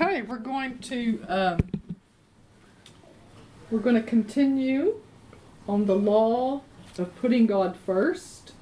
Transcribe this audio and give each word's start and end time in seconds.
Okay, 0.00 0.22
we're 0.22 0.38
going 0.38 0.78
to, 0.78 1.22
um, 1.28 1.58
we're 3.70 3.80
going 3.80 3.96
to 3.96 4.02
continue 4.02 4.94
on 5.68 5.84
the 5.84 5.94
law 5.94 6.62
of 6.96 7.14
putting 7.16 7.46
God 7.46 7.76
first. 7.76 8.52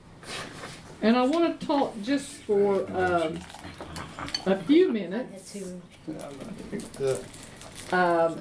And 1.00 1.16
I 1.16 1.24
want 1.24 1.60
to 1.60 1.64
talk 1.64 1.94
just 2.02 2.38
for 2.38 2.80
um, 2.90 3.38
a 4.46 4.56
few 4.64 4.90
minutes. 4.90 5.56
Um, 7.92 8.40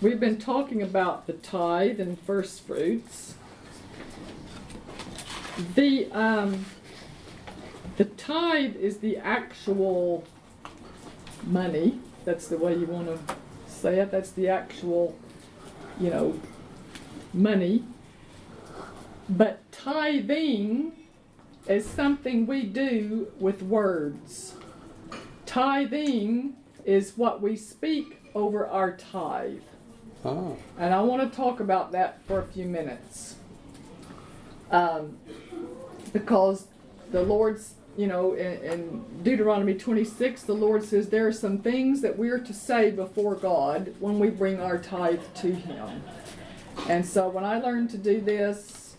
we've 0.00 0.18
been 0.18 0.38
talking 0.38 0.82
about 0.82 1.28
the 1.28 1.34
tithe 1.34 2.00
and 2.00 2.18
first 2.22 2.66
fruits. 2.66 3.36
The 5.76 6.10
um, 6.10 6.66
the 7.98 8.06
tithe 8.06 8.74
is 8.74 8.96
the 8.96 9.16
actual 9.18 10.24
money. 11.46 12.00
That's 12.24 12.46
the 12.48 12.56
way 12.56 12.74
you 12.74 12.86
want 12.86 13.08
to 13.08 13.34
say 13.66 13.98
it. 14.00 14.10
That's 14.10 14.30
the 14.30 14.48
actual, 14.48 15.16
you 15.98 16.10
know, 16.10 16.40
money. 17.32 17.84
But 19.28 19.60
tithing 19.72 20.92
is 21.66 21.86
something 21.86 22.46
we 22.46 22.64
do 22.64 23.28
with 23.38 23.62
words. 23.62 24.54
Tithing 25.46 26.54
is 26.84 27.16
what 27.16 27.40
we 27.40 27.56
speak 27.56 28.20
over 28.34 28.66
our 28.66 28.96
tithe. 28.96 29.60
Oh. 30.24 30.56
And 30.78 30.94
I 30.94 31.00
want 31.02 31.30
to 31.30 31.36
talk 31.36 31.60
about 31.60 31.92
that 31.92 32.24
for 32.26 32.38
a 32.38 32.44
few 32.44 32.66
minutes. 32.66 33.36
Um, 34.70 35.18
because 36.12 36.66
the 37.10 37.22
Lord's, 37.22 37.74
you 37.96 38.06
know, 38.06 38.32
in, 38.32 38.52
in 38.64 39.04
Deuteronomy 39.22 39.74
26, 39.74 40.42
the 40.42 40.54
Lord 40.54 40.84
says 40.84 41.08
there 41.08 41.26
are 41.26 41.32
some 41.32 41.58
things 41.58 42.00
that 42.02 42.16
we're 42.16 42.38
to 42.38 42.54
say 42.54 42.90
before 42.90 43.34
God 43.34 43.94
when 44.00 44.18
we 44.18 44.30
bring 44.30 44.60
our 44.60 44.78
tithe 44.78 45.22
to 45.36 45.52
Him. 45.52 46.02
And 46.88 47.06
so 47.06 47.28
when 47.28 47.44
I 47.44 47.60
learned 47.60 47.90
to 47.90 47.98
do 47.98 48.20
this, 48.20 48.96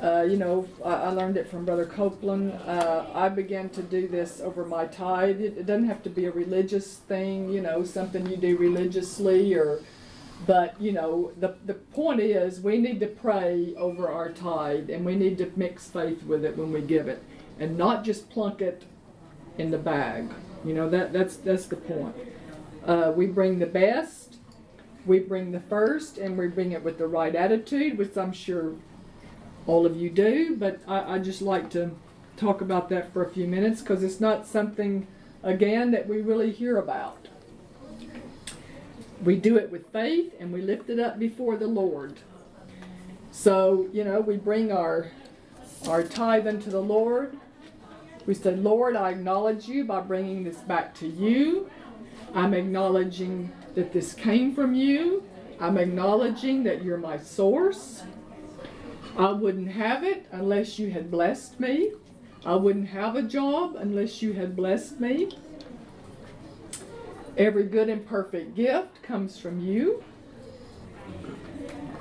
uh, 0.00 0.22
you 0.22 0.36
know, 0.36 0.66
I, 0.84 0.94
I 0.94 1.08
learned 1.10 1.36
it 1.36 1.48
from 1.48 1.64
Brother 1.64 1.84
Copeland. 1.84 2.52
Uh, 2.66 3.06
I 3.12 3.28
began 3.28 3.68
to 3.70 3.82
do 3.82 4.08
this 4.08 4.40
over 4.40 4.64
my 4.64 4.86
tithe. 4.86 5.40
It, 5.40 5.58
it 5.58 5.66
doesn't 5.66 5.88
have 5.88 6.02
to 6.04 6.10
be 6.10 6.24
a 6.26 6.30
religious 6.30 6.96
thing, 6.96 7.50
you 7.50 7.60
know, 7.60 7.84
something 7.84 8.26
you 8.26 8.36
do 8.36 8.56
religiously 8.56 9.54
or 9.54 9.80
but 10.46 10.80
you 10.80 10.92
know, 10.92 11.32
the 11.38 11.54
the 11.66 11.74
point 11.74 12.20
is 12.20 12.60
we 12.60 12.78
need 12.78 13.00
to 13.00 13.06
pray 13.06 13.74
over 13.76 14.08
our 14.08 14.30
tithe 14.30 14.88
and 14.88 15.04
we 15.04 15.14
need 15.14 15.36
to 15.38 15.52
mix 15.56 15.88
faith 15.88 16.22
with 16.22 16.44
it 16.44 16.56
when 16.56 16.72
we 16.72 16.80
give 16.80 17.08
it, 17.08 17.22
and 17.60 17.78
not 17.78 18.04
just 18.04 18.28
plunk 18.30 18.60
it 18.60 18.84
in 19.58 19.70
the 19.70 19.78
bag. 19.78 20.28
You 20.64 20.74
know 20.74 20.90
that 20.90 21.12
that's 21.12 21.36
that's 21.36 21.66
the 21.66 21.76
point. 21.76 22.16
Uh, 22.84 23.12
we 23.14 23.26
bring 23.26 23.58
the 23.58 23.66
best, 23.66 24.38
we 25.06 25.20
bring 25.20 25.52
the 25.52 25.60
first, 25.60 26.18
and 26.18 26.36
we 26.36 26.48
bring 26.48 26.72
it 26.72 26.82
with 26.82 26.98
the 26.98 27.06
right 27.06 27.34
attitude, 27.34 27.96
which 27.96 28.16
I'm 28.16 28.32
sure 28.32 28.74
all 29.66 29.86
of 29.86 29.96
you 29.96 30.10
do. 30.10 30.56
But 30.56 30.80
I, 30.88 31.14
I 31.14 31.18
just 31.18 31.42
like 31.42 31.70
to 31.70 31.92
talk 32.36 32.60
about 32.60 32.88
that 32.88 33.12
for 33.12 33.24
a 33.24 33.30
few 33.30 33.46
minutes 33.46 33.80
because 33.80 34.02
it's 34.02 34.20
not 34.20 34.46
something 34.46 35.06
again 35.42 35.92
that 35.92 36.08
we 36.08 36.20
really 36.20 36.50
hear 36.50 36.78
about 36.78 37.20
we 39.24 39.36
do 39.36 39.56
it 39.56 39.70
with 39.70 39.86
faith 39.92 40.34
and 40.38 40.52
we 40.52 40.62
lift 40.62 40.88
it 40.88 40.98
up 40.98 41.18
before 41.18 41.56
the 41.56 41.66
Lord. 41.66 42.18
So, 43.32 43.88
you 43.92 44.04
know, 44.04 44.20
we 44.20 44.36
bring 44.36 44.72
our 44.72 45.10
our 45.88 46.02
tithe 46.02 46.46
unto 46.46 46.70
the 46.70 46.80
Lord. 46.80 47.38
We 48.26 48.34
say, 48.34 48.54
Lord, 48.54 48.96
I 48.96 49.10
acknowledge 49.10 49.66
you 49.66 49.84
by 49.84 50.00
bringing 50.00 50.44
this 50.44 50.58
back 50.58 50.94
to 50.96 51.08
you. 51.08 51.70
I'm 52.34 52.54
acknowledging 52.54 53.50
that 53.74 53.92
this 53.92 54.14
came 54.14 54.54
from 54.54 54.74
you. 54.74 55.22
I'm 55.58 55.78
acknowledging 55.78 56.64
that 56.64 56.84
you're 56.84 56.98
my 56.98 57.18
source. 57.18 58.02
I 59.16 59.32
wouldn't 59.32 59.72
have 59.72 60.04
it 60.04 60.26
unless 60.30 60.78
you 60.78 60.90
had 60.90 61.10
blessed 61.10 61.58
me. 61.58 61.92
I 62.44 62.54
wouldn't 62.54 62.88
have 62.88 63.16
a 63.16 63.22
job 63.22 63.76
unless 63.76 64.22
you 64.22 64.32
had 64.32 64.56
blessed 64.56 65.00
me. 65.00 65.30
Every 67.36 67.64
good 67.64 67.88
and 67.88 68.06
perfect 68.06 68.54
gift 68.54 69.02
comes 69.02 69.38
from 69.38 69.60
you. 69.60 70.02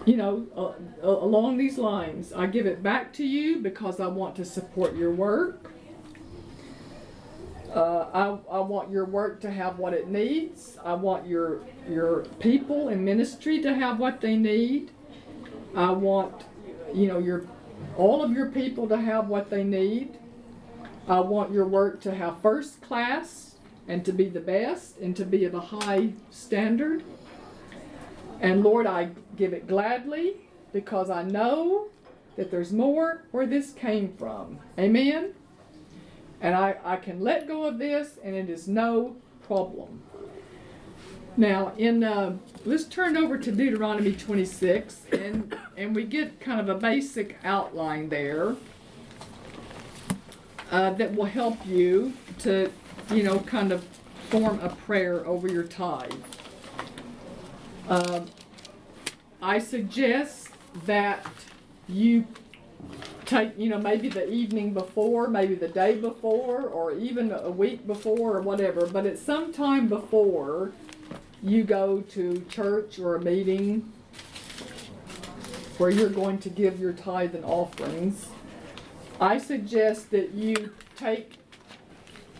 You 0.06 0.16
know, 0.16 0.47
uh, 0.56 1.07
along 1.07 1.57
these 1.57 1.78
lines, 1.78 2.31
I 2.34 2.47
give 2.47 2.66
it 2.66 2.81
back 2.81 3.13
to 3.13 3.25
you 3.25 3.59
because 3.59 4.00
I 4.00 4.07
want 4.07 4.36
to 4.38 4.46
support 4.46 4.96
your 4.96 5.12
work. 5.12 5.72
Uh, 7.74 8.07
I, 8.13 8.56
I 8.56 8.59
want 8.59 8.90
your 8.90 9.06
work 9.06 9.41
to 9.41 9.52
have 9.52 9.78
what 9.78 9.94
it 9.94 10.07
needs. 10.07 10.78
I 10.84 10.94
want 10.94 11.28
your 11.28 11.62
your 11.88 12.22
people 12.40 12.90
in 12.90 13.03
ministry 13.03 13.62
to 13.62 13.74
have 13.74 14.00
what 14.00 14.22
they 14.22 14.35
need. 14.35 14.91
I 15.75 15.91
want, 15.91 16.46
you 16.94 17.07
know, 17.07 17.19
your 17.19 17.46
all 17.96 18.24
of 18.24 18.31
your 18.31 18.50
people 18.50 18.88
to 18.90 18.97
have 18.97 19.28
what 19.28 19.50
they 19.50 19.63
need. 19.63 20.18
I 21.07 21.19
want 21.19 21.52
your 21.52 21.66
work 21.66 22.02
to 22.02 22.13
have 22.13 22.41
first 22.41 22.81
class 22.81 23.56
and 23.88 24.03
to 24.06 24.12
be 24.12 24.30
the 24.30 24.40
best 24.40 24.97
and 25.00 25.16
to 25.16 25.25
be 25.25 25.46
of 25.46 25.53
a 25.53 25.59
high 25.59 26.13
standard. 26.31 27.03
And 28.40 28.63
Lord, 28.63 28.88
I 28.88 29.09
give 29.36 29.53
it 29.53 29.68
gladly 29.68 30.36
because 30.72 31.09
I 31.09 31.24
know 31.24 31.88
that 32.36 32.51
there's 32.51 32.72
more 32.72 33.24
where 33.31 33.46
this 33.46 33.74
came 33.74 34.13
from. 34.13 34.59
Amen? 34.78 35.34
And 36.41 36.55
I, 36.55 36.75
I 36.83 36.95
can 36.95 37.19
let 37.19 37.47
go 37.47 37.66
of 37.66 37.77
this 37.77 38.17
and 38.23 38.35
it 38.35 38.50
is 38.50 38.67
no 38.67 39.16
problem. 39.45 40.01
Now, 41.38 41.73
in 41.77 42.03
uh, 42.03 42.38
let's 42.66 42.85
turn 42.85 43.16
over 43.16 43.38
to 43.38 43.51
Deuteronomy 43.51 44.13
26 44.13 45.05
and, 45.11 45.55
and 45.77 45.95
we 45.95 46.03
get 46.03 46.39
kind 46.39 46.59
of 46.59 46.69
a 46.69 46.75
basic 46.75 47.38
outline 47.44 48.09
there 48.09 48.55
uh, 50.72 50.91
that 50.91 51.16
will 51.16 51.25
help 51.25 51.66
you 51.66 52.13
to, 52.39 52.71
you 53.11 53.23
know, 53.23 53.39
kind 53.39 53.71
of 53.71 53.83
form 54.29 54.59
a 54.59 54.69
prayer 54.69 55.25
over 55.25 55.47
your 55.47 55.63
tithe. 55.63 56.11
Uh, 57.88 58.21
I 59.41 59.59
suggest 59.59 60.50
that 60.85 61.25
you 61.88 62.27
take, 63.29 63.57
you 63.57 63.69
know, 63.69 63.78
maybe 63.78 64.09
the 64.09 64.28
evening 64.28 64.73
before, 64.73 65.28
maybe 65.28 65.53
the 65.53 65.67
day 65.67 65.95
before, 65.95 66.63
or 66.63 66.94
even 66.94 67.31
a 67.31 67.51
week 67.51 67.85
before, 67.85 68.38
or 68.38 68.41
whatever, 68.41 68.88
but 68.88 69.06
it's 69.06 69.22
sometime 69.22 69.88
before 69.88 70.72
you 71.44 71.63
go 71.63 72.01
to 72.01 72.44
church 72.50 72.97
or 72.97 73.16
a 73.16 73.22
meeting 73.22 73.94
where 75.78 75.91
you're 75.91 76.09
going 76.09 76.39
to 76.39 76.50
give 76.50 76.79
your 76.79 76.91
tithe 76.91 77.35
and 77.35 77.45
offerings. 77.45 78.28
I 79.22 79.38
suggest 79.38 80.09
that 80.12 80.31
you 80.31 80.72
take, 80.97 81.34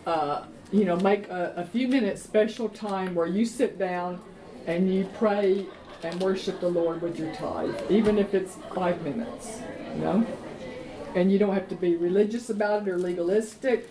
uh, 0.08 0.46
you 0.72 0.86
know, 0.86 0.98
make 0.98 1.30
a, 1.30 1.54
a 1.56 1.66
few 1.66 1.88
minutes 1.88 2.22
special 2.22 2.68
time 2.68 3.14
where 3.14 3.28
you 3.28 3.46
sit 3.46 3.78
down 3.78 4.20
and 4.66 4.94
you 4.94 5.08
pray 5.18 5.66
and 6.04 6.20
worship 6.20 6.60
the 6.60 6.68
Lord 6.70 7.02
with 7.02 7.20
your 7.20 7.34
tithe, 7.36 7.76
even 7.90 8.18
if 8.18 8.34
it's 8.34 8.58
five 8.74 9.02
minutes, 9.04 9.62
you 9.94 10.02
know? 10.02 10.28
And 11.16 11.32
you 11.32 11.40
don't 11.40 11.54
have 11.54 11.68
to 11.70 11.76
be 11.76 11.96
religious 11.96 12.50
about 12.50 12.88
it 12.88 12.90
or 12.90 12.98
legalistic, 12.98 13.90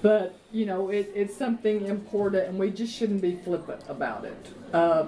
but, 0.00 0.34
you 0.50 0.66
know, 0.66 0.88
it, 0.88 1.12
it's 1.14 1.36
something 1.36 1.86
important 1.86 2.48
and 2.48 2.58
we 2.58 2.70
just 2.70 2.92
shouldn't 2.94 3.20
be 3.20 3.36
flippant 3.36 3.82
about 3.88 4.24
it. 4.24 4.48
Uh, 4.72 5.06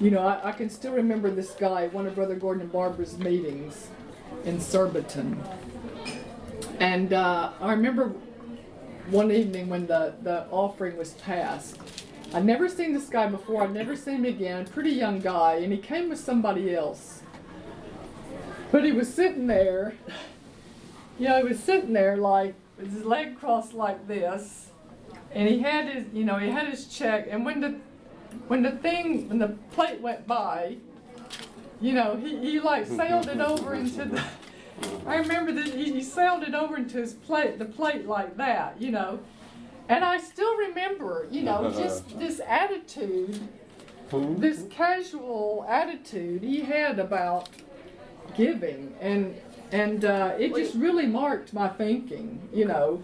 you 0.00 0.10
know, 0.10 0.26
I, 0.26 0.48
I 0.48 0.52
can 0.52 0.70
still 0.70 0.92
remember 0.92 1.30
this 1.30 1.50
guy 1.50 1.84
at 1.84 1.92
one 1.92 2.06
of 2.06 2.14
Brother 2.14 2.36
Gordon 2.36 2.62
and 2.62 2.72
Barbara's 2.72 3.18
meetings 3.18 3.88
in 4.44 4.60
Surbiton. 4.60 5.42
And 6.78 7.12
uh, 7.12 7.52
I 7.60 7.72
remember 7.72 8.14
one 9.10 9.30
evening 9.30 9.68
when 9.68 9.86
the, 9.86 10.14
the 10.22 10.46
offering 10.50 10.96
was 10.96 11.12
passed. 11.14 11.78
I'd 12.32 12.44
never 12.44 12.68
seen 12.68 12.92
this 12.92 13.08
guy 13.08 13.26
before, 13.28 13.62
I'd 13.62 13.74
never 13.74 13.94
seen 13.94 14.16
him 14.16 14.24
again, 14.24 14.66
pretty 14.66 14.90
young 14.90 15.20
guy, 15.20 15.56
and 15.56 15.72
he 15.72 15.78
came 15.78 16.08
with 16.08 16.18
somebody 16.18 16.74
else. 16.74 17.22
But 18.74 18.84
he 18.84 18.90
was 18.90 19.06
sitting 19.06 19.46
there, 19.46 19.94
you 21.16 21.28
know, 21.28 21.36
he 21.36 21.44
was 21.44 21.60
sitting 21.60 21.92
there 21.92 22.16
like 22.16 22.56
with 22.76 22.92
his 22.92 23.04
leg 23.04 23.38
crossed 23.38 23.72
like 23.72 24.08
this, 24.08 24.70
and 25.30 25.48
he 25.48 25.60
had 25.60 25.86
his, 25.86 26.06
you 26.12 26.24
know, 26.24 26.38
he 26.38 26.48
had 26.48 26.66
his 26.66 26.88
check, 26.88 27.28
and 27.30 27.44
when 27.44 27.60
the 27.60 27.76
when 28.48 28.64
the 28.64 28.72
thing, 28.72 29.28
when 29.28 29.38
the 29.38 29.50
plate 29.70 30.00
went 30.00 30.26
by, 30.26 30.78
you 31.80 31.92
know, 31.92 32.16
he, 32.16 32.36
he 32.38 32.58
like 32.58 32.88
sailed 32.88 33.28
it 33.28 33.38
over 33.38 33.74
into 33.74 34.06
the. 34.06 34.24
I 35.06 35.18
remember 35.18 35.52
that 35.52 35.66
he, 35.66 35.92
he 35.92 36.02
sailed 36.02 36.42
it 36.42 36.52
over 36.52 36.76
into 36.76 36.98
his 36.98 37.12
plate, 37.12 37.60
the 37.60 37.66
plate 37.66 38.08
like 38.08 38.36
that, 38.38 38.82
you 38.82 38.90
know. 38.90 39.20
And 39.88 40.02
I 40.02 40.18
still 40.18 40.56
remember, 40.56 41.28
you 41.30 41.44
know, 41.44 41.70
just 41.70 42.18
this 42.18 42.40
attitude, 42.44 43.38
this 44.10 44.64
casual 44.68 45.64
attitude 45.68 46.42
he 46.42 46.62
had 46.62 46.98
about 46.98 47.50
giving, 48.36 48.94
and 49.00 49.34
and 49.72 50.04
uh, 50.04 50.34
it 50.38 50.54
just 50.54 50.74
really 50.74 51.06
marked 51.06 51.52
my 51.52 51.68
thinking, 51.68 52.40
you 52.52 52.64
know. 52.66 53.02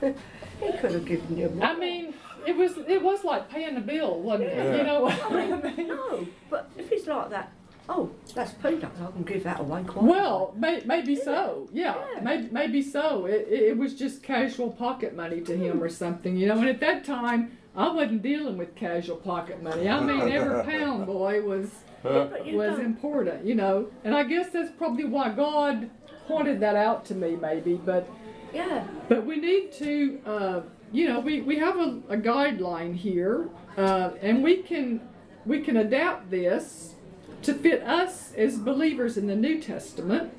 He 0.00 0.72
could 0.78 0.92
have 0.92 1.04
given 1.04 1.36
you 1.36 1.48
more. 1.48 1.64
I 1.64 1.76
mean, 1.76 2.14
it 2.46 2.56
was 2.56 2.76
it 2.78 3.02
was 3.02 3.24
like 3.24 3.50
paying 3.50 3.76
a 3.76 3.80
bill, 3.80 4.20
wasn't 4.20 4.50
it? 4.50 4.56
Yeah. 4.56 4.76
You 4.76 4.82
know. 4.84 5.08
I 5.08 5.72
mean, 5.76 5.88
no, 5.88 6.26
but 6.50 6.70
if 6.76 6.90
it's 6.90 7.06
like 7.06 7.30
that, 7.30 7.52
oh, 7.88 8.10
that's 8.34 8.52
peanuts. 8.54 9.00
I 9.00 9.10
can 9.10 9.22
give 9.22 9.44
that 9.44 9.58
a 9.58 9.62
away 9.62 9.84
quite. 9.84 10.04
Well, 10.04 10.54
may, 10.56 10.82
maybe 10.84 11.16
so. 11.16 11.68
Yeah, 11.72 11.96
Yeah. 12.14 12.20
Maybe, 12.20 12.48
maybe 12.50 12.82
so. 12.82 13.26
It, 13.26 13.46
it, 13.48 13.62
it 13.62 13.78
was 13.78 13.94
just 13.94 14.22
casual 14.22 14.70
pocket 14.70 15.14
money 15.14 15.40
to 15.42 15.56
him 15.56 15.82
or 15.82 15.88
something, 15.88 16.36
you 16.36 16.48
know. 16.48 16.58
And 16.58 16.68
at 16.68 16.80
that 16.80 17.04
time, 17.04 17.58
I 17.76 17.90
wasn't 17.92 18.22
dealing 18.22 18.58
with 18.58 18.74
casual 18.74 19.16
pocket 19.16 19.62
money. 19.62 19.88
I 19.88 20.00
mean, 20.00 20.32
every 20.32 20.62
pound, 20.70 21.06
boy, 21.06 21.42
was 21.42 21.70
But 21.70 21.70
you 21.70 21.91
was 22.04 22.78
important, 22.78 23.44
you 23.44 23.54
know. 23.54 23.88
And 24.04 24.14
I 24.14 24.24
guess 24.24 24.50
that's 24.50 24.70
probably 24.72 25.04
why 25.04 25.30
God 25.30 25.90
pointed 26.26 26.60
that 26.60 26.76
out 26.76 27.04
to 27.06 27.14
me, 27.14 27.36
maybe. 27.36 27.74
But 27.74 28.08
yeah, 28.52 28.86
but 29.08 29.24
we 29.24 29.36
need 29.36 29.72
to, 29.72 30.20
uh, 30.26 30.60
you 30.92 31.08
know, 31.08 31.20
we, 31.20 31.40
we 31.40 31.58
have 31.58 31.76
a, 31.76 32.00
a 32.08 32.16
guideline 32.16 32.94
here, 32.94 33.48
uh, 33.76 34.10
and 34.20 34.42
we 34.42 34.58
can 34.58 35.00
we 35.44 35.60
can 35.60 35.76
adapt 35.76 36.30
this 36.30 36.94
to 37.42 37.54
fit 37.54 37.82
us 37.82 38.32
as 38.34 38.58
believers 38.58 39.16
in 39.16 39.26
the 39.26 39.34
New 39.34 39.60
Testament. 39.60 40.32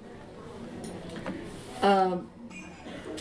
Um, 1.81 2.29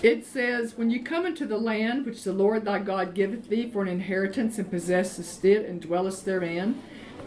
it 0.03 0.27
says, 0.27 0.77
When 0.77 0.91
you 0.91 1.03
come 1.03 1.27
into 1.27 1.47
the 1.47 1.59
land 1.59 2.07
which 2.07 2.23
the 2.25 2.33
Lord 2.33 2.65
thy 2.65 2.79
God 2.79 3.15
giveth 3.15 3.49
thee 3.49 3.71
for 3.71 3.83
an 3.83 3.89
inheritance, 3.89 4.59
and 4.59 4.71
possessest 4.71 5.45
it, 5.45 5.69
and 5.69 5.81
dwellest 5.81 6.25
therein, 6.25 6.81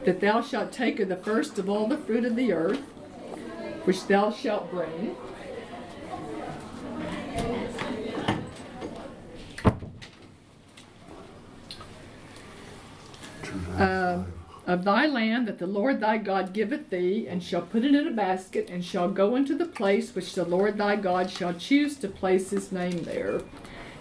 that 0.05 0.21
thou 0.21 0.41
shalt 0.41 0.71
take 0.71 0.99
of 0.99 1.09
the 1.09 1.15
first 1.15 1.59
of 1.59 1.69
all 1.69 1.87
the 1.87 1.97
fruit 1.97 2.23
of 2.23 2.35
the 2.35 2.53
earth, 2.53 2.81
which 3.85 4.07
thou 4.07 4.31
shalt 4.31 4.71
bring. 4.71 5.15
uh, 13.77 14.23
of 14.67 14.83
thy 14.83 15.05
land 15.05 15.47
that 15.47 15.59
the 15.59 15.67
Lord 15.67 15.99
thy 15.99 16.17
God 16.17 16.53
giveth 16.53 16.89
thee, 16.89 17.27
and 17.27 17.43
shall 17.43 17.61
put 17.61 17.83
it 17.83 17.93
in 17.93 18.07
a 18.07 18.11
basket, 18.11 18.69
and 18.69 18.83
shall 18.83 19.09
go 19.09 19.35
into 19.35 19.55
the 19.55 19.65
place 19.65 20.15
which 20.15 20.33
the 20.33 20.45
Lord 20.45 20.77
thy 20.77 20.95
God 20.95 21.29
shall 21.29 21.53
choose 21.53 21.97
to 21.97 22.07
place 22.07 22.49
his 22.49 22.71
name 22.71 23.03
there. 23.03 23.41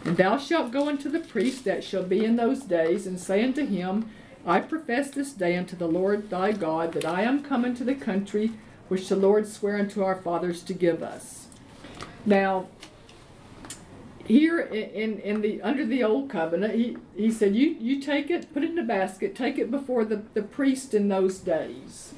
And 0.05 0.17
thou 0.17 0.39
shalt 0.39 0.73
go 0.73 0.89
unto 0.89 1.11
the 1.11 1.21
priest 1.21 1.65
that 1.65 1.85
shall 1.85 2.03
be 2.03 2.25
in 2.25 2.37
those 2.37 2.61
days, 2.61 3.07
and 3.07 3.19
say 3.19 3.43
unto 3.43 3.67
him, 3.67 4.11
I 4.47 4.61
profess 4.61 5.11
this 5.11 5.33
day 5.33 5.57
unto 5.57 5.75
the 5.75 5.89
Lord 5.89 6.29
thy 6.29 6.53
God 6.53 6.93
that 6.93 7.05
I 7.07 7.23
am 7.23 7.43
come 7.43 7.65
into 7.65 7.85
the 7.85 7.95
country 7.95 8.53
which 8.89 9.09
the 9.09 9.17
Lord 9.17 9.47
sware 9.47 9.79
unto 9.79 10.03
our 10.03 10.17
fathers 10.17 10.63
to 10.65 10.75
give 10.75 11.03
us. 11.03 11.47
Now, 12.27 12.69
here 14.27 14.61
in, 14.61 15.19
in, 15.21 15.41
the 15.41 15.63
under 15.63 15.87
the 15.87 16.03
old 16.03 16.31
covenant, 16.31 16.75
he, 16.75 16.97
he 17.17 17.31
said, 17.31 17.55
you, 17.55 17.77
you 17.81 18.01
take 18.01 18.31
it, 18.31 18.53
put 18.53 18.63
it 18.63 18.71
in 18.71 18.79
a 18.79 18.85
basket, 18.85 19.35
take 19.35 19.59
it 19.59 19.71
before 19.71 20.05
the, 20.05 20.23
the 20.35 20.43
priest 20.43 20.95
in 20.95 21.09
those 21.09 21.39
days. 21.39 22.15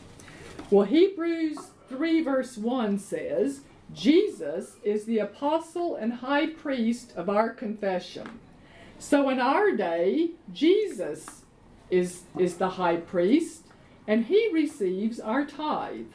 Well, 0.70 0.86
Hebrews 0.86 1.70
3, 1.88 2.22
verse 2.22 2.56
1 2.56 2.98
says, 2.98 3.60
Jesus 3.92 4.76
is 4.82 5.04
the 5.04 5.18
apostle 5.18 5.94
and 5.94 6.14
high 6.14 6.48
priest 6.48 7.12
of 7.16 7.28
our 7.28 7.50
confession. 7.50 8.40
So 8.98 9.28
in 9.28 9.40
our 9.40 9.72
day, 9.72 10.30
Jesus 10.52 11.42
is, 11.90 12.22
is 12.38 12.56
the 12.56 12.70
high 12.70 12.96
priest, 12.96 13.62
and 14.06 14.26
he 14.26 14.50
receives 14.52 15.20
our 15.20 15.44
tithe. 15.44 16.06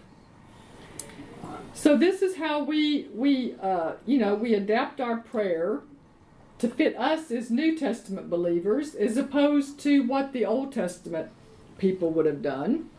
So 1.73 1.97
this 1.97 2.21
is 2.21 2.35
how 2.35 2.63
we 2.63 3.07
we 3.13 3.55
uh, 3.61 3.93
you 4.05 4.17
know 4.17 4.35
we 4.35 4.53
adapt 4.53 4.99
our 4.99 5.17
prayer 5.17 5.81
to 6.59 6.67
fit 6.67 6.95
us 6.97 7.31
as 7.31 7.49
New 7.49 7.77
Testament 7.77 8.29
believers, 8.29 8.93
as 8.93 9.17
opposed 9.17 9.79
to 9.79 10.03
what 10.03 10.33
the 10.33 10.45
Old 10.45 10.71
Testament 10.73 11.29
people 11.77 12.11
would 12.11 12.25
have 12.25 12.41
done. 12.41 12.89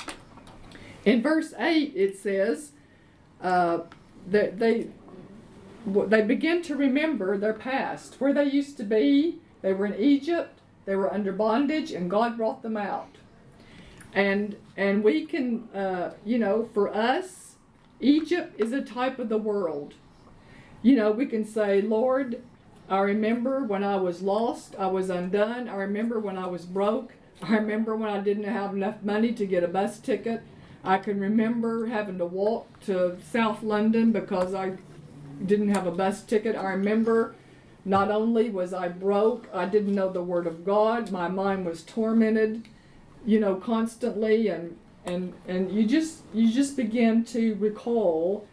In 1.04 1.22
verse 1.22 1.54
eight, 1.58 1.92
it 1.94 2.18
says 2.18 2.72
uh, 3.40 3.80
that 4.26 4.58
they 4.58 4.88
they 5.86 6.22
begin 6.22 6.62
to 6.62 6.76
remember 6.76 7.36
their 7.36 7.52
past, 7.52 8.20
where 8.20 8.32
they 8.32 8.44
used 8.44 8.76
to 8.78 8.84
be. 8.84 9.38
They 9.60 9.72
were 9.72 9.86
in 9.86 10.00
Egypt. 10.00 10.58
They 10.84 10.96
were 10.96 11.12
under 11.12 11.32
bondage, 11.32 11.92
and 11.92 12.10
God 12.10 12.36
brought 12.36 12.62
them 12.62 12.76
out. 12.76 13.16
And 14.12 14.56
and 14.76 15.02
we 15.02 15.26
can, 15.26 15.68
uh, 15.74 16.12
you 16.24 16.38
know, 16.38 16.68
for 16.74 16.94
us, 16.94 17.56
Egypt 18.00 18.58
is 18.58 18.72
a 18.72 18.82
type 18.82 19.18
of 19.18 19.28
the 19.28 19.38
world. 19.38 19.94
You 20.82 20.96
know, 20.96 21.12
we 21.12 21.26
can 21.26 21.44
say, 21.44 21.80
Lord, 21.80 22.42
I 22.88 23.00
remember 23.00 23.64
when 23.64 23.84
I 23.84 23.96
was 23.96 24.22
lost, 24.22 24.74
I 24.78 24.88
was 24.88 25.08
undone. 25.08 25.68
I 25.68 25.76
remember 25.76 26.18
when 26.18 26.36
I 26.36 26.46
was 26.46 26.64
broke. 26.64 27.12
I 27.42 27.56
remember 27.56 27.96
when 27.96 28.10
I 28.10 28.20
didn't 28.20 28.44
have 28.44 28.74
enough 28.74 29.02
money 29.02 29.32
to 29.32 29.46
get 29.46 29.64
a 29.64 29.68
bus 29.68 29.98
ticket. 29.98 30.42
I 30.84 30.98
can 30.98 31.20
remember 31.20 31.86
having 31.86 32.18
to 32.18 32.26
walk 32.26 32.80
to 32.80 33.18
South 33.30 33.62
London 33.62 34.10
because 34.12 34.52
I 34.52 34.76
didn't 35.44 35.68
have 35.68 35.86
a 35.86 35.92
bus 35.92 36.22
ticket. 36.22 36.56
I 36.56 36.70
remember 36.70 37.34
not 37.84 38.10
only 38.10 38.50
was 38.50 38.72
I 38.72 38.88
broke, 38.88 39.48
I 39.52 39.66
didn't 39.66 39.94
know 39.94 40.10
the 40.10 40.22
Word 40.22 40.46
of 40.46 40.64
God. 40.64 41.10
My 41.10 41.28
mind 41.28 41.66
was 41.66 41.82
tormented, 41.82 42.68
you 43.26 43.40
know, 43.40 43.56
constantly, 43.56 44.48
and 44.48 44.76
and 45.04 45.32
and 45.48 45.72
you 45.72 45.84
just 45.86 46.20
you 46.32 46.52
just 46.52 46.76
begin 46.76 47.24
to 47.26 47.54
recall, 47.56 48.46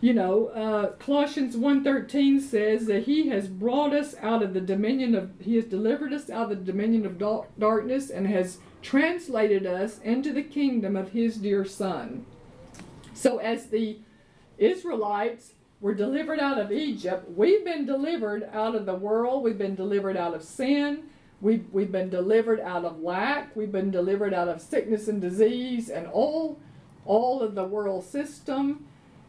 you 0.00 0.12
know, 0.12 0.48
uh, 0.48 0.92
Colossians 0.92 1.54
1.13 1.54 2.40
says 2.40 2.86
that 2.86 3.04
He 3.04 3.28
has 3.28 3.46
brought 3.46 3.92
us 3.92 4.16
out 4.20 4.42
of 4.42 4.54
the 4.54 4.60
dominion 4.60 5.14
of 5.14 5.30
He 5.40 5.54
has 5.54 5.66
delivered 5.66 6.12
us 6.12 6.28
out 6.28 6.50
of 6.50 6.66
the 6.66 6.72
dominion 6.72 7.06
of 7.06 7.18
dar- 7.18 7.46
darkness 7.58 8.10
and 8.10 8.26
has 8.26 8.58
translated 8.82 9.66
us 9.66 10.00
into 10.00 10.32
the 10.32 10.42
kingdom 10.42 10.96
of 10.96 11.12
His 11.12 11.36
dear 11.36 11.64
Son. 11.64 12.26
So 13.14 13.38
as 13.38 13.68
the 13.68 13.98
Israelites 14.58 15.52
were 15.84 15.92
delivered 15.92 16.40
out 16.40 16.58
of 16.58 16.72
Egypt, 16.72 17.30
we've 17.36 17.62
been 17.62 17.84
delivered 17.84 18.48
out 18.54 18.74
of 18.74 18.86
the 18.86 18.94
world, 18.94 19.42
we've 19.42 19.58
been 19.58 19.74
delivered 19.74 20.16
out 20.16 20.32
of 20.32 20.42
sin, 20.42 21.02
we've, 21.42 21.66
we've 21.72 21.92
been 21.92 22.08
delivered 22.08 22.58
out 22.60 22.86
of 22.86 23.00
lack, 23.00 23.54
we've 23.54 23.70
been 23.70 23.90
delivered 23.90 24.32
out 24.32 24.48
of 24.48 24.62
sickness 24.62 25.08
and 25.08 25.20
disease 25.20 25.90
and 25.90 26.06
all, 26.06 26.58
all 27.04 27.42
of 27.42 27.54
the 27.54 27.64
world 27.64 28.02
system. 28.02 28.86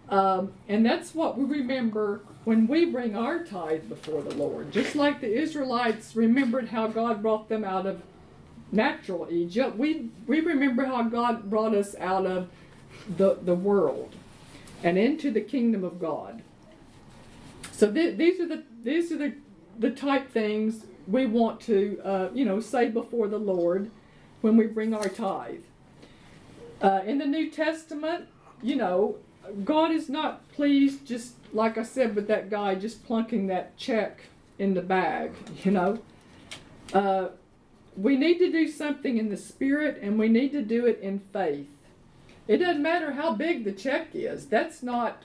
Um, 0.08 0.54
and 0.70 0.86
that's 0.86 1.14
what 1.14 1.38
we 1.38 1.44
remember 1.44 2.22
when 2.46 2.68
we 2.68 2.86
bring 2.86 3.18
our 3.18 3.44
tithe 3.44 3.90
before 3.90 4.22
the 4.22 4.36
Lord. 4.36 4.72
Just 4.72 4.96
like 4.96 5.20
the 5.20 5.38
Israelites 5.38 6.16
remembered 6.16 6.70
how 6.70 6.88
God 6.88 7.22
brought 7.22 7.50
them 7.50 7.66
out 7.66 7.86
of 7.86 8.02
natural 8.72 9.28
Egypt, 9.30 9.76
we, 9.76 10.08
we 10.26 10.40
remember 10.40 10.86
how 10.86 11.04
God 11.04 11.50
brought 11.50 11.76
us 11.76 11.96
out 12.00 12.26
of 12.26 12.48
the, 13.18 13.40
the 13.42 13.56
world 13.56 14.16
and 14.86 14.98
into 14.98 15.32
the 15.32 15.42
kingdom 15.42 15.84
of 15.84 16.00
God. 16.00 16.44
So 17.76 17.92
th- 17.92 18.18
these 18.18 18.40
are 18.40 18.48
the 18.48 18.64
these 18.84 19.12
are 19.12 19.18
the 19.18 19.34
the 19.78 19.92
type 19.92 20.32
things 20.32 20.86
we 21.08 21.26
want 21.26 21.60
to 21.62 22.00
uh, 22.06 22.30
you 22.34 22.46
know 22.46 22.62
say 22.62 22.88
before 22.90 23.28
the 23.28 23.38
Lord 23.38 23.92
when 24.40 24.56
we 24.56 24.66
bring 24.66 24.94
our 24.94 25.10
tithe. 25.10 25.60
Uh, 26.82 27.02
in 27.06 27.18
the 27.18 27.26
New 27.26 27.50
Testament, 27.50 28.28
you 28.62 28.76
know, 28.76 29.18
God 29.66 29.92
is 29.92 30.08
not 30.08 30.48
pleased 30.50 31.06
just 31.06 31.34
like 31.52 31.78
I 31.78 31.84
said 31.84 32.16
with 32.16 32.28
that 32.28 32.50
guy 32.50 32.76
just 32.76 33.06
plunking 33.06 33.48
that 33.48 33.76
check 33.76 34.22
in 34.58 34.74
the 34.74 34.82
bag. 34.82 35.34
You 35.66 35.72
know, 35.72 36.00
uh, 36.94 37.28
we 37.98 38.16
need 38.16 38.38
to 38.38 38.52
do 38.52 38.70
something 38.70 39.18
in 39.18 39.28
the 39.30 39.38
spirit, 39.38 40.00
and 40.02 40.18
we 40.18 40.30
need 40.30 40.54
to 40.54 40.62
do 40.62 40.86
it 40.86 41.00
in 41.02 41.20
faith. 41.20 41.68
It 42.48 42.58
doesn't 42.58 42.82
matter 42.82 43.12
how 43.12 43.34
big 43.34 43.66
the 43.66 43.74
check 43.74 44.10
is. 44.14 44.46
That's 44.46 44.82
not 44.82 45.24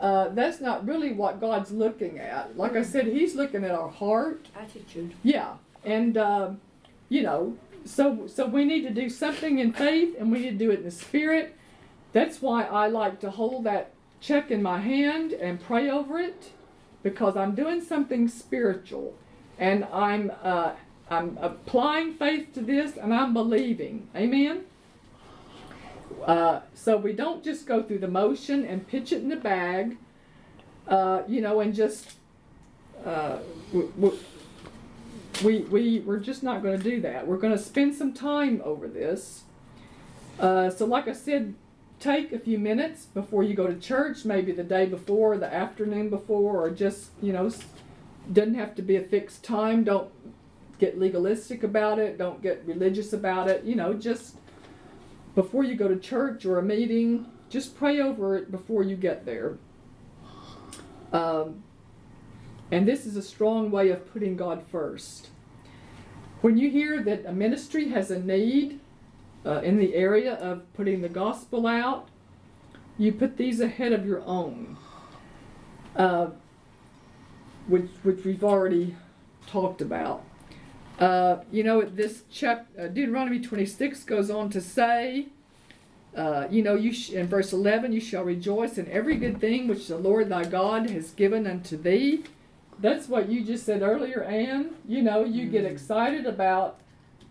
uh, 0.00 0.28
that's 0.30 0.60
not 0.60 0.86
really 0.86 1.12
what 1.12 1.40
God's 1.40 1.70
looking 1.70 2.18
at. 2.18 2.56
Like 2.56 2.74
I 2.74 2.82
said, 2.82 3.06
He's 3.06 3.34
looking 3.34 3.64
at 3.64 3.70
our 3.70 3.90
heart. 3.90 4.48
attitude. 4.56 5.14
Yeah, 5.22 5.54
and 5.84 6.16
um, 6.16 6.60
you 7.08 7.22
know, 7.22 7.56
so 7.84 8.26
so 8.26 8.46
we 8.46 8.64
need 8.64 8.82
to 8.82 8.90
do 8.90 9.08
something 9.08 9.58
in 9.58 9.72
faith, 9.72 10.16
and 10.18 10.32
we 10.32 10.40
need 10.40 10.58
to 10.58 10.64
do 10.64 10.70
it 10.70 10.78
in 10.80 10.84
the 10.84 10.90
spirit. 10.90 11.56
That's 12.12 12.40
why 12.42 12.64
I 12.64 12.88
like 12.88 13.20
to 13.20 13.30
hold 13.30 13.64
that 13.64 13.92
check 14.20 14.50
in 14.50 14.62
my 14.62 14.80
hand 14.80 15.32
and 15.32 15.60
pray 15.60 15.88
over 15.90 16.18
it, 16.18 16.50
because 17.02 17.36
I'm 17.36 17.54
doing 17.54 17.80
something 17.82 18.26
spiritual, 18.28 19.14
and 19.58 19.84
I'm 19.92 20.32
uh, 20.42 20.72
I'm 21.10 21.38
applying 21.40 22.14
faith 22.14 22.54
to 22.54 22.60
this, 22.60 22.96
and 22.96 23.12
I'm 23.12 23.34
believing. 23.34 24.08
Amen. 24.16 24.64
Uh, 26.24 26.60
so 26.74 26.96
we 26.96 27.12
don't 27.12 27.42
just 27.42 27.66
go 27.66 27.82
through 27.82 27.98
the 27.98 28.08
motion 28.08 28.64
and 28.64 28.86
pitch 28.86 29.12
it 29.12 29.22
in 29.22 29.28
the 29.28 29.36
bag, 29.36 29.96
uh, 30.88 31.22
you 31.26 31.40
know, 31.40 31.60
and 31.60 31.74
just 31.74 32.12
uh, 33.04 33.38
w- 33.72 33.92
w- 34.00 34.18
we 35.42 35.60
we 35.60 36.00
we're 36.00 36.18
just 36.18 36.42
not 36.42 36.62
going 36.62 36.76
to 36.76 36.82
do 36.82 37.00
that. 37.00 37.26
We're 37.26 37.38
going 37.38 37.56
to 37.56 37.62
spend 37.62 37.94
some 37.94 38.12
time 38.12 38.60
over 38.64 38.86
this. 38.86 39.44
Uh, 40.38 40.70
so, 40.70 40.84
like 40.86 41.08
I 41.08 41.12
said, 41.12 41.54
take 41.98 42.32
a 42.32 42.38
few 42.38 42.58
minutes 42.58 43.06
before 43.06 43.42
you 43.42 43.54
go 43.54 43.66
to 43.66 43.78
church, 43.78 44.24
maybe 44.24 44.52
the 44.52 44.64
day 44.64 44.86
before, 44.86 45.36
the 45.38 45.52
afternoon 45.52 46.10
before, 46.10 46.64
or 46.64 46.70
just 46.70 47.10
you 47.22 47.32
know, 47.32 47.50
doesn't 48.32 48.54
have 48.54 48.74
to 48.76 48.82
be 48.82 48.96
a 48.96 49.02
fixed 49.02 49.42
time. 49.42 49.84
Don't 49.84 50.10
get 50.78 50.98
legalistic 50.98 51.62
about 51.62 51.98
it. 51.98 52.18
Don't 52.18 52.42
get 52.42 52.62
religious 52.66 53.12
about 53.12 53.48
it. 53.48 53.64
You 53.64 53.76
know, 53.76 53.94
just 53.94 54.36
before 55.34 55.64
you 55.64 55.74
go 55.74 55.88
to 55.88 55.96
church 55.96 56.44
or 56.44 56.58
a 56.58 56.62
meeting, 56.62 57.26
just 57.48 57.76
pray 57.76 58.00
over 58.00 58.36
it 58.36 58.50
before 58.50 58.82
you 58.82 58.96
get 58.96 59.24
there. 59.24 59.58
Um, 61.12 61.62
and 62.70 62.86
this 62.86 63.06
is 63.06 63.16
a 63.16 63.22
strong 63.22 63.70
way 63.70 63.90
of 63.90 64.12
putting 64.12 64.36
God 64.36 64.62
first. 64.70 65.28
When 66.40 66.56
you 66.56 66.70
hear 66.70 67.02
that 67.02 67.26
a 67.26 67.32
ministry 67.32 67.88
has 67.88 68.10
a 68.10 68.18
need 68.18 68.80
uh, 69.44 69.60
in 69.62 69.78
the 69.78 69.94
area 69.94 70.34
of 70.34 70.72
putting 70.74 71.00
the 71.02 71.08
gospel 71.08 71.66
out, 71.66 72.08
you 72.96 73.12
put 73.12 73.36
these 73.36 73.60
ahead 73.60 73.92
of 73.92 74.06
your 74.06 74.22
own, 74.22 74.76
uh, 75.96 76.28
which, 77.66 77.90
which 78.02 78.24
we've 78.24 78.44
already 78.44 78.94
talked 79.46 79.80
about. 79.80 80.24
Uh, 81.00 81.38
you 81.50 81.64
know, 81.64 81.80
this 81.80 82.24
chap, 82.30 82.66
uh, 82.78 82.86
Deuteronomy 82.86 83.40
26 83.40 84.04
goes 84.04 84.30
on 84.30 84.50
to 84.50 84.60
say, 84.60 85.28
uh, 86.14 86.46
you 86.50 86.62
know, 86.62 86.74
you 86.74 86.92
sh- 86.92 87.10
in 87.10 87.26
verse 87.26 87.54
11, 87.54 87.92
you 87.92 88.00
shall 88.00 88.22
rejoice 88.22 88.76
in 88.76 88.86
every 88.90 89.16
good 89.16 89.40
thing 89.40 89.66
which 89.66 89.88
the 89.88 89.96
Lord 89.96 90.28
thy 90.28 90.44
God 90.44 90.90
has 90.90 91.12
given 91.12 91.46
unto 91.46 91.76
thee. 91.76 92.24
That's 92.78 93.08
what 93.08 93.30
you 93.30 93.44
just 93.44 93.64
said 93.64 93.80
earlier, 93.80 94.22
Anne. 94.22 94.74
You 94.86 95.02
know, 95.02 95.24
you 95.24 95.46
get 95.46 95.64
excited 95.64 96.26
about 96.26 96.80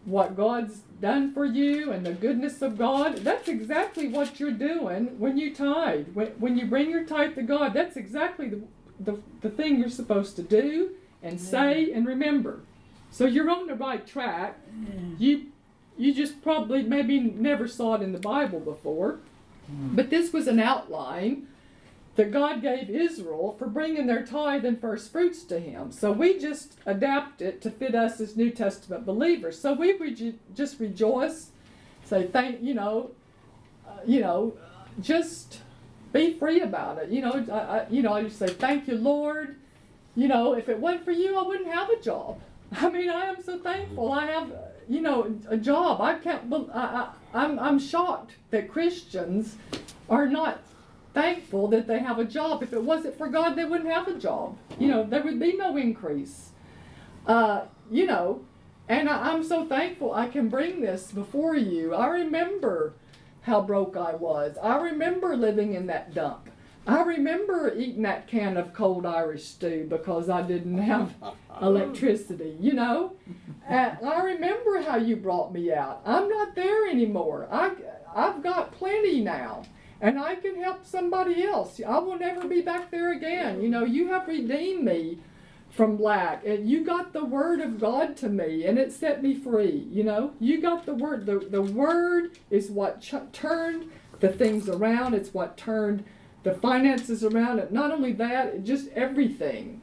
what 0.05 0.35
God's 0.35 0.81
done 0.99 1.33
for 1.33 1.45
you 1.45 1.91
and 1.91 2.03
the 2.05 2.13
goodness 2.13 2.63
of 2.63 2.77
God. 2.77 3.17
That's 3.17 3.47
exactly 3.47 4.07
what 4.07 4.39
you're 4.39 4.51
doing 4.51 5.19
when 5.19 5.37
you 5.37 5.53
tithe. 5.53 6.07
When, 6.13 6.27
when 6.39 6.57
you 6.57 6.65
bring 6.65 6.89
your 6.89 7.05
tithe 7.05 7.35
to 7.35 7.43
God, 7.43 7.73
that's 7.73 7.97
exactly 7.97 8.49
the, 8.49 8.61
the, 8.99 9.19
the 9.41 9.49
thing 9.49 9.79
you're 9.79 9.89
supposed 9.89 10.35
to 10.37 10.43
do 10.43 10.91
and 11.21 11.39
say 11.39 11.91
and 11.91 12.07
remember. 12.07 12.61
So 13.11 13.25
you're 13.25 13.49
on 13.49 13.67
the 13.67 13.75
right 13.75 14.05
track. 14.05 14.59
You 15.17 15.47
you 15.97 16.13
just 16.13 16.41
probably 16.41 16.83
maybe 16.83 17.19
never 17.19 17.67
saw 17.67 17.95
it 17.95 18.01
in 18.01 18.13
the 18.13 18.19
Bible 18.19 18.59
before, 18.61 19.19
but 19.67 20.09
this 20.09 20.31
was 20.31 20.47
an 20.47 20.59
outline 20.59 21.47
that 22.15 22.31
God 22.31 22.61
gave 22.61 22.89
Israel 22.89 23.55
for 23.57 23.67
bringing 23.67 24.07
their 24.07 24.25
tithe 24.25 24.65
and 24.65 24.79
first 24.79 25.11
fruits 25.11 25.43
to 25.43 25.59
Him. 25.59 25.91
So 25.91 26.11
we 26.11 26.37
just 26.39 26.77
adapt 26.85 27.41
it 27.41 27.61
to 27.61 27.71
fit 27.71 27.95
us 27.95 28.19
as 28.19 28.35
New 28.35 28.49
Testament 28.49 29.05
believers. 29.05 29.59
So 29.59 29.73
we 29.73 29.93
would 29.93 30.39
just 30.55 30.79
rejoice, 30.79 31.51
say 32.05 32.27
thank 32.27 32.61
you 32.61 32.73
know, 32.73 33.11
uh, 33.87 33.99
you 34.05 34.21
know, 34.21 34.53
just 35.01 35.61
be 36.11 36.33
free 36.33 36.61
about 36.61 36.97
it. 36.97 37.09
You 37.09 37.21
know, 37.21 37.45
I, 37.51 37.59
I, 37.79 37.87
you 37.89 38.01
know, 38.01 38.13
I 38.13 38.23
just 38.23 38.39
say 38.39 38.47
thank 38.47 38.87
you, 38.87 38.95
Lord. 38.95 39.57
You 40.15 40.27
know, 40.27 40.53
if 40.55 40.67
it 40.69 40.79
wasn't 40.79 41.05
for 41.05 41.11
you, 41.11 41.37
I 41.37 41.43
wouldn't 41.43 41.71
have 41.71 41.89
a 41.89 42.01
job. 42.01 42.41
I 42.71 42.89
mean, 42.89 43.09
I 43.09 43.25
am 43.25 43.41
so 43.43 43.57
thankful. 43.59 44.11
I 44.11 44.25
have, 44.27 44.51
you 44.87 45.01
know, 45.01 45.35
a 45.47 45.57
job. 45.57 46.01
I 46.01 46.15
can't. 46.15 46.53
I, 46.73 46.79
I, 46.79 47.09
I'm 47.33 47.59
I'm 47.59 47.79
shocked 47.79 48.33
that 48.51 48.71
Christians 48.71 49.55
are 50.09 50.27
not 50.27 50.61
thankful 51.13 51.67
that 51.69 51.87
they 51.87 51.99
have 51.99 52.19
a 52.19 52.25
job. 52.25 52.63
If 52.63 52.73
it 52.73 52.83
wasn't 52.83 53.17
for 53.17 53.27
God, 53.27 53.55
they 53.55 53.65
wouldn't 53.65 53.89
have 53.89 54.07
a 54.07 54.17
job. 54.17 54.57
You 54.77 54.87
know, 54.87 55.03
there 55.03 55.23
would 55.23 55.39
be 55.39 55.57
no 55.57 55.77
increase. 55.77 56.49
Uh, 57.25 57.65
you 57.91 58.05
know, 58.05 58.41
and 58.87 59.09
I, 59.09 59.31
I'm 59.31 59.43
so 59.43 59.65
thankful 59.65 60.13
I 60.13 60.27
can 60.27 60.49
bring 60.49 60.81
this 60.81 61.11
before 61.11 61.55
you. 61.55 61.93
I 61.93 62.07
remember 62.07 62.93
how 63.41 63.61
broke 63.61 63.97
I 63.97 64.15
was. 64.15 64.57
I 64.61 64.77
remember 64.77 65.35
living 65.35 65.73
in 65.73 65.87
that 65.87 66.13
dump. 66.13 66.48
I 66.89 67.03
remember 67.03 67.71
eating 67.75 68.01
that 68.01 68.27
can 68.27 68.57
of 68.57 68.73
cold 68.73 69.05
Irish 69.05 69.45
stew 69.45 69.85
because 69.87 70.27
I 70.27 70.41
didn't 70.41 70.79
have 70.79 71.13
electricity, 71.61 72.57
you 72.59 72.73
know? 72.73 73.13
And 73.67 73.99
I 74.03 74.23
remember 74.23 74.81
how 74.81 74.97
you 74.97 75.15
brought 75.15 75.53
me 75.53 75.71
out. 75.71 76.01
I'm 76.03 76.27
not 76.27 76.55
there 76.55 76.87
anymore. 76.87 77.47
I, 77.51 77.73
I've 78.15 78.41
got 78.41 78.71
plenty 78.71 79.21
now. 79.21 79.63
And 80.01 80.17
I 80.17 80.35
can 80.35 80.59
help 80.59 80.83
somebody 80.83 81.43
else. 81.43 81.79
I 81.85 81.99
will 81.99 82.17
never 82.17 82.47
be 82.47 82.61
back 82.61 82.89
there 82.89 83.11
again. 83.11 83.61
You 83.61 83.69
know, 83.69 83.83
you 83.83 84.07
have 84.07 84.27
redeemed 84.27 84.83
me 84.83 85.19
from 85.69 86.01
lack. 86.01 86.43
And 86.43 86.67
you 86.67 86.83
got 86.83 87.13
the 87.13 87.25
word 87.25 87.59
of 87.59 87.79
God 87.79 88.17
to 88.17 88.29
me 88.29 88.65
and 88.65 88.79
it 88.79 88.91
set 88.91 89.21
me 89.21 89.35
free. 89.35 89.87
You 89.91 90.05
know, 90.05 90.33
you 90.39 90.59
got 90.59 90.87
the 90.87 90.95
word. 90.95 91.27
The, 91.27 91.37
the 91.37 91.61
word 91.61 92.39
is 92.49 92.71
what 92.71 93.01
ch- 93.01 93.31
turned 93.31 93.91
the 94.21 94.29
things 94.29 94.67
around, 94.67 95.13
it's 95.13 95.33
what 95.33 95.55
turned 95.55 96.03
the 96.43 96.53
finances 96.53 97.23
around. 97.23 97.59
it. 97.59 97.71
not 97.71 97.91
only 97.91 98.11
that, 98.13 98.63
just 98.63 98.89
everything. 98.89 99.81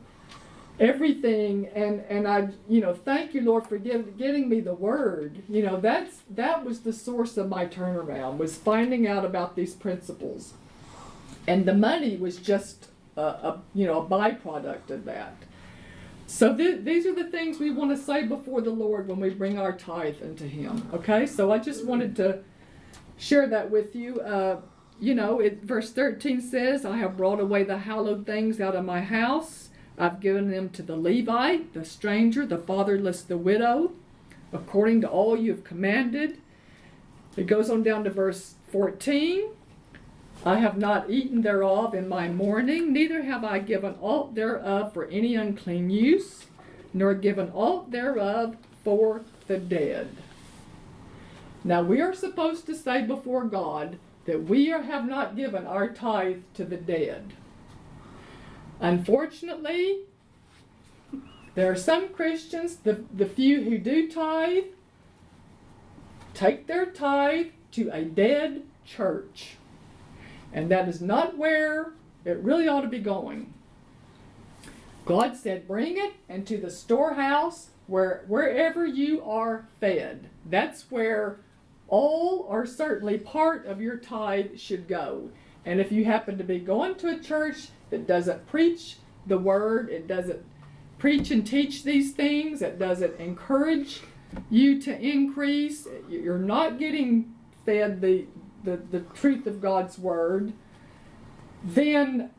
Everything 0.79 1.69
and 1.75 2.03
and 2.11 2.29
I 2.29 2.51
you 2.69 2.83
know 2.83 2.93
thank 2.93 3.33
you 3.33 3.41
Lord 3.41 3.67
for 3.67 3.79
give, 3.79 4.19
getting 4.19 4.47
me 4.47 4.61
the 4.61 4.75
word 4.75 5.43
you 5.49 5.63
know 5.63 5.81
that's 5.81 6.19
that 6.29 6.67
was 6.67 6.81
the 6.81 6.93
source 6.93 7.39
of 7.39 7.49
my 7.49 7.65
turnaround 7.65 8.37
was 8.37 8.57
finding 8.57 9.07
out 9.07 9.25
about 9.25 9.57
these 9.57 9.73
principles 9.73 10.53
and 11.47 11.65
the 11.65 11.73
money 11.73 12.19
was 12.19 12.37
just 12.37 12.89
a, 13.17 13.23
a 13.23 13.63
you 13.73 13.87
know 13.87 14.03
a 14.03 14.07
byproduct 14.07 14.91
of 14.91 15.07
that 15.07 15.37
so 16.27 16.57
th- 16.57 16.85
these 16.85 17.07
are 17.07 17.15
the 17.15 17.31
things 17.31 17.59
we 17.59 17.71
want 17.71 17.97
to 17.97 17.97
say 17.97 18.27
before 18.27 18.61
the 18.61 18.71
Lord 18.71 19.09
when 19.09 19.21
we 19.21 19.31
bring 19.31 19.59
our 19.59 19.73
tithe 19.73 20.21
into 20.21 20.45
Him. 20.45 20.89
Okay, 20.93 21.25
so 21.25 21.53
I 21.53 21.59
just 21.59 21.87
wanted 21.87 22.17
to 22.17 22.41
share 23.17 23.47
that 23.49 23.71
with 23.71 23.95
you. 23.95 24.21
Uh, 24.21 24.61
you 24.99 25.15
know, 25.15 25.41
it, 25.41 25.62
verse 25.62 25.93
13 25.93 26.41
says, 26.41 26.85
I 26.85 26.97
have 26.97 27.17
brought 27.17 27.41
away 27.41 27.65
the 27.65 27.79
hallowed 27.79 28.26
things 28.26 28.61
out 28.61 28.75
of 28.75 28.85
my 28.85 29.00
house. 29.03 29.69
I've 29.99 30.21
given 30.21 30.50
them 30.50 30.69
to 30.71 30.83
the 30.83 30.97
Levite, 30.97 31.73
the 31.75 31.85
stranger, 31.85 32.47
the 32.47 32.59
fatherless, 32.59 33.23
the 33.23 33.38
widow, 33.38 33.93
according 34.53 35.00
to 35.03 35.09
all 35.09 35.37
you 35.37 35.53
have 35.53 35.65
commanded. 35.65 36.38
It 37.37 37.47
goes 37.47 37.71
on 37.71 37.83
down 37.83 38.05
to 38.05 38.11
verse 38.11 38.55
14. 38.73 39.50
I 40.45 40.59
have 40.59 40.76
not 40.76 41.11
eaten 41.11 41.43
thereof 41.43 41.95
in 41.95 42.09
my 42.09 42.29
mourning, 42.29 42.93
neither 42.93 43.23
have 43.23 43.43
I 43.43 43.59
given 43.59 43.97
aught 44.00 44.35
thereof 44.35 44.93
for 44.93 45.07
any 45.07 45.35
unclean 45.35 45.91
use, 45.91 46.47
nor 46.93 47.15
given 47.15 47.50
aught 47.53 47.91
thereof 47.91 48.57
for 48.85 49.23
the 49.47 49.59
dead. 49.59 50.09
Now 51.65 51.83
we 51.83 52.00
are 52.00 52.15
supposed 52.15 52.67
to 52.67 52.75
say 52.75 53.03
before 53.03 53.45
God 53.45 53.99
that 54.26 54.45
we 54.45 54.73
are, 54.73 54.83
have 54.83 55.09
not 55.09 55.37
given 55.37 55.66
our 55.66 55.88
tithe 55.88 56.42
to 56.54 56.64
the 56.64 56.76
dead. 56.76 57.33
Unfortunately, 58.80 60.00
there 61.54 61.71
are 61.71 61.76
some 61.76 62.11
Christians, 62.11 62.76
the, 62.76 63.04
the 63.14 63.26
few 63.26 63.62
who 63.62 63.78
do 63.78 64.11
tithe, 64.11 64.64
take 66.35 66.66
their 66.66 66.87
tithe 66.87 67.47
to 67.73 67.88
a 67.92 68.04
dead 68.04 68.62
church. 68.85 69.56
And 70.52 70.71
that 70.71 70.88
is 70.88 71.00
not 71.00 71.38
where 71.38 71.92
it 72.25 72.38
really 72.38 72.68
ought 72.68 72.83
to 72.83 72.88
be 72.88 72.99
going. 72.99 73.54
God 75.06 75.37
said, 75.37 75.68
bring 75.68 75.97
it 75.97 76.14
into 76.28 76.59
the 76.59 76.71
storehouse 76.71 77.71
where 77.87 78.25
wherever 78.26 78.85
you 78.85 79.23
are 79.23 79.68
fed. 79.80 80.28
That's 80.45 80.90
where 80.90 81.38
all 81.88 82.47
or 82.49 82.66
certainly 82.66 83.19
part 83.19 83.66
of 83.66 83.81
your 83.81 83.97
tithe 83.97 84.59
should 84.59 84.88
go. 84.88 85.31
And 85.64 85.81
if 85.81 85.90
you 85.90 86.05
happen 86.05 86.38
to 86.38 86.45
be 86.45 86.59
going 86.59 86.95
to 86.97 87.09
a 87.09 87.19
church 87.19 87.69
that 87.90 88.07
doesn't 88.07 88.47
preach 88.47 88.97
the 89.26 89.38
word, 89.38 89.90
it 89.90 90.07
doesn't 90.07 90.45
preach 90.99 91.31
and 91.31 91.47
teach 91.47 91.83
these 91.83 92.12
things, 92.12 92.62
it 92.62 92.78
doesn't 92.78 93.19
encourage 93.21 94.00
you 94.50 94.81
to 94.83 94.99
increase, 95.00 95.87
you're 96.09 96.38
not 96.38 96.78
getting 96.78 97.35
fed 97.64 98.00
the, 98.00 98.26
the, 98.64 98.76
the 98.76 99.00
truth 99.00 99.47
of 99.47 99.61
God's 99.61 99.99
word, 99.99 100.52
then, 101.64 102.31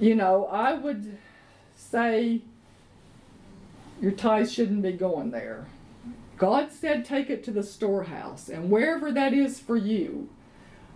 you 0.00 0.14
know, 0.14 0.46
I 0.46 0.74
would 0.74 1.18
say 1.74 2.42
your 4.00 4.12
tithe 4.12 4.48
shouldn't 4.48 4.82
be 4.82 4.92
going 4.92 5.30
there. 5.30 5.66
God 6.38 6.70
said 6.70 7.04
take 7.04 7.28
it 7.30 7.42
to 7.44 7.50
the 7.50 7.62
storehouse, 7.62 8.48
and 8.48 8.70
wherever 8.70 9.10
that 9.12 9.34
is 9.34 9.58
for 9.58 9.76
you, 9.76 10.28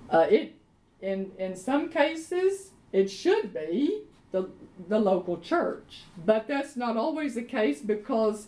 uh, 0.09 0.27
it 0.31 0.55
in 1.01 1.33
in 1.39 1.57
some 1.57 1.89
cases 1.89 2.71
it 2.93 3.11
should 3.11 3.53
be 3.53 4.03
the 4.31 4.49
the 4.89 4.99
local 4.99 5.39
church, 5.39 6.05
but 6.25 6.47
that's 6.47 6.77
not 6.77 6.97
always 6.97 7.35
the 7.35 7.43
case 7.43 7.81
because 7.81 8.47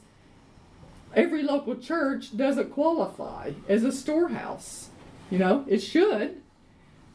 every 1.15 1.43
local 1.43 1.77
church 1.77 2.37
doesn't 2.37 2.71
qualify 2.71 3.53
as 3.69 3.85
a 3.85 3.93
storehouse. 3.93 4.89
You 5.31 5.39
know, 5.39 5.65
it 5.69 5.81
should, 5.81 6.43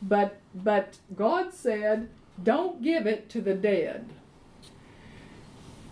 but 0.02 0.40
but 0.54 0.98
God 1.16 1.54
said 1.54 2.10
don't 2.42 2.82
give 2.82 3.08
it 3.08 3.30
to 3.30 3.42
the 3.42 3.54
dead. 3.54 4.10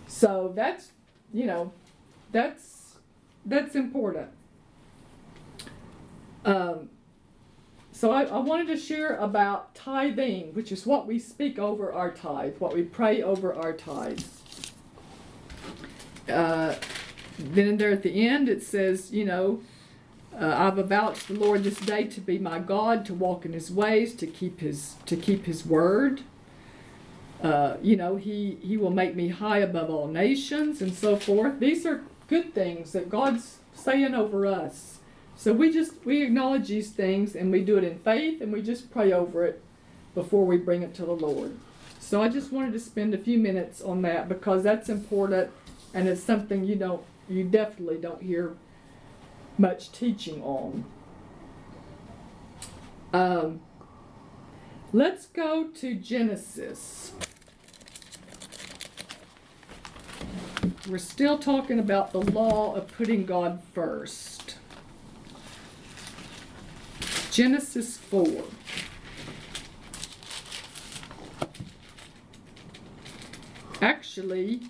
So 0.06 0.52
that's 0.54 0.92
you 1.32 1.46
know 1.46 1.72
that's 2.32 2.77
that's 3.46 3.74
important. 3.74 4.28
Um, 6.44 6.90
so 7.92 8.10
I, 8.12 8.24
I 8.24 8.38
wanted 8.38 8.68
to 8.68 8.76
share 8.76 9.16
about 9.16 9.74
tithing, 9.74 10.54
which 10.54 10.70
is 10.72 10.86
what 10.86 11.06
we 11.06 11.18
speak 11.18 11.58
over 11.58 11.92
our 11.92 12.10
tithe, 12.12 12.54
what 12.58 12.74
we 12.74 12.82
pray 12.82 13.22
over 13.22 13.54
our 13.54 13.72
tithe. 13.72 14.20
uh, 16.28 16.74
then 17.38 17.76
there 17.76 17.90
at 17.90 18.02
the 18.02 18.26
end 18.28 18.48
it 18.48 18.62
says, 18.62 19.12
you 19.12 19.24
know, 19.24 19.62
uh, 20.38 20.54
I've 20.56 20.78
avouched 20.78 21.28
the 21.28 21.34
Lord 21.34 21.64
this 21.64 21.78
day 21.80 22.04
to 22.04 22.20
be 22.20 22.38
my 22.38 22.58
God, 22.58 23.04
to 23.06 23.14
walk 23.14 23.44
in 23.44 23.52
His 23.52 23.70
ways, 23.70 24.14
to 24.16 24.26
keep 24.26 24.60
His 24.60 24.94
to 25.06 25.16
keep 25.16 25.46
His 25.46 25.66
word. 25.66 26.22
Uh, 27.42 27.76
you 27.82 27.96
know, 27.96 28.16
He 28.16 28.58
He 28.62 28.76
will 28.76 28.90
make 28.90 29.16
me 29.16 29.28
high 29.28 29.58
above 29.58 29.90
all 29.90 30.06
nations, 30.06 30.80
and 30.82 30.94
so 30.94 31.16
forth. 31.16 31.58
These 31.60 31.86
are 31.86 32.02
good 32.28 32.54
things 32.54 32.92
that 32.92 33.08
God's 33.08 33.58
saying 33.74 34.14
over 34.14 34.46
us. 34.46 34.98
So 35.36 35.52
we 35.52 35.72
just 35.72 36.04
we 36.04 36.22
acknowledge 36.22 36.68
these 36.68 36.90
things, 36.90 37.34
and 37.34 37.50
we 37.50 37.62
do 37.62 37.78
it 37.78 37.84
in 37.84 37.98
faith, 37.98 38.40
and 38.40 38.52
we 38.52 38.62
just 38.62 38.90
pray 38.90 39.12
over 39.12 39.44
it 39.44 39.62
before 40.14 40.44
we 40.44 40.56
bring 40.56 40.82
it 40.82 40.94
to 40.94 41.04
the 41.04 41.12
Lord. 41.12 41.56
So 42.00 42.22
I 42.22 42.28
just 42.28 42.52
wanted 42.52 42.72
to 42.72 42.80
spend 42.80 43.14
a 43.14 43.18
few 43.18 43.38
minutes 43.38 43.80
on 43.80 44.02
that 44.02 44.28
because 44.28 44.62
that's 44.62 44.88
important, 44.88 45.50
and 45.94 46.08
it's 46.08 46.22
something 46.22 46.64
you 46.64 46.76
don't 46.76 47.02
you 47.28 47.44
definitely 47.44 47.98
don't 47.98 48.22
hear 48.22 48.56
much 49.58 49.92
teaching 49.92 50.42
on. 50.42 50.84
Um, 53.12 53.60
let's 54.92 55.26
go 55.26 55.68
to 55.68 55.94
Genesis. 55.94 57.12
We're 60.88 60.96
still 60.96 61.38
talking 61.38 61.78
about 61.78 62.12
the 62.12 62.22
law 62.22 62.74
of 62.74 62.88
putting 62.88 63.26
God 63.26 63.60
first. 63.74 64.56
Genesis 67.30 67.98
4. 67.98 68.44
Actually, 73.82 74.62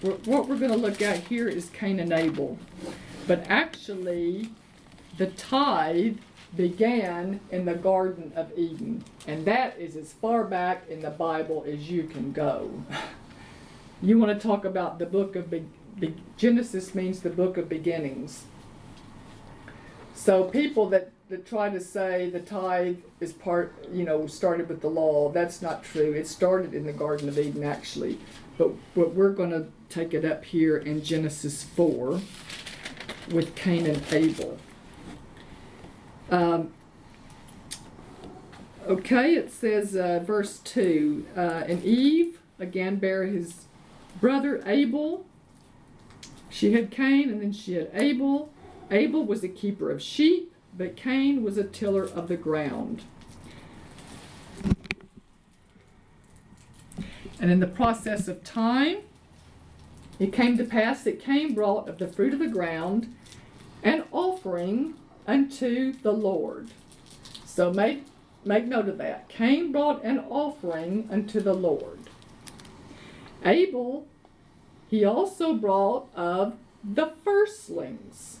what 0.00 0.46
we're 0.46 0.58
going 0.58 0.70
to 0.70 0.76
look 0.76 1.02
at 1.02 1.18
here 1.24 1.48
is 1.48 1.70
Cain 1.70 1.98
and 1.98 2.12
Abel. 2.12 2.56
But 3.26 3.44
actually, 3.48 4.50
the 5.16 5.26
tithe 5.26 6.18
began 6.56 7.40
in 7.50 7.64
the 7.64 7.74
Garden 7.74 8.32
of 8.36 8.56
Eden. 8.56 9.02
And 9.26 9.44
that 9.46 9.76
is 9.76 9.96
as 9.96 10.12
far 10.12 10.44
back 10.44 10.88
in 10.88 11.00
the 11.00 11.10
Bible 11.10 11.64
as 11.66 11.90
you 11.90 12.04
can 12.04 12.30
go. 12.30 12.70
you 14.02 14.18
want 14.18 14.38
to 14.38 14.46
talk 14.46 14.64
about 14.64 14.98
the 14.98 15.06
book 15.06 15.36
of 15.36 15.50
Be- 15.50 15.68
Be- 15.98 16.14
Genesis 16.36 16.94
means 16.94 17.20
the 17.20 17.30
book 17.30 17.56
of 17.56 17.68
beginnings. 17.68 18.44
So 20.14 20.44
people 20.44 20.88
that, 20.90 21.10
that 21.28 21.46
try 21.46 21.70
to 21.70 21.80
say 21.80 22.30
the 22.30 22.40
tithe 22.40 22.98
is 23.20 23.32
part, 23.32 23.74
you 23.92 24.04
know, 24.04 24.26
started 24.26 24.68
with 24.68 24.80
the 24.80 24.88
law, 24.88 25.30
that's 25.30 25.62
not 25.62 25.82
true. 25.82 26.12
It 26.12 26.26
started 26.26 26.74
in 26.74 26.86
the 26.86 26.92
Garden 26.92 27.28
of 27.28 27.38
Eden 27.38 27.64
actually. 27.64 28.18
But, 28.56 28.72
but 28.94 29.14
we're 29.14 29.32
going 29.32 29.50
to 29.50 29.66
take 29.88 30.14
it 30.14 30.24
up 30.24 30.44
here 30.44 30.76
in 30.76 31.02
Genesis 31.02 31.62
4 31.62 32.20
with 33.30 33.54
Cain 33.54 33.86
and 33.86 34.02
Abel. 34.12 34.58
Um, 36.30 36.72
okay, 38.86 39.34
it 39.34 39.52
says, 39.52 39.96
uh, 39.96 40.20
verse 40.24 40.58
2 40.58 41.26
uh, 41.36 41.40
And 41.40 41.84
Eve 41.84 42.40
again 42.58 42.96
bare 42.96 43.24
his 43.24 43.66
brother 44.20 44.62
Abel. 44.66 45.26
She 46.50 46.72
had 46.72 46.90
Cain, 46.90 47.30
and 47.30 47.42
then 47.42 47.52
she 47.52 47.74
had 47.74 47.90
Abel. 47.92 48.50
Abel 48.90 49.24
was 49.24 49.44
a 49.44 49.48
keeper 49.48 49.90
of 49.90 50.02
sheep, 50.02 50.54
but 50.76 50.96
Cain 50.96 51.42
was 51.42 51.58
a 51.58 51.64
tiller 51.64 52.04
of 52.04 52.28
the 52.28 52.36
ground. 52.36 53.02
And 57.40 57.50
in 57.50 57.60
the 57.60 57.66
process 57.66 58.26
of 58.28 58.42
time, 58.42 58.98
it 60.18 60.32
came 60.32 60.56
to 60.58 60.64
pass 60.64 61.04
that 61.04 61.22
Cain 61.22 61.54
brought 61.54 61.88
of 61.88 61.98
the 61.98 62.08
fruit 62.08 62.32
of 62.32 62.40
the 62.40 62.48
ground 62.48 63.14
an 63.84 64.04
offering 64.10 64.94
unto 65.26 65.92
the 65.92 66.12
Lord. 66.12 66.68
So 67.44 67.72
make, 67.72 68.04
make 68.44 68.64
note 68.64 68.88
of 68.88 68.98
that. 68.98 69.28
Cain 69.28 69.70
brought 69.70 70.02
an 70.02 70.18
offering 70.18 71.08
unto 71.12 71.40
the 71.40 71.54
Lord. 71.54 71.97
Abel, 73.44 74.06
he 74.88 75.04
also 75.04 75.54
brought 75.54 76.08
of 76.14 76.54
the 76.82 77.12
firstlings 77.24 78.40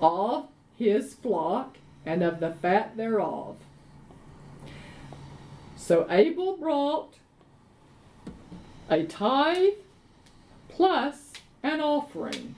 of 0.00 0.48
his 0.76 1.14
flock 1.14 1.78
and 2.04 2.22
of 2.22 2.40
the 2.40 2.52
fat 2.52 2.96
thereof. 2.96 3.56
So 5.76 6.06
Abel 6.10 6.56
brought 6.56 7.14
a 8.88 9.04
tithe 9.04 9.74
plus 10.68 11.32
an 11.62 11.80
offering. 11.80 12.54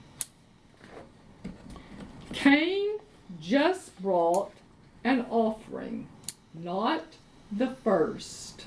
Cain 2.33 2.99
just 3.41 4.01
brought 4.03 4.53
an 5.05 5.27
offering, 5.31 6.07
not 6.55 7.05
the 7.51 7.69
first. 7.69 8.58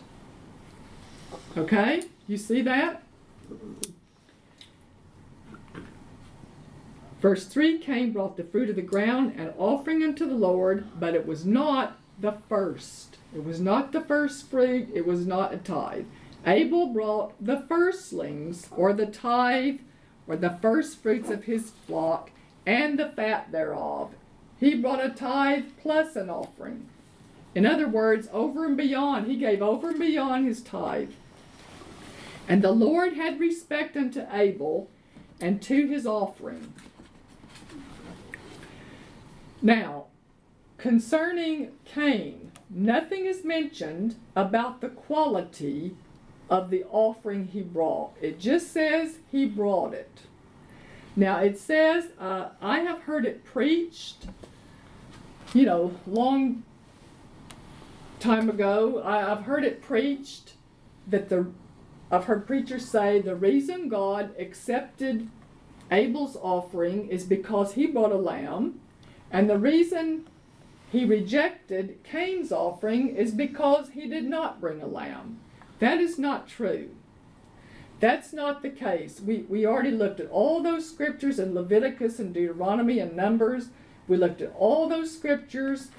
Okay? 1.57 2.03
You 2.27 2.37
see 2.37 2.61
that? 2.61 3.03
Verse 7.21 7.45
3 7.45 7.77
Cain 7.77 8.11
brought 8.11 8.35
the 8.35 8.43
fruit 8.43 8.69
of 8.69 8.75
the 8.75 8.81
ground, 8.81 9.35
an 9.37 9.53
offering 9.57 10.03
unto 10.03 10.27
the 10.27 10.33
Lord, 10.33 10.87
but 10.99 11.13
it 11.13 11.27
was 11.27 11.45
not 11.45 11.97
the 12.19 12.37
first. 12.49 13.17
It 13.33 13.43
was 13.43 13.59
not 13.59 13.91
the 13.91 14.01
first 14.01 14.49
fruit, 14.49 14.89
it 14.93 15.05
was 15.05 15.27
not 15.27 15.53
a 15.53 15.57
tithe. 15.57 16.05
Abel 16.45 16.87
brought 16.87 17.33
the 17.43 17.63
firstlings, 17.69 18.67
or 18.75 18.93
the 18.93 19.05
tithe, 19.05 19.79
or 20.27 20.35
the 20.35 20.57
first 20.61 21.01
fruits 21.01 21.29
of 21.29 21.43
his 21.43 21.71
flock, 21.85 22.31
and 22.65 22.97
the 22.97 23.09
fat 23.09 23.51
thereof. 23.51 24.11
He 24.59 24.75
brought 24.75 25.03
a 25.03 25.09
tithe 25.09 25.65
plus 25.81 26.15
an 26.15 26.29
offering. 26.29 26.87
In 27.53 27.65
other 27.65 27.87
words, 27.87 28.29
over 28.31 28.65
and 28.65 28.77
beyond, 28.77 29.27
he 29.27 29.35
gave 29.35 29.61
over 29.61 29.89
and 29.89 29.99
beyond 29.99 30.47
his 30.47 30.61
tithe. 30.61 31.11
And 32.51 32.61
the 32.61 32.73
Lord 32.73 33.13
had 33.13 33.39
respect 33.39 33.95
unto 33.95 34.25
Abel 34.29 34.89
and 35.39 35.61
to 35.61 35.87
his 35.87 36.05
offering. 36.05 36.73
Now, 39.61 40.07
concerning 40.77 41.71
Cain, 41.85 42.51
nothing 42.69 43.25
is 43.25 43.45
mentioned 43.45 44.15
about 44.35 44.81
the 44.81 44.89
quality 44.89 45.95
of 46.49 46.71
the 46.71 46.83
offering 46.91 47.47
he 47.47 47.61
brought. 47.61 48.11
It 48.19 48.37
just 48.37 48.73
says 48.73 49.19
he 49.31 49.45
brought 49.45 49.93
it. 49.93 50.19
Now 51.15 51.37
it 51.37 51.57
says, 51.57 52.09
uh, 52.19 52.49
I 52.61 52.79
have 52.79 53.03
heard 53.03 53.25
it 53.25 53.45
preached, 53.45 54.27
you 55.53 55.65
know, 55.65 55.93
long 56.05 56.63
time 58.19 58.49
ago. 58.49 59.01
I, 59.05 59.19
have 59.19 59.43
heard 59.43 59.63
it 59.63 59.81
preached 59.81 60.55
that 61.07 61.29
the, 61.29 61.47
I've 62.11 62.25
heard 62.25 62.45
preachers 62.45 62.89
say 62.89 63.21
the 63.21 63.35
reason 63.35 63.87
God 63.87 64.35
accepted 64.37 65.29
Abel's 65.89 66.35
offering 66.35 67.07
is 67.07 67.23
because 67.23 67.73
he 67.73 67.87
brought 67.87 68.11
a 68.11 68.17
lamb, 68.17 68.81
and 69.31 69.49
the 69.49 69.57
reason 69.57 70.27
he 70.91 71.05
rejected 71.05 71.99
Cain's 72.03 72.51
offering 72.51 73.15
is 73.15 73.31
because 73.31 73.91
he 73.91 74.09
did 74.09 74.25
not 74.25 74.59
bring 74.59 74.81
a 74.81 74.87
lamb. 74.87 75.39
That 75.79 75.99
is 75.99 76.19
not 76.19 76.49
true. 76.49 76.89
That's 78.01 78.33
not 78.33 78.61
the 78.61 78.69
case. 78.69 79.21
We, 79.21 79.45
we 79.47 79.65
already 79.65 79.91
looked 79.91 80.19
at 80.19 80.29
all 80.29 80.61
those 80.61 80.89
scriptures 80.89 81.39
in 81.39 81.53
Leviticus 81.53 82.19
and 82.19 82.33
Deuteronomy 82.33 82.99
and 82.99 83.15
Numbers. 83.15 83.69
We 84.07 84.17
looked 84.17 84.41
at 84.41 84.53
all 84.57 84.89
those 84.89 85.15
scriptures 85.15 85.89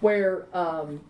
where 0.00 0.46
um, 0.52 1.00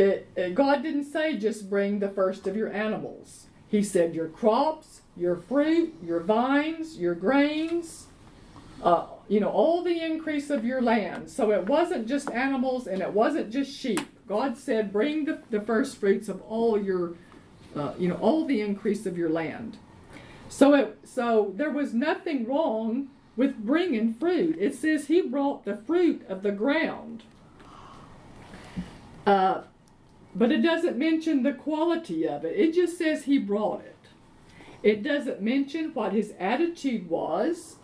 it, 0.00 0.28
it, 0.34 0.54
God 0.54 0.82
didn't 0.82 1.04
say 1.04 1.36
just 1.36 1.68
bring 1.68 1.98
the 1.98 2.08
first 2.08 2.46
of 2.46 2.56
your 2.56 2.72
animals. 2.72 3.46
He 3.68 3.82
said 3.82 4.14
your 4.14 4.28
crops, 4.28 5.02
your 5.16 5.36
fruit, 5.36 5.94
your 6.02 6.20
vines, 6.20 6.96
your 6.96 7.14
grains, 7.14 8.06
uh, 8.82 9.06
you 9.28 9.40
know, 9.40 9.50
all 9.50 9.84
the 9.84 10.00
increase 10.00 10.48
of 10.48 10.64
your 10.64 10.80
land. 10.80 11.28
So 11.28 11.52
it 11.52 11.66
wasn't 11.66 12.08
just 12.08 12.30
animals 12.30 12.86
and 12.86 13.02
it 13.02 13.12
wasn't 13.12 13.52
just 13.52 13.70
sheep. 13.78 14.00
God 14.26 14.56
said, 14.56 14.92
bring 14.92 15.26
the, 15.26 15.42
the 15.50 15.60
first 15.60 15.98
fruits 15.98 16.28
of 16.28 16.40
all 16.42 16.80
your, 16.80 17.14
uh, 17.76 17.92
you 17.98 18.08
know, 18.08 18.16
all 18.16 18.46
the 18.46 18.62
increase 18.62 19.04
of 19.04 19.18
your 19.18 19.28
land. 19.28 19.76
So 20.48 20.74
it, 20.74 20.98
so 21.04 21.52
there 21.56 21.70
was 21.70 21.92
nothing 21.92 22.46
wrong 22.46 23.08
with 23.36 23.64
bringing 23.64 24.14
fruit. 24.14 24.56
It 24.58 24.74
says 24.74 25.06
he 25.06 25.20
brought 25.20 25.64
the 25.64 25.76
fruit 25.76 26.22
of 26.28 26.42
the 26.42 26.52
ground. 26.52 27.22
Uh, 29.26 29.62
but 30.34 30.52
it 30.52 30.62
doesn't 30.62 30.98
mention 30.98 31.42
the 31.42 31.52
quality 31.52 32.26
of 32.28 32.44
it. 32.44 32.58
It 32.58 32.74
just 32.74 32.98
says 32.98 33.24
he 33.24 33.38
brought 33.38 33.82
it. 33.82 33.96
It 34.82 35.02
doesn't 35.02 35.42
mention 35.42 35.92
what 35.94 36.12
his 36.12 36.34
attitude 36.38 37.10
was, 37.10 37.76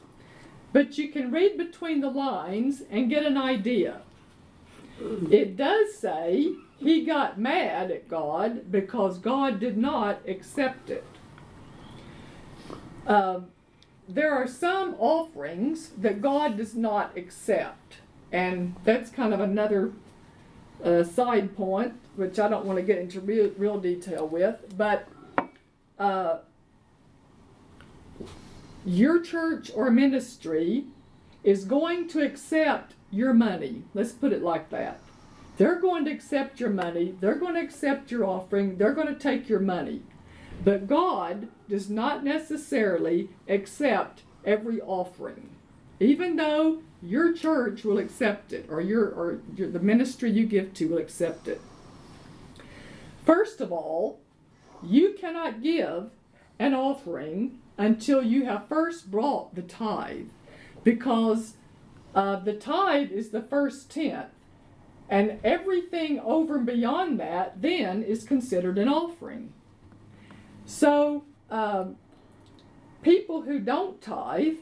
but 0.72 0.98
you 0.98 1.08
can 1.08 1.32
read 1.32 1.58
between 1.58 2.00
the 2.00 2.10
lines 2.10 2.82
and 2.90 3.10
get 3.10 3.26
an 3.26 3.36
idea. 3.36 4.02
It 5.30 5.56
does 5.56 5.94
say 5.96 6.54
he 6.78 7.04
got 7.04 7.38
mad 7.40 7.90
at 7.90 8.08
God 8.08 8.72
because 8.72 9.18
God 9.18 9.60
did 9.60 9.76
not 9.78 10.20
accept 10.28 10.90
it. 10.90 11.04
uh, 13.06 13.40
there 14.08 14.32
are 14.34 14.48
some 14.48 14.94
offerings 14.98 15.90
that 15.98 16.20
God 16.22 16.56
does 16.58 16.74
not 16.76 17.16
accept, 17.16 17.98
and 18.32 18.76
that's 18.84 19.10
kind 19.10 19.34
of 19.34 19.40
another 19.40 19.92
uh, 20.84 21.02
side 21.04 21.56
point, 21.56 21.94
which 22.16 22.38
I 22.38 22.48
don't 22.48 22.64
want 22.64 22.78
to 22.78 22.82
get 22.82 22.98
into 22.98 23.20
real, 23.20 23.50
real 23.56 23.78
detail 23.78 24.26
with, 24.26 24.76
but 24.76 25.08
uh, 25.98 26.38
your 28.84 29.20
church 29.20 29.70
or 29.74 29.90
ministry 29.90 30.84
is 31.42 31.64
going 31.64 32.08
to 32.08 32.24
accept 32.24 32.94
your 33.10 33.32
money. 33.32 33.82
Let's 33.94 34.12
put 34.12 34.32
it 34.32 34.42
like 34.42 34.70
that. 34.70 35.00
They're 35.56 35.80
going 35.80 36.04
to 36.04 36.10
accept 36.10 36.60
your 36.60 36.70
money, 36.70 37.14
they're 37.20 37.36
going 37.36 37.54
to 37.54 37.62
accept 37.62 38.10
your 38.10 38.26
offering, 38.26 38.76
they're 38.76 38.92
going 38.92 39.06
to 39.06 39.18
take 39.18 39.48
your 39.48 39.60
money. 39.60 40.02
But 40.62 40.86
God 40.86 41.48
does 41.68 41.88
not 41.88 42.24
necessarily 42.24 43.30
accept 43.48 44.22
every 44.44 44.80
offering. 44.80 45.55
Even 45.98 46.36
though 46.36 46.82
your 47.02 47.32
church 47.32 47.84
will 47.84 47.98
accept 47.98 48.52
it 48.52 48.66
or 48.68 48.80
your 48.80 49.08
or 49.08 49.40
your, 49.54 49.68
the 49.68 49.78
ministry 49.78 50.30
you 50.30 50.46
give 50.46 50.74
to 50.74 50.88
will 50.88 50.98
accept 50.98 51.48
it. 51.48 51.60
First 53.24 53.60
of 53.60 53.72
all, 53.72 54.20
you 54.82 55.16
cannot 55.18 55.62
give 55.62 56.10
an 56.58 56.74
offering 56.74 57.58
until 57.78 58.22
you 58.22 58.44
have 58.44 58.68
first 58.68 59.10
brought 59.10 59.54
the 59.54 59.62
tithe 59.62 60.28
because 60.84 61.54
uh, 62.14 62.36
the 62.36 62.54
tithe 62.54 63.10
is 63.10 63.30
the 63.30 63.42
first 63.42 63.90
tenth 63.90 64.28
and 65.08 65.38
everything 65.44 66.18
over 66.20 66.56
and 66.56 66.66
beyond 66.66 67.20
that 67.20 67.60
then 67.60 68.02
is 68.02 68.24
considered 68.24 68.78
an 68.78 68.88
offering 68.88 69.52
so 70.64 71.24
um, 71.50 71.96
people 73.02 73.42
who 73.42 73.58
don't 73.58 74.00
tithe 74.00 74.56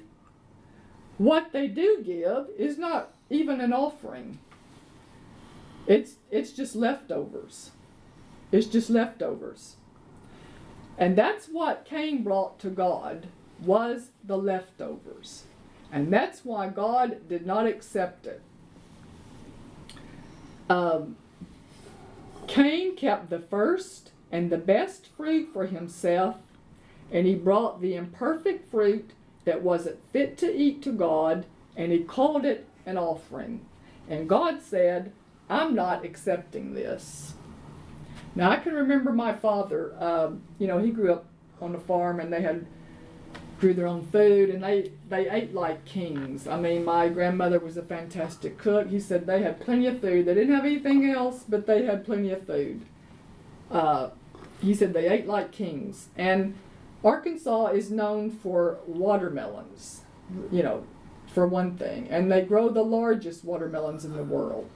what 1.18 1.52
they 1.52 1.68
do 1.68 2.02
give 2.04 2.48
is 2.58 2.78
not 2.78 3.14
even 3.30 3.60
an 3.60 3.72
offering 3.72 4.38
it's 5.86 6.16
it's 6.30 6.52
just 6.52 6.74
leftovers 6.74 7.70
it's 8.52 8.66
just 8.66 8.90
leftovers 8.90 9.76
and 10.96 11.16
that's 11.16 11.46
what 11.46 11.84
Cain 11.84 12.22
brought 12.22 12.58
to 12.60 12.70
God 12.70 13.26
was 13.60 14.10
the 14.22 14.38
leftovers. 14.38 15.44
And 15.90 16.12
that's 16.12 16.44
why 16.44 16.68
God 16.68 17.28
did 17.28 17.46
not 17.46 17.66
accept 17.66 18.26
it. 18.26 18.42
Um, 20.68 21.16
Cain 22.46 22.96
kept 22.96 23.30
the 23.30 23.38
first 23.38 24.10
and 24.32 24.50
the 24.50 24.58
best 24.58 25.08
fruit 25.16 25.50
for 25.52 25.66
himself, 25.66 26.36
and 27.12 27.26
he 27.26 27.34
brought 27.34 27.80
the 27.80 27.94
imperfect 27.94 28.70
fruit 28.70 29.10
that 29.44 29.62
wasn't 29.62 30.04
fit 30.12 30.36
to 30.38 30.54
eat 30.54 30.82
to 30.82 30.92
God, 30.92 31.46
and 31.76 31.92
he 31.92 32.00
called 32.00 32.44
it 32.44 32.66
an 32.86 32.98
offering. 32.98 33.64
And 34.08 34.28
God 34.28 34.62
said, 34.62 35.12
I'm 35.48 35.74
not 35.74 36.04
accepting 36.04 36.74
this. 36.74 37.34
Now 38.34 38.50
I 38.50 38.56
can 38.56 38.74
remember 38.74 39.12
my 39.12 39.32
father. 39.32 39.94
Um, 40.02 40.42
you 40.58 40.66
know, 40.66 40.78
he 40.78 40.90
grew 40.90 41.12
up 41.12 41.26
on 41.60 41.74
a 41.74 41.80
farm, 41.80 42.20
and 42.20 42.32
they 42.32 42.42
had 42.42 42.66
grew 43.60 43.74
their 43.74 43.86
own 43.86 44.06
food, 44.06 44.50
and 44.50 44.62
they 44.62 44.90
they 45.08 45.28
ate 45.30 45.54
like 45.54 45.84
kings. 45.84 46.46
I 46.46 46.58
mean, 46.58 46.84
my 46.84 47.08
grandmother 47.08 47.58
was 47.58 47.76
a 47.76 47.82
fantastic 47.82 48.58
cook. 48.58 48.88
He 48.88 49.00
said 49.00 49.26
they 49.26 49.42
had 49.42 49.60
plenty 49.60 49.86
of 49.86 50.00
food. 50.00 50.26
They 50.26 50.34
didn't 50.34 50.54
have 50.54 50.64
anything 50.64 51.08
else, 51.10 51.44
but 51.48 51.66
they 51.66 51.84
had 51.84 52.04
plenty 52.04 52.30
of 52.32 52.46
food. 52.46 52.82
Uh, 53.70 54.10
he 54.60 54.74
said 54.74 54.92
they 54.92 55.08
ate 55.08 55.26
like 55.26 55.52
kings, 55.52 56.08
and 56.16 56.54
Arkansas 57.04 57.66
is 57.68 57.90
known 57.90 58.30
for 58.30 58.78
watermelons. 58.86 60.00
You 60.50 60.62
know, 60.62 60.86
for 61.34 61.46
one 61.46 61.76
thing, 61.76 62.08
and 62.08 62.32
they 62.32 62.42
grow 62.42 62.70
the 62.70 62.82
largest 62.82 63.44
watermelons 63.44 64.04
in 64.04 64.16
the 64.16 64.24
world. 64.24 64.68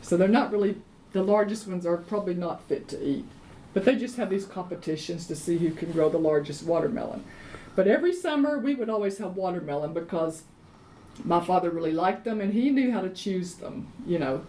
So 0.00 0.16
they're 0.16 0.28
not 0.28 0.52
really 0.52 0.76
the 1.12 1.22
largest 1.22 1.66
ones 1.66 1.86
are 1.86 1.96
probably 1.96 2.34
not 2.34 2.62
fit 2.68 2.88
to 2.88 3.02
eat. 3.02 3.24
But 3.74 3.84
they 3.84 3.96
just 3.96 4.16
have 4.16 4.30
these 4.30 4.46
competitions 4.46 5.26
to 5.26 5.36
see 5.36 5.58
who 5.58 5.70
can 5.70 5.92
grow 5.92 6.08
the 6.08 6.18
largest 6.18 6.62
watermelon. 6.62 7.24
But 7.74 7.88
every 7.88 8.14
summer 8.14 8.58
we 8.58 8.74
would 8.74 8.88
always 8.88 9.18
have 9.18 9.36
watermelon 9.36 9.92
because 9.92 10.44
my 11.24 11.44
father 11.44 11.70
really 11.70 11.92
liked 11.92 12.24
them 12.24 12.40
and 12.40 12.52
he 12.52 12.70
knew 12.70 12.92
how 12.92 13.00
to 13.02 13.10
choose 13.10 13.54
them. 13.54 13.92
You 14.06 14.18
know, 14.18 14.46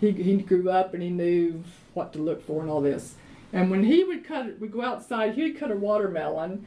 he, 0.00 0.10
he 0.12 0.36
grew 0.38 0.70
up 0.70 0.94
and 0.94 1.02
he 1.02 1.10
knew 1.10 1.62
what 1.94 2.12
to 2.14 2.18
look 2.18 2.44
for 2.44 2.60
and 2.60 2.70
all 2.70 2.80
this. 2.80 3.14
And 3.56 3.70
when 3.70 3.84
he 3.84 4.04
would 4.04 4.24
cut 4.24 4.60
we'd 4.60 4.72
go 4.72 4.82
outside, 4.82 5.34
he'd 5.34 5.58
cut 5.58 5.70
a 5.70 5.76
watermelon. 5.76 6.66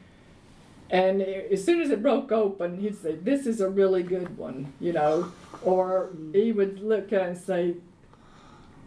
And 0.89 1.21
as 1.21 1.63
soon 1.63 1.82
as 1.82 1.91
it 1.91 2.02
broke 2.02 2.32
open, 2.32 2.80
he'd 2.80 2.99
say, 2.99 3.15
This 3.15 3.45
is 3.45 3.62
a 3.62 3.69
really 3.69 4.02
good 4.04 4.38
one, 4.38 4.73
you 4.80 4.93
know. 4.93 5.32
Or 5.63 6.10
he 6.34 6.52
would 6.52 6.80
look 6.82 7.13
at 7.13 7.21
it 7.21 7.28
and 7.28 7.38
say, 7.38 7.75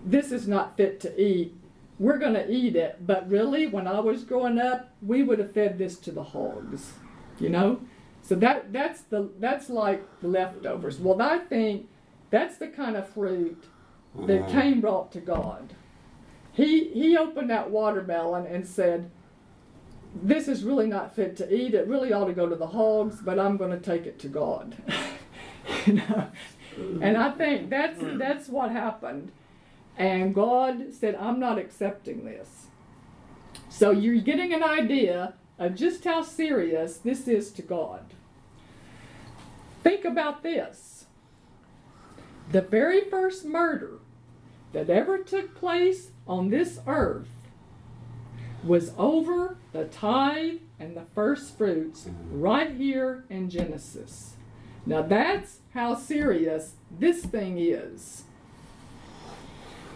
this 0.05 0.33
is 0.33 0.49
not 0.49 0.77
fit 0.77 1.01
to 1.01 1.21
eat. 1.21 1.55
We're 1.99 2.19
going 2.19 2.35
to 2.35 2.51
eat 2.51 2.75
it. 2.77 3.07
But 3.07 3.29
really, 3.31 3.67
when 3.67 3.87
I 3.87 4.01
was 4.01 4.25
growing 4.25 4.59
up, 4.59 4.91
we 5.01 5.23
would 5.23 5.39
have 5.39 5.53
fed 5.53 5.79
this 5.79 5.97
to 6.01 6.11
the 6.11 6.25
hogs, 6.25 6.93
you 7.39 7.49
know? 7.49 7.81
So 8.23 8.35
that 8.37 8.73
that's 8.73 9.03
the 9.03 9.31
that's 9.41 9.69
like 9.69 10.03
the 10.21 10.29
leftovers. 10.29 10.99
Well, 10.99 11.21
I 11.21 11.39
think 11.39 11.89
that's 12.31 12.57
the 12.57 12.69
kind 12.69 12.97
of 12.97 13.09
fruit 13.09 13.65
that 14.27 14.43
Uh-huh. 14.43 14.61
Cain 14.61 14.81
brought 14.81 15.11
to 15.13 15.21
God. 15.21 15.75
He 16.53 16.89
he 16.89 17.17
opened 17.17 17.51
that 17.51 17.71
watermelon 17.71 18.47
and 18.47 18.67
said, 18.67 19.11
"This 20.15 20.49
is 20.49 20.65
really 20.65 20.87
not 20.87 21.15
fit 21.15 21.37
to 21.39 21.55
eat. 21.55 21.75
It 21.75 21.89
really 21.89 22.13
ought 22.13 22.27
to 22.27 22.33
go 22.35 22.49
to 22.49 22.57
the 22.57 22.67
hogs, 22.67 23.21
but 23.23 23.39
I'm 23.39 23.57
going 23.57 23.71
to 23.71 23.81
take 23.81 24.07
it 24.07 24.19
to 24.21 24.29
God." 24.29 24.77
you 25.87 25.95
know? 25.95 26.29
And 27.01 27.17
I 27.17 27.31
think 27.31 27.71
that's 27.71 27.99
that's 28.19 28.49
what 28.49 28.71
happened. 28.71 29.33
And 29.97 30.35
God 30.35 30.93
said, 30.93 31.15
I'm 31.17 31.39
not 31.39 31.59
accepting 31.59 32.25
this. 32.25 32.67
So 33.69 33.91
you're 33.91 34.17
getting 34.17 34.53
an 34.53 34.63
idea 34.63 35.35
of 35.59 35.75
just 35.75 36.05
how 36.05 36.23
serious 36.23 36.97
this 36.99 37.29
is 37.29 37.51
to 37.53 37.63
God. 37.63 38.01
Think 39.83 40.05
about 40.05 40.43
this. 40.43 41.07
The 42.51 42.63
very 42.63 43.03
first 43.03 43.45
murder 43.45 43.99
that 44.73 44.91
ever 44.91 45.19
took 45.19 45.55
place 45.55 46.11
on 46.27 46.51
this 46.51 46.81
earth 46.87 47.29
was 48.65 48.93
over 48.97 49.57
the 49.73 49.85
tithe 49.87 50.61
and 50.79 50.97
the 50.97 51.05
first 51.15 51.57
fruits 51.59 52.09
right 52.31 52.73
here 52.73 53.25
in 53.29 53.51
Genesis. 53.51 54.35
Now 54.87 55.03
that's 55.03 55.59
how 55.75 55.95
serious 55.95 56.75
this 56.99 57.25
thing 57.25 57.59
is. 57.59 58.25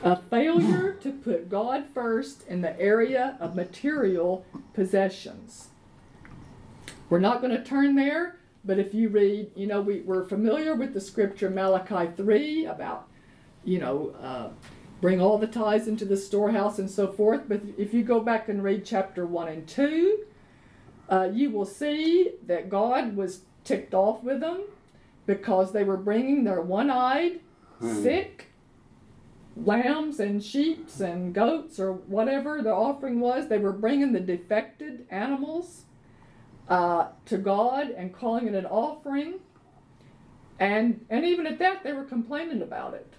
A 0.02 0.16
failure 0.16 0.92
to 0.92 1.12
put 1.12 1.48
God 1.48 1.86
first 1.94 2.46
in 2.46 2.60
the 2.60 2.78
area 2.78 3.36
of 3.40 3.56
material 3.56 4.44
possessions. 4.74 5.68
We're 7.08 7.20
not 7.20 7.40
going 7.40 7.56
to 7.56 7.64
turn 7.64 7.94
there, 7.94 8.36
but 8.64 8.78
if 8.78 8.92
you 8.92 9.08
read, 9.08 9.50
you 9.54 9.66
know, 9.66 9.80
we, 9.80 10.00
we're 10.00 10.24
familiar 10.24 10.74
with 10.74 10.92
the 10.92 11.00
scripture 11.00 11.50
Malachi 11.50 12.12
3 12.16 12.66
about, 12.66 13.08
you 13.66 13.78
know, 13.78 14.14
uh, 14.22 14.48
bring 15.02 15.20
all 15.20 15.36
the 15.36 15.46
tithes 15.46 15.88
into 15.88 16.06
the 16.06 16.16
storehouse 16.16 16.78
and 16.78 16.90
so 16.90 17.06
forth. 17.12 17.42
But 17.46 17.60
if 17.76 17.92
you 17.92 18.02
go 18.02 18.20
back 18.20 18.48
and 18.48 18.62
read 18.62 18.86
chapter 18.86 19.26
1 19.26 19.48
and 19.48 19.68
2, 19.68 20.24
uh, 21.10 21.28
you 21.32 21.50
will 21.50 21.66
see 21.66 22.30
that 22.46 22.70
God 22.70 23.14
was 23.14 23.42
ticked 23.64 23.92
off 23.92 24.22
with 24.22 24.40
them 24.40 24.62
because 25.26 25.72
they 25.72 25.84
were 25.84 25.96
bringing 25.98 26.44
their 26.44 26.62
one 26.62 26.88
eyed, 26.90 27.40
Hmm. 27.78 28.02
sick 28.02 28.46
lambs 29.56 30.20
and 30.20 30.42
sheep 30.42 30.88
and 31.00 31.34
goats 31.34 31.80
or 31.80 31.92
whatever 31.92 32.62
the 32.62 32.72
offering 32.72 33.20
was. 33.20 33.48
They 33.48 33.58
were 33.58 33.72
bringing 33.72 34.12
the 34.12 34.20
defected 34.20 35.06
animals 35.10 35.84
uh, 36.68 37.08
to 37.26 37.38
God 37.38 37.90
and 37.90 38.12
calling 38.14 38.46
it 38.46 38.54
an 38.54 38.66
offering. 38.66 39.40
And, 40.58 41.04
and 41.10 41.24
even 41.24 41.46
at 41.46 41.58
that, 41.58 41.84
they 41.84 41.92
were 41.92 42.04
complaining 42.04 42.62
about 42.62 42.94
it. 42.94 43.12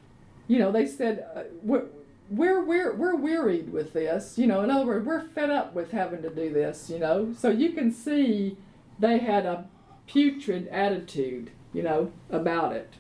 You 0.48 0.60
know, 0.60 0.72
they 0.72 0.86
said, 0.86 1.26
uh, 1.36 1.44
we're, 1.62 1.86
we're, 2.30 2.64
we're, 2.64 2.96
we're 2.96 3.16
wearied 3.16 3.72
with 3.72 3.94
this. 3.94 4.38
You 4.38 4.48
know, 4.48 4.62
in 4.62 4.72
other 4.72 4.86
words, 4.86 5.06
we're 5.06 5.28
fed 5.28 5.50
up 5.50 5.74
with 5.74 5.92
having 5.92 6.22
to 6.22 6.30
do 6.30 6.52
this, 6.52 6.90
you 6.90 7.00
know. 7.00 7.34
So 7.38 7.50
you 7.50 7.72
can 7.72 7.92
see 7.92 8.58
they 9.00 9.20
had 9.20 9.46
a 9.46 9.66
putrid 10.08 10.68
attitude, 10.70 11.52
you 11.74 11.84
know, 11.84 12.12
about 12.30 12.74
it. 12.74 12.94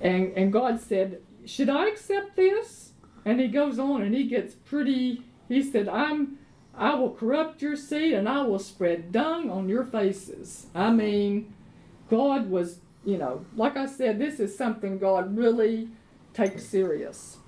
And, 0.00 0.32
and 0.36 0.52
God 0.52 0.80
said, 0.80 1.20
Should 1.44 1.68
I 1.68 1.88
accept 1.88 2.36
this? 2.36 2.92
And 3.24 3.40
he 3.40 3.48
goes 3.48 3.78
on 3.78 4.02
and 4.02 4.14
he 4.14 4.24
gets 4.24 4.54
pretty, 4.54 5.22
he 5.48 5.62
said, 5.62 5.88
I'm, 5.88 6.38
I 6.74 6.94
will 6.94 7.12
corrupt 7.12 7.60
your 7.60 7.76
seed 7.76 8.14
and 8.14 8.28
I 8.28 8.42
will 8.42 8.58
spread 8.58 9.12
dung 9.12 9.50
on 9.50 9.68
your 9.68 9.84
faces. 9.84 10.66
I 10.74 10.90
mean, 10.90 11.52
God 12.08 12.48
was, 12.48 12.80
you 13.04 13.18
know, 13.18 13.44
like 13.54 13.76
I 13.76 13.86
said, 13.86 14.18
this 14.18 14.40
is 14.40 14.56
something 14.56 14.98
God 14.98 15.36
really 15.36 15.88
takes 16.34 16.64
serious. 16.64 17.38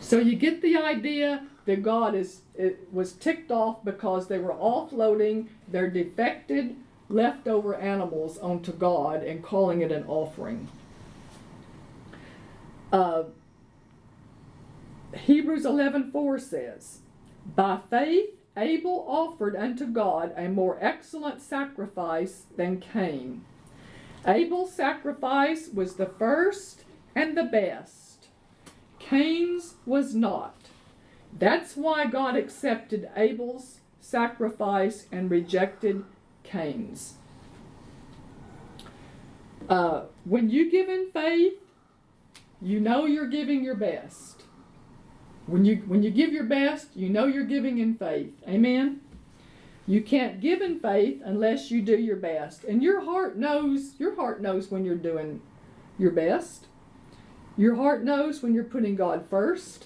So 0.00 0.18
you 0.18 0.36
get 0.36 0.62
the 0.62 0.76
idea 0.76 1.46
that 1.66 1.82
God 1.82 2.14
is 2.14 2.42
was 2.92 3.12
ticked 3.12 3.50
off 3.50 3.84
because 3.84 4.28
they 4.28 4.38
were 4.38 4.54
offloading 4.54 5.48
their 5.68 5.88
defected 5.88 6.76
leftover 7.08 7.74
animals 7.74 8.38
onto 8.38 8.72
God 8.72 9.22
and 9.22 9.42
calling 9.42 9.80
it 9.80 9.90
an 9.90 10.04
offering. 10.06 10.68
Uh, 12.92 13.24
Hebrews 15.14 15.64
11:4 15.64 16.38
says, 16.38 17.00
"By 17.56 17.80
faith 17.88 18.40
Abel 18.56 19.04
offered 19.08 19.54
unto 19.56 19.86
God 19.86 20.34
a 20.36 20.48
more 20.48 20.76
excellent 20.80 21.40
sacrifice 21.40 22.46
than 22.56 22.80
Cain. 22.80 23.44
Abel's 24.26 24.72
sacrifice 24.72 25.68
was 25.72 25.94
the 25.94 26.06
first 26.06 26.84
and 27.14 27.36
the 27.36 27.44
best. 27.44 28.28
Cain's 28.98 29.74
was 29.86 30.14
not. 30.14 30.56
That's 31.36 31.76
why 31.76 32.06
God 32.06 32.36
accepted 32.36 33.10
Abel's 33.16 33.80
sacrifice 34.00 35.06
and 35.12 35.30
rejected 35.30 36.04
Cain's. 36.42 37.14
Uh, 39.68 40.04
when 40.24 40.50
you 40.50 40.70
give 40.70 40.88
in 40.88 41.10
faith, 41.12 41.54
you 42.60 42.80
know 42.80 43.06
you're 43.06 43.28
giving 43.28 43.62
your 43.62 43.76
best. 43.76 44.42
When 45.46 45.64
you 45.64 45.76
when 45.86 46.02
you 46.02 46.10
give 46.10 46.32
your 46.32 46.44
best, 46.44 46.96
you 46.96 47.08
know 47.08 47.26
you're 47.26 47.44
giving 47.44 47.78
in 47.78 47.94
faith. 47.94 48.32
Amen. 48.48 49.00
You 49.86 50.02
can't 50.02 50.40
give 50.40 50.60
in 50.60 50.78
faith 50.78 51.20
unless 51.24 51.70
you 51.70 51.82
do 51.82 51.98
your 51.98 52.16
best. 52.16 52.62
And 52.64 52.82
your 52.82 53.00
heart 53.00 53.36
knows, 53.36 53.94
your 53.98 54.14
heart 54.14 54.40
knows 54.40 54.70
when 54.70 54.84
you're 54.84 54.94
doing 54.94 55.40
your 55.98 56.12
best. 56.12 56.66
Your 57.60 57.74
heart 57.74 58.02
knows 58.02 58.42
when 58.42 58.54
you're 58.54 58.64
putting 58.64 58.96
God 58.96 59.26
first. 59.28 59.84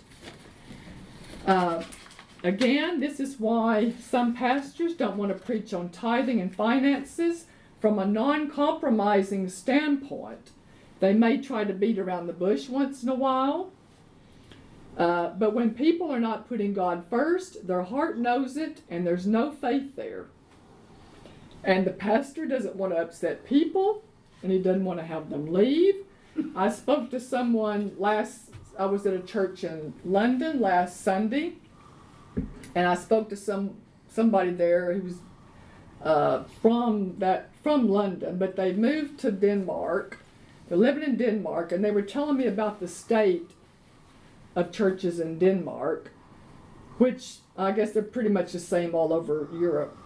Uh, 1.44 1.82
again, 2.44 3.00
this 3.00 3.18
is 3.18 3.40
why 3.40 3.94
some 4.00 4.32
pastors 4.32 4.94
don't 4.94 5.16
want 5.16 5.32
to 5.32 5.44
preach 5.44 5.74
on 5.74 5.88
tithing 5.88 6.40
and 6.40 6.54
finances 6.54 7.46
from 7.80 7.98
a 7.98 8.06
non 8.06 8.48
compromising 8.48 9.48
standpoint. 9.48 10.52
They 11.00 11.14
may 11.14 11.38
try 11.38 11.64
to 11.64 11.72
beat 11.72 11.98
around 11.98 12.28
the 12.28 12.32
bush 12.32 12.68
once 12.68 13.02
in 13.02 13.08
a 13.08 13.14
while. 13.16 13.72
Uh, 14.96 15.30
but 15.30 15.52
when 15.52 15.74
people 15.74 16.12
are 16.12 16.20
not 16.20 16.48
putting 16.48 16.74
God 16.74 17.02
first, 17.10 17.66
their 17.66 17.82
heart 17.82 18.16
knows 18.16 18.56
it, 18.56 18.82
and 18.88 19.04
there's 19.04 19.26
no 19.26 19.50
faith 19.50 19.96
there. 19.96 20.26
And 21.64 21.84
the 21.84 21.90
pastor 21.90 22.46
doesn't 22.46 22.76
want 22.76 22.92
to 22.92 23.00
upset 23.00 23.44
people, 23.44 24.04
and 24.44 24.52
he 24.52 24.60
doesn't 24.60 24.84
want 24.84 25.00
to 25.00 25.04
have 25.04 25.28
them 25.28 25.52
leave. 25.52 25.96
I 26.56 26.70
spoke 26.70 27.10
to 27.10 27.20
someone 27.20 27.94
last, 27.98 28.50
I 28.78 28.86
was 28.86 29.06
at 29.06 29.14
a 29.14 29.20
church 29.20 29.64
in 29.64 29.94
London 30.04 30.60
last 30.60 31.02
Sunday, 31.02 31.54
and 32.74 32.86
I 32.86 32.94
spoke 32.94 33.28
to 33.30 33.36
some 33.36 33.76
somebody 34.08 34.50
there 34.50 34.94
who 34.94 35.02
was 35.02 35.16
uh, 36.02 36.44
from 36.62 37.16
that 37.18 37.50
from 37.62 37.88
London, 37.88 38.38
but 38.38 38.56
they 38.56 38.72
moved 38.72 39.18
to 39.20 39.32
Denmark. 39.32 40.18
They're 40.68 40.78
living 40.78 41.02
in 41.02 41.16
Denmark, 41.16 41.72
and 41.72 41.84
they 41.84 41.90
were 41.90 42.02
telling 42.02 42.36
me 42.36 42.46
about 42.46 42.80
the 42.80 42.88
state 42.88 43.50
of 44.56 44.72
churches 44.72 45.20
in 45.20 45.38
Denmark, 45.38 46.10
which 46.98 47.36
I 47.56 47.72
guess 47.72 47.92
they're 47.92 48.02
pretty 48.02 48.30
much 48.30 48.52
the 48.52 48.60
same 48.60 48.94
all 48.94 49.12
over 49.12 49.48
Europe, 49.52 49.96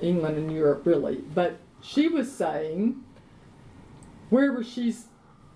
England 0.00 0.38
and 0.38 0.52
Europe, 0.52 0.86
really. 0.86 1.16
But 1.16 1.58
she 1.80 2.08
was 2.08 2.30
saying 2.32 3.02
wherever 4.30 4.62
she's, 4.62 5.06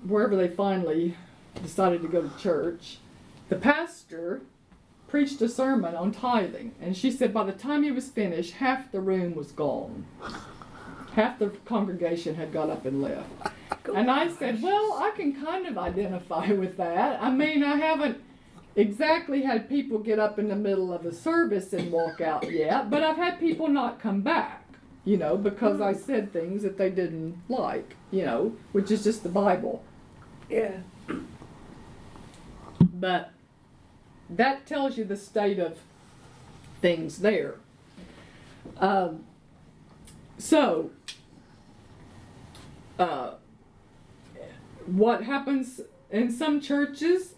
wherever 0.07 0.37
they 0.37 0.49
finally 0.49 1.17
decided 1.63 2.03
to 2.03 2.09
go 2.09 2.23
to 2.23 2.39
church, 2.39 2.99
the 3.49 3.57
pastor 3.57 4.43
preached 5.09 5.43
a 5.43 5.49
sermon 5.49 5.95
on 5.95 6.11
tithing, 6.11 6.75
and 6.81 6.97
she 6.97 7.11
said 7.11 7.35
by 7.35 7.45
the 7.45 7.53
time 7.53 7.83
he 7.83 7.91
was 7.91 8.09
finished, 8.09 8.55
half 8.55 8.91
the 8.91 9.01
room 9.01 9.35
was 9.35 9.53
gone. 9.53 10.07
Half 11.15 11.39
the 11.39 11.49
congregation 11.67 12.35
had 12.35 12.53
got 12.53 12.71
up 12.71 12.87
and 12.87 13.03
left. 13.03 13.29
And 13.95 14.11
I 14.11 14.29
said, 14.29 14.63
Well, 14.63 14.95
I 14.95 15.13
can 15.15 15.35
kind 15.35 15.67
of 15.67 15.77
identify 15.77 16.51
with 16.53 16.79
that. 16.79 17.23
I 17.23 17.31
mean, 17.31 17.63
I 17.63 17.77
haven't 17.77 18.23
exactly 18.75 19.43
had 19.43 19.69
people 19.69 19.99
get 19.99 20.19
up 20.19 20.39
in 20.39 20.49
the 20.49 20.57
middle 20.57 20.93
of 20.93 21.05
a 21.05 21.13
service 21.13 21.75
and 21.75 21.93
walk 21.93 22.23
out 22.23 22.51
yet, 22.51 22.89
but 22.89 23.03
I've 23.03 23.17
had 23.17 23.39
people 23.39 23.69
not 23.69 24.01
come 24.01 24.23
back, 24.23 24.65
you 25.05 25.19
know, 25.19 25.37
because 25.37 25.81
I 25.81 25.93
hmm. 25.93 26.01
said 26.01 26.33
things 26.33 26.63
that 26.63 26.79
they 26.79 26.89
didn't 26.89 27.37
like, 27.51 27.97
you 28.11 28.25
know, 28.25 28.57
which 28.73 28.91
is 28.91 29.05
just 29.05 29.23
the 29.23 29.29
Bible. 29.29 29.85
Yeah. 30.53 30.77
But 32.79 33.33
that 34.29 34.67
tells 34.67 34.99
you 34.99 35.05
the 35.05 35.17
state 35.17 35.59
of 35.59 35.79
things 36.83 37.19
there. 37.19 37.55
Um, 38.77 39.25
so, 40.37 40.91
uh, 42.99 43.33
what 44.87 45.25
happens 45.25 45.81
in 46.11 46.31
some 46.31 46.61
churches, 46.61 47.35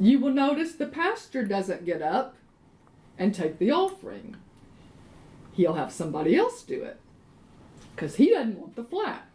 you 0.00 0.18
will 0.18 0.32
notice 0.32 0.72
the 0.72 0.86
pastor 0.86 1.44
doesn't 1.44 1.84
get 1.84 2.02
up 2.02 2.34
and 3.18 3.32
take 3.34 3.58
the 3.58 3.70
offering. 3.70 4.36
He'll 5.52 5.74
have 5.74 5.92
somebody 5.92 6.36
else 6.36 6.62
do 6.62 6.82
it 6.82 6.98
because 7.94 8.16
he 8.16 8.30
doesn't 8.30 8.58
want 8.58 8.74
the 8.74 8.84
flack. 8.84 9.28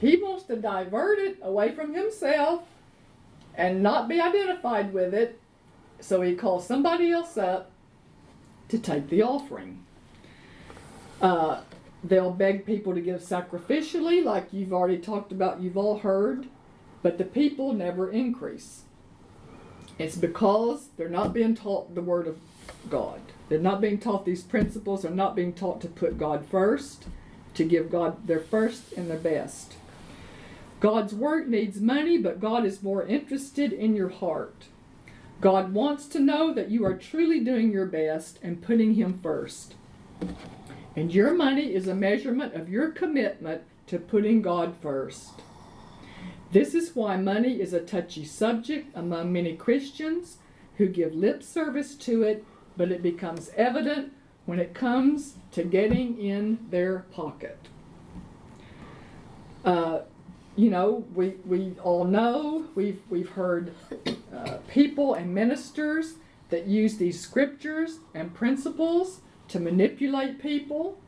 He 0.00 0.16
wants 0.16 0.44
to 0.44 0.56
divert 0.56 1.18
it 1.18 1.38
away 1.42 1.72
from 1.72 1.94
himself 1.94 2.62
and 3.54 3.82
not 3.82 4.08
be 4.08 4.20
identified 4.20 4.92
with 4.92 5.14
it. 5.14 5.40
So 6.00 6.22
he 6.22 6.34
calls 6.34 6.66
somebody 6.66 7.10
else 7.10 7.36
up 7.36 7.70
to 8.68 8.78
take 8.78 9.08
the 9.08 9.22
offering. 9.22 9.84
Uh, 11.20 11.60
they'll 12.04 12.30
beg 12.30 12.64
people 12.64 12.94
to 12.94 13.00
give 13.00 13.20
sacrificially, 13.20 14.22
like 14.22 14.52
you've 14.52 14.72
already 14.72 14.98
talked 14.98 15.32
about, 15.32 15.60
you've 15.60 15.76
all 15.76 15.98
heard, 15.98 16.46
but 17.02 17.18
the 17.18 17.24
people 17.24 17.72
never 17.72 18.10
increase. 18.10 18.82
It's 19.98 20.16
because 20.16 20.90
they're 20.96 21.08
not 21.08 21.32
being 21.32 21.56
taught 21.56 21.94
the 21.94 22.02
Word 22.02 22.28
of 22.28 22.38
God. 22.88 23.20
They're 23.48 23.58
not 23.58 23.80
being 23.80 23.98
taught 23.98 24.24
these 24.24 24.42
principles, 24.42 25.02
they're 25.02 25.10
not 25.10 25.34
being 25.34 25.52
taught 25.52 25.80
to 25.80 25.88
put 25.88 26.18
God 26.18 26.46
first, 26.46 27.06
to 27.58 27.64
give 27.64 27.90
God 27.90 28.24
their 28.26 28.38
first 28.38 28.92
and 28.92 29.10
their 29.10 29.18
best. 29.18 29.74
God's 30.78 31.12
work 31.12 31.48
needs 31.48 31.80
money, 31.80 32.16
but 32.16 32.40
God 32.40 32.64
is 32.64 32.84
more 32.84 33.04
interested 33.04 33.72
in 33.72 33.96
your 33.96 34.10
heart. 34.10 34.66
God 35.40 35.72
wants 35.74 36.06
to 36.08 36.20
know 36.20 36.54
that 36.54 36.70
you 36.70 36.84
are 36.84 36.96
truly 36.96 37.40
doing 37.40 37.72
your 37.72 37.86
best 37.86 38.38
and 38.44 38.62
putting 38.62 38.94
Him 38.94 39.18
first. 39.20 39.74
And 40.94 41.12
your 41.12 41.34
money 41.34 41.74
is 41.74 41.88
a 41.88 41.96
measurement 41.96 42.54
of 42.54 42.68
your 42.68 42.92
commitment 42.92 43.62
to 43.88 43.98
putting 43.98 44.40
God 44.40 44.76
first. 44.80 45.42
This 46.52 46.74
is 46.74 46.94
why 46.94 47.16
money 47.16 47.60
is 47.60 47.72
a 47.72 47.80
touchy 47.80 48.24
subject 48.24 48.96
among 48.96 49.32
many 49.32 49.56
Christians 49.56 50.38
who 50.76 50.86
give 50.86 51.12
lip 51.12 51.42
service 51.42 51.96
to 51.96 52.22
it, 52.22 52.44
but 52.76 52.92
it 52.92 53.02
becomes 53.02 53.50
evident 53.56 54.12
when 54.48 54.58
it 54.58 54.72
comes 54.72 55.34
to 55.52 55.62
getting 55.62 56.18
in 56.18 56.58
their 56.70 57.00
pocket. 57.12 57.58
Uh, 59.62 60.00
you 60.56 60.70
know, 60.70 61.04
we, 61.14 61.34
we 61.44 61.74
all 61.84 62.04
know, 62.04 62.64
we've, 62.74 63.02
we've 63.10 63.28
heard 63.28 63.74
uh, 64.34 64.56
people 64.66 65.12
and 65.12 65.34
ministers 65.34 66.14
that 66.48 66.66
use 66.66 66.96
these 66.96 67.20
scriptures 67.20 67.98
and 68.14 68.32
principles 68.32 69.20
to 69.48 69.60
manipulate 69.60 70.40
people, 70.40 70.98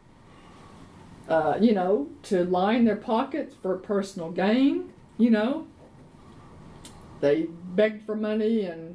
uh, 1.26 1.56
you 1.58 1.72
know, 1.72 2.10
to 2.24 2.44
line 2.44 2.84
their 2.84 2.94
pockets 2.94 3.54
for 3.62 3.74
personal 3.78 4.30
gain, 4.30 4.92
you 5.16 5.30
know. 5.30 5.66
They 7.22 7.46
beg 7.74 8.04
for 8.04 8.14
money 8.14 8.66
and, 8.66 8.89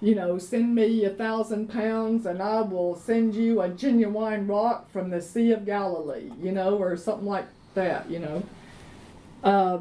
you 0.00 0.14
know, 0.14 0.38
send 0.38 0.74
me 0.74 1.04
a 1.04 1.10
thousand 1.10 1.68
pounds 1.68 2.26
and 2.26 2.42
I 2.42 2.60
will 2.60 2.96
send 2.96 3.34
you 3.34 3.62
a 3.62 3.68
genuine 3.68 4.46
rock 4.46 4.90
from 4.90 5.10
the 5.10 5.22
Sea 5.22 5.52
of 5.52 5.64
Galilee, 5.64 6.30
you 6.40 6.52
know, 6.52 6.76
or 6.76 6.96
something 6.96 7.26
like 7.26 7.46
that, 7.74 8.10
you 8.10 8.18
know. 8.18 8.42
Uh, 9.42 9.78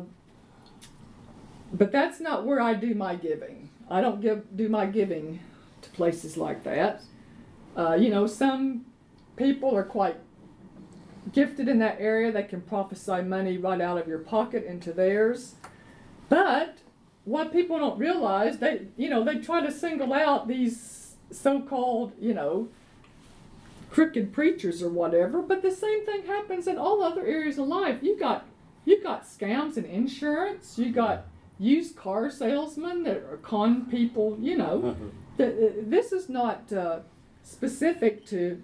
but 1.74 1.92
that's 1.92 2.20
not 2.20 2.46
where 2.46 2.62
I 2.62 2.74
do 2.74 2.94
my 2.96 3.16
giving. 3.16 3.70
I 3.90 4.02
don't 4.02 4.22
give 4.22 4.56
do 4.56 4.70
my 4.70 4.86
giving 4.86 5.40
to 5.82 5.90
places 5.92 6.38
like 6.38 6.64
that. 6.64 7.02
Uh, 7.76 7.96
you 7.96 8.10
know, 8.10 8.26
some 8.26 8.86
people 9.36 9.76
are 9.76 9.84
quite 9.84 10.18
gifted 11.34 11.68
in 11.68 11.80
that 11.80 11.98
area. 12.00 12.32
They 12.32 12.44
can 12.44 12.62
prophesy 12.62 13.22
money 13.22 13.58
right 13.58 13.82
out 13.82 13.98
of 13.98 14.08
your 14.08 14.20
pocket 14.20 14.66
into 14.66 14.94
theirs. 14.94 15.56
But 16.30 16.78
what 17.26 17.52
people 17.52 17.78
don't 17.78 18.00
realize, 18.00 18.60
they 18.60 18.88
you 18.96 19.10
know 19.10 19.24
they 19.24 19.40
try 19.40 19.62
to 19.62 19.72
single 19.72 20.14
out 20.14 20.48
these 20.48 21.16
so-called 21.32 22.14
you 22.20 22.34
know 22.34 22.70
crooked 23.90 24.32
preachers 24.34 24.82
or 24.84 24.90
whatever. 24.90 25.42
But 25.42 25.62
the 25.62 25.72
same 25.72 26.06
thing 26.06 26.26
happens 26.26 26.68
in 26.68 26.78
all 26.78 27.04
other 27.04 27.26
areas 27.26 27.58
of 27.58 27.68
life. 27.68 28.00
You 28.02 28.18
got 28.18 28.46
you 28.86 29.02
got 29.02 29.26
scams 29.26 29.78
in 29.78 29.86
insurance. 29.86 30.78
You 30.78 30.92
got 30.92 31.26
used 31.58 31.96
car 31.96 32.30
salesmen 32.30 33.04
that 33.04 33.18
are 33.18 33.40
con 33.42 33.86
people. 33.90 34.38
You 34.40 34.58
know, 34.58 34.96
th- 35.38 35.74
this 35.82 36.12
is 36.12 36.30
not 36.30 36.72
uh, 36.72 37.00
specific 37.44 38.26
to 38.28 38.62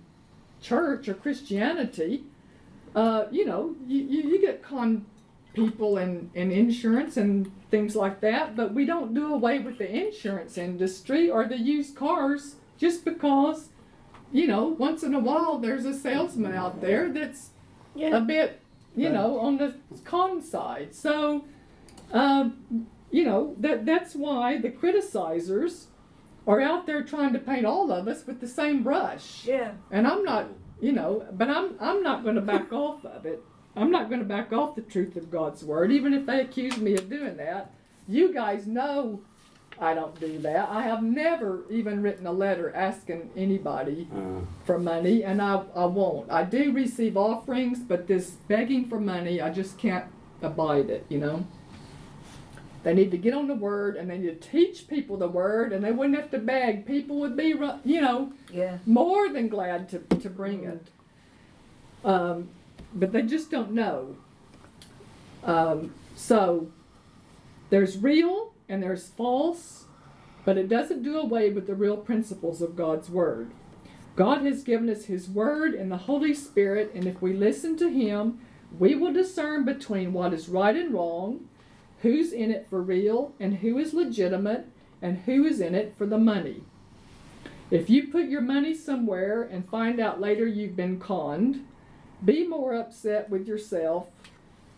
church 0.61 1.07
or 1.09 1.15
Christianity. 1.15 2.23
Uh, 2.93 3.25
you 3.31 3.45
know, 3.45 3.75
you, 3.87 4.03
you, 4.03 4.21
you 4.31 4.41
get 4.41 4.61
con 4.61 5.05
people 5.53 5.97
and, 5.97 6.29
and 6.35 6.51
insurance 6.51 7.17
and 7.17 7.51
things 7.69 7.95
like 7.95 8.21
that, 8.21 8.55
but 8.55 8.73
we 8.73 8.85
don't 8.85 9.13
do 9.13 9.33
away 9.33 9.59
with 9.59 9.77
the 9.77 9.89
insurance 10.07 10.57
industry 10.57 11.29
or 11.29 11.45
the 11.45 11.57
used 11.57 11.95
cars 11.95 12.55
just 12.77 13.03
because, 13.05 13.69
you 14.31 14.47
know, 14.47 14.67
once 14.67 15.03
in 15.03 15.13
a 15.13 15.19
while 15.19 15.57
there's 15.59 15.85
a 15.85 15.93
salesman 15.93 16.53
out 16.53 16.81
there 16.81 17.09
that's 17.09 17.49
Yeah. 17.95 18.15
a 18.17 18.21
bit, 18.21 18.61
you 18.95 19.05
Right. 19.07 19.13
know, 19.13 19.39
on 19.39 19.57
the 19.57 19.75
con 20.05 20.41
side. 20.41 20.93
So, 20.95 21.43
um, 22.13 22.87
you 23.11 23.25
know, 23.25 23.55
that 23.59 23.85
that's 23.85 24.15
why 24.15 24.57
the 24.57 24.69
criticizers 24.69 25.87
are 26.47 26.61
out 26.61 26.85
there 26.85 27.03
trying 27.03 27.33
to 27.33 27.39
paint 27.39 27.65
all 27.65 27.91
of 27.91 28.07
us 28.07 28.25
with 28.25 28.39
the 28.39 28.47
same 28.47 28.83
brush. 28.83 29.45
Yeah. 29.45 29.73
And 29.91 30.07
I'm 30.07 30.23
not, 30.23 30.47
you 30.79 30.91
know, 30.93 31.25
but 31.33 31.49
I'm 31.49 31.75
I'm 31.79 32.01
not 32.01 32.23
going 32.23 32.35
to 32.35 32.41
back 32.41 32.71
off 32.71 33.05
of 33.05 33.25
it. 33.25 33.43
I'm 33.75 33.91
not 33.91 34.09
going 34.09 34.19
to 34.19 34.25
back 34.27 34.51
off 34.51 34.75
the 34.75 34.81
truth 34.81 35.15
of 35.15 35.31
God's 35.31 35.63
word, 35.63 35.91
even 35.91 36.13
if 36.13 36.25
they 36.25 36.41
accuse 36.41 36.77
me 36.77 36.95
of 36.95 37.09
doing 37.09 37.37
that. 37.37 37.71
You 38.07 38.33
guys 38.33 38.67
know 38.67 39.21
I 39.79 39.93
don't 39.93 40.19
do 40.19 40.37
that. 40.39 40.69
I 40.69 40.81
have 40.83 41.01
never 41.01 41.63
even 41.69 42.01
written 42.01 42.27
a 42.27 42.31
letter 42.31 42.71
asking 42.75 43.29
anybody 43.35 44.07
Uh, 44.13 44.41
for 44.65 44.77
money, 44.77 45.23
and 45.23 45.41
I, 45.41 45.63
I 45.75 45.85
won't. 45.85 46.29
I 46.29 46.43
do 46.43 46.71
receive 46.71 47.15
offerings, 47.17 47.79
but 47.79 48.07
this 48.07 48.31
begging 48.47 48.85
for 48.89 48.99
money, 48.99 49.41
I 49.41 49.51
just 49.51 49.77
can't 49.77 50.05
abide 50.41 50.89
it, 50.89 51.05
you 51.09 51.19
know? 51.19 51.45
They 52.83 52.93
need 52.95 53.11
to 53.11 53.17
get 53.17 53.33
on 53.35 53.47
the 53.47 53.53
word 53.55 53.95
and 53.95 54.09
they 54.09 54.17
need 54.17 54.41
to 54.41 54.49
teach 54.49 54.87
people 54.87 55.15
the 55.15 55.27
word, 55.27 55.71
and 55.71 55.83
they 55.83 55.91
wouldn't 55.91 56.17
have 56.19 56.31
to 56.31 56.39
beg. 56.39 56.85
People 56.85 57.19
would 57.19 57.37
be, 57.37 57.55
you 57.85 58.01
know, 58.01 58.33
Yeah. 58.51 58.79
more 58.85 59.29
than 59.29 59.47
glad 59.47 59.87
to, 59.89 59.99
to 59.99 60.29
bring 60.29 60.63
it. 60.65 60.87
Um, 62.03 62.49
but 62.93 63.11
they 63.11 63.21
just 63.21 63.51
don't 63.51 63.71
know. 63.71 64.15
Um, 65.43 65.93
so 66.15 66.71
there's 67.69 67.97
real 67.97 68.53
and 68.69 68.81
there's 68.81 69.07
false, 69.07 69.85
but 70.45 70.57
it 70.57 70.69
doesn't 70.69 71.03
do 71.03 71.17
away 71.17 71.49
with 71.51 71.67
the 71.67 71.75
real 71.75 71.97
principles 71.97 72.61
of 72.61 72.75
God's 72.75 73.09
Word. 73.09 73.51
God 74.15 74.45
has 74.45 74.63
given 74.63 74.89
us 74.89 75.05
His 75.05 75.29
Word 75.29 75.73
and 75.73 75.91
the 75.91 75.97
Holy 75.97 76.33
Spirit, 76.33 76.91
and 76.93 77.05
if 77.05 77.21
we 77.21 77.33
listen 77.33 77.77
to 77.77 77.89
Him, 77.89 78.39
we 78.77 78.95
will 78.95 79.13
discern 79.13 79.65
between 79.65 80.13
what 80.13 80.33
is 80.33 80.49
right 80.49 80.75
and 80.75 80.93
wrong, 80.93 81.47
who's 82.01 82.31
in 82.31 82.51
it 82.51 82.67
for 82.69 82.81
real, 82.81 83.33
and 83.39 83.57
who 83.57 83.77
is 83.77 83.93
legitimate, 83.93 84.67
and 85.01 85.19
who 85.19 85.45
is 85.45 85.59
in 85.59 85.75
it 85.75 85.93
for 85.97 86.05
the 86.05 86.17
money. 86.17 86.63
If 87.69 87.89
you 87.89 88.07
put 88.07 88.25
your 88.25 88.41
money 88.41 88.73
somewhere 88.73 89.43
and 89.43 89.67
find 89.69 89.99
out 89.99 90.19
later 90.19 90.45
you've 90.45 90.75
been 90.75 90.99
conned, 90.99 91.65
be 92.23 92.47
more 92.47 92.73
upset 92.75 93.29
with 93.29 93.47
yourself 93.47 94.07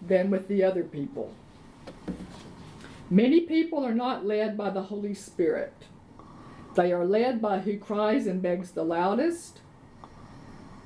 than 0.01 0.29
with 0.29 0.47
the 0.47 0.63
other 0.63 0.83
people. 0.83 1.33
Many 3.09 3.41
people 3.41 3.85
are 3.85 3.93
not 3.93 4.25
led 4.25 4.57
by 4.57 4.69
the 4.69 4.83
Holy 4.83 5.13
Spirit. 5.13 5.73
They 6.75 6.91
are 6.91 7.05
led 7.05 7.41
by 7.41 7.59
who 7.59 7.77
cries 7.77 8.25
and 8.25 8.41
begs 8.41 8.71
the 8.71 8.83
loudest, 8.83 9.59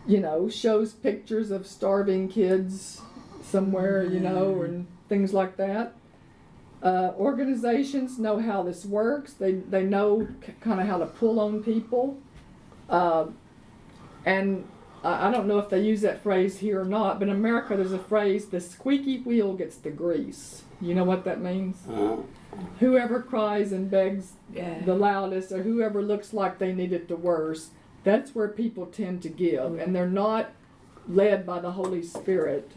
you 0.05 0.19
know, 0.19 0.49
shows 0.49 0.93
pictures 0.93 1.51
of 1.51 1.65
starving 1.65 2.27
kids 2.27 3.01
somewhere, 3.41 4.03
you 4.03 4.19
know, 4.19 4.61
and 4.61 4.87
things 5.07 5.33
like 5.33 5.57
that. 5.57 5.93
Uh, 6.83 7.13
organizations 7.17 8.19
know 8.19 8.39
how 8.39 8.61
this 8.63 8.85
works. 8.85 9.33
They 9.33 9.53
they 9.53 9.83
know 9.83 10.27
k- 10.41 10.53
kind 10.61 10.79
of 10.79 10.87
how 10.87 10.99
to 10.99 11.07
pull 11.07 11.39
on 11.39 11.63
people, 11.63 12.17
uh, 12.89 13.25
and 14.25 14.67
I, 15.03 15.27
I 15.27 15.31
don't 15.31 15.47
know 15.47 15.59
if 15.59 15.69
they 15.69 15.81
use 15.81 16.01
that 16.01 16.21
phrase 16.21 16.59
here 16.59 16.81
or 16.81 16.85
not. 16.85 17.19
But 17.19 17.27
in 17.29 17.33
America, 17.35 17.75
there's 17.75 17.93
a 17.93 17.99
phrase: 17.99 18.47
"The 18.47 18.59
squeaky 18.61 19.19
wheel 19.19 19.53
gets 19.53 19.77
the 19.77 19.89
grease." 19.91 20.63
You 20.81 20.93
know 20.93 21.03
what 21.03 21.23
that 21.25 21.41
means? 21.41 21.77
uh, 21.87 22.17
Whoever 22.79 23.21
cries 23.21 23.71
and 23.71 23.89
begs 23.89 24.33
Yeah. 24.53 24.79
the 24.85 24.93
loudest, 24.95 25.51
or 25.51 25.63
whoever 25.63 26.01
looks 26.01 26.33
like 26.33 26.59
they 26.59 26.73
need 26.73 26.91
it 26.93 27.07
the 27.07 27.15
worst, 27.15 27.71
that's 28.03 28.33
where 28.35 28.47
people 28.47 28.85
tend 28.85 29.21
to 29.23 29.29
give, 29.29 29.79
and 29.79 29.95
they're 29.95 30.07
not 30.09 30.51
led 31.07 31.45
by 31.45 31.59
the 31.59 31.71
Holy 31.71 32.01
Spirit. 32.03 32.71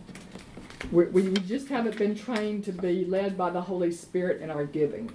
We, 0.91 1.05
we 1.07 1.23
we 1.29 1.37
just 1.41 1.69
haven't 1.69 1.99
been 1.99 2.15
trained 2.15 2.65
to 2.65 2.73
be 2.73 3.05
led 3.05 3.37
by 3.37 3.51
the 3.51 3.61
Holy 3.63 3.93
Spirit 3.93 4.41
in 4.41 4.51
our 4.51 4.65
giving. 4.65 5.11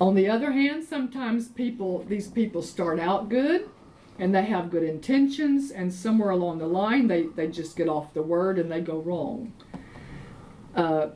On 0.00 0.14
the 0.14 0.28
other 0.28 0.52
hand, 0.52 0.84
sometimes 0.84 1.48
people, 1.48 2.04
these 2.08 2.26
people 2.28 2.62
start 2.62 2.98
out 2.98 3.28
good 3.28 3.68
and 4.18 4.34
they 4.34 4.44
have 4.44 4.70
good 4.70 4.82
intentions, 4.82 5.70
and 5.70 5.92
somewhere 5.92 6.30
along 6.30 6.58
the 6.58 6.66
line 6.66 7.08
they, 7.08 7.22
they 7.22 7.48
just 7.48 7.76
get 7.76 7.88
off 7.88 8.14
the 8.14 8.22
word 8.22 8.58
and 8.58 8.70
they 8.70 8.80
go 8.80 8.98
wrong. 8.98 9.52
Uh, 10.74 11.08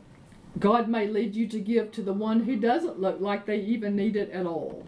God 0.58 0.88
may 0.88 1.06
lead 1.06 1.36
you 1.36 1.46
to 1.48 1.60
give 1.60 1.92
to 1.92 2.02
the 2.02 2.12
one 2.12 2.40
who 2.40 2.56
doesn't 2.56 3.00
look 3.00 3.20
like 3.20 3.46
they 3.46 3.60
even 3.60 3.94
need 3.94 4.16
it 4.16 4.30
at 4.30 4.46
all. 4.46 4.86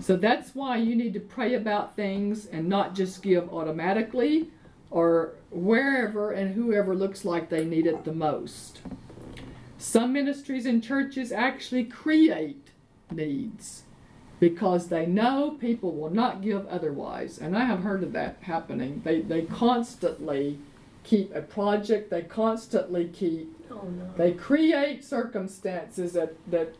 So 0.00 0.16
that's 0.16 0.54
why 0.54 0.76
you 0.76 0.94
need 0.94 1.14
to 1.14 1.20
pray 1.20 1.54
about 1.54 1.96
things 1.96 2.46
and 2.46 2.68
not 2.68 2.94
just 2.94 3.22
give 3.22 3.52
automatically 3.52 4.50
or 4.90 5.34
wherever 5.50 6.32
and 6.32 6.54
whoever 6.54 6.94
looks 6.94 7.24
like 7.24 7.48
they 7.48 7.64
need 7.64 7.86
it 7.86 8.04
the 8.04 8.12
most. 8.12 8.80
Some 9.78 10.12
ministries 10.12 10.66
and 10.66 10.82
churches 10.82 11.32
actually 11.32 11.84
create 11.84 12.68
needs 13.10 13.84
because 14.40 14.88
they 14.88 15.06
know 15.06 15.56
people 15.58 15.92
will 15.92 16.10
not 16.10 16.42
give 16.42 16.66
otherwise. 16.66 17.38
And 17.38 17.56
I 17.56 17.64
have 17.64 17.80
heard 17.80 18.02
of 18.02 18.12
that 18.12 18.38
happening. 18.42 19.02
They, 19.04 19.20
they 19.20 19.42
constantly 19.42 20.58
keep 21.04 21.34
a 21.34 21.42
project, 21.42 22.10
they 22.10 22.22
constantly 22.22 23.08
keep 23.08 23.54
Oh 23.70 23.86
no. 23.86 24.10
they 24.16 24.32
create 24.32 25.04
circumstances 25.04 26.14
that, 26.14 26.34
that 26.50 26.74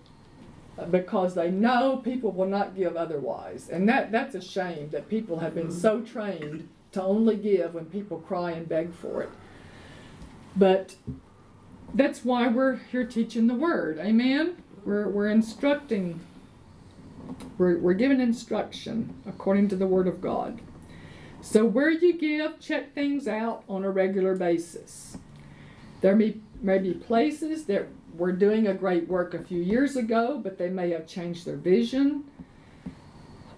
because 0.91 1.35
they 1.35 1.51
know 1.51 2.01
people 2.03 2.31
will 2.31 2.47
not 2.47 2.77
give 2.77 2.97
otherwise. 2.97 3.69
And 3.69 3.89
that, 3.89 4.13
that's 4.13 4.35
a 4.35 4.41
shame 4.41 4.91
that 4.91 5.09
people 5.09 5.41
have 5.41 5.55
been 5.55 5.71
so 5.71 5.99
mm-hmm. 5.99 6.13
trained 6.13 6.69
to 6.93 7.03
only 7.03 7.37
give 7.37 7.75
when 7.75 7.87
people 7.87 8.19
cry 8.19 8.53
and 8.53 8.69
beg 8.69 8.95
for 8.95 9.23
it. 9.23 9.31
But 10.57 10.95
that's 11.95 12.25
why 12.25 12.49
we're 12.49 12.77
here 12.77 13.05
teaching 13.05 13.47
the 13.47 13.55
word. 13.55 13.99
Amen? 13.99 14.63
We're, 14.85 15.09
we're 15.09 15.29
instructing, 15.29 16.21
we're, 17.57 17.79
we're 17.79 17.95
giving 17.95 18.21
instruction 18.21 19.15
according 19.27 19.69
to 19.69 19.77
the 19.77 19.87
word 19.87 20.07
of 20.07 20.21
God. 20.21 20.61
So 21.41 21.65
where 21.65 21.91
you 21.91 22.19
give, 22.19 22.61
check 22.61 22.95
things 22.95 23.29
out 23.29 23.65
on 23.69 23.85
a 23.85 23.91
regular 23.91 24.35
basis. 24.35 25.17
There 26.01 26.17
may, 26.17 26.37
may 26.61 26.79
be 26.79 26.95
places 26.95 27.65
that 27.67 27.89
were 28.15 28.33
doing 28.33 28.67
a 28.67 28.75
great 28.75 29.09
work 29.09 29.35
a 29.35 29.43
few 29.43 29.61
years 29.61 29.97
ago, 29.97 30.41
but 30.43 30.59
they 30.59 30.69
may 30.69 30.91
have 30.91 31.07
changed 31.07 31.47
their 31.47 31.57
vision. 31.57 32.25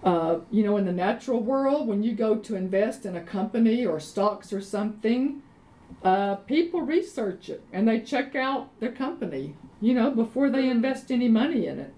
Uh, 0.03 0.39
you 0.49 0.63
know, 0.63 0.77
in 0.77 0.85
the 0.85 0.91
natural 0.91 1.39
world, 1.39 1.87
when 1.87 2.01
you 2.01 2.13
go 2.13 2.35
to 2.35 2.55
invest 2.55 3.05
in 3.05 3.15
a 3.15 3.21
company 3.21 3.85
or 3.85 3.99
stocks 3.99 4.51
or 4.51 4.61
something, 4.61 5.41
uh, 6.03 6.35
people 6.35 6.81
research 6.81 7.49
it 7.49 7.63
and 7.71 7.87
they 7.87 7.99
check 7.99 8.35
out 8.35 8.69
the 8.79 8.89
company, 8.89 9.55
you 9.79 9.93
know, 9.93 10.09
before 10.09 10.49
they 10.49 10.69
invest 10.69 11.11
any 11.11 11.27
money 11.27 11.67
in 11.67 11.79
it. 11.79 11.93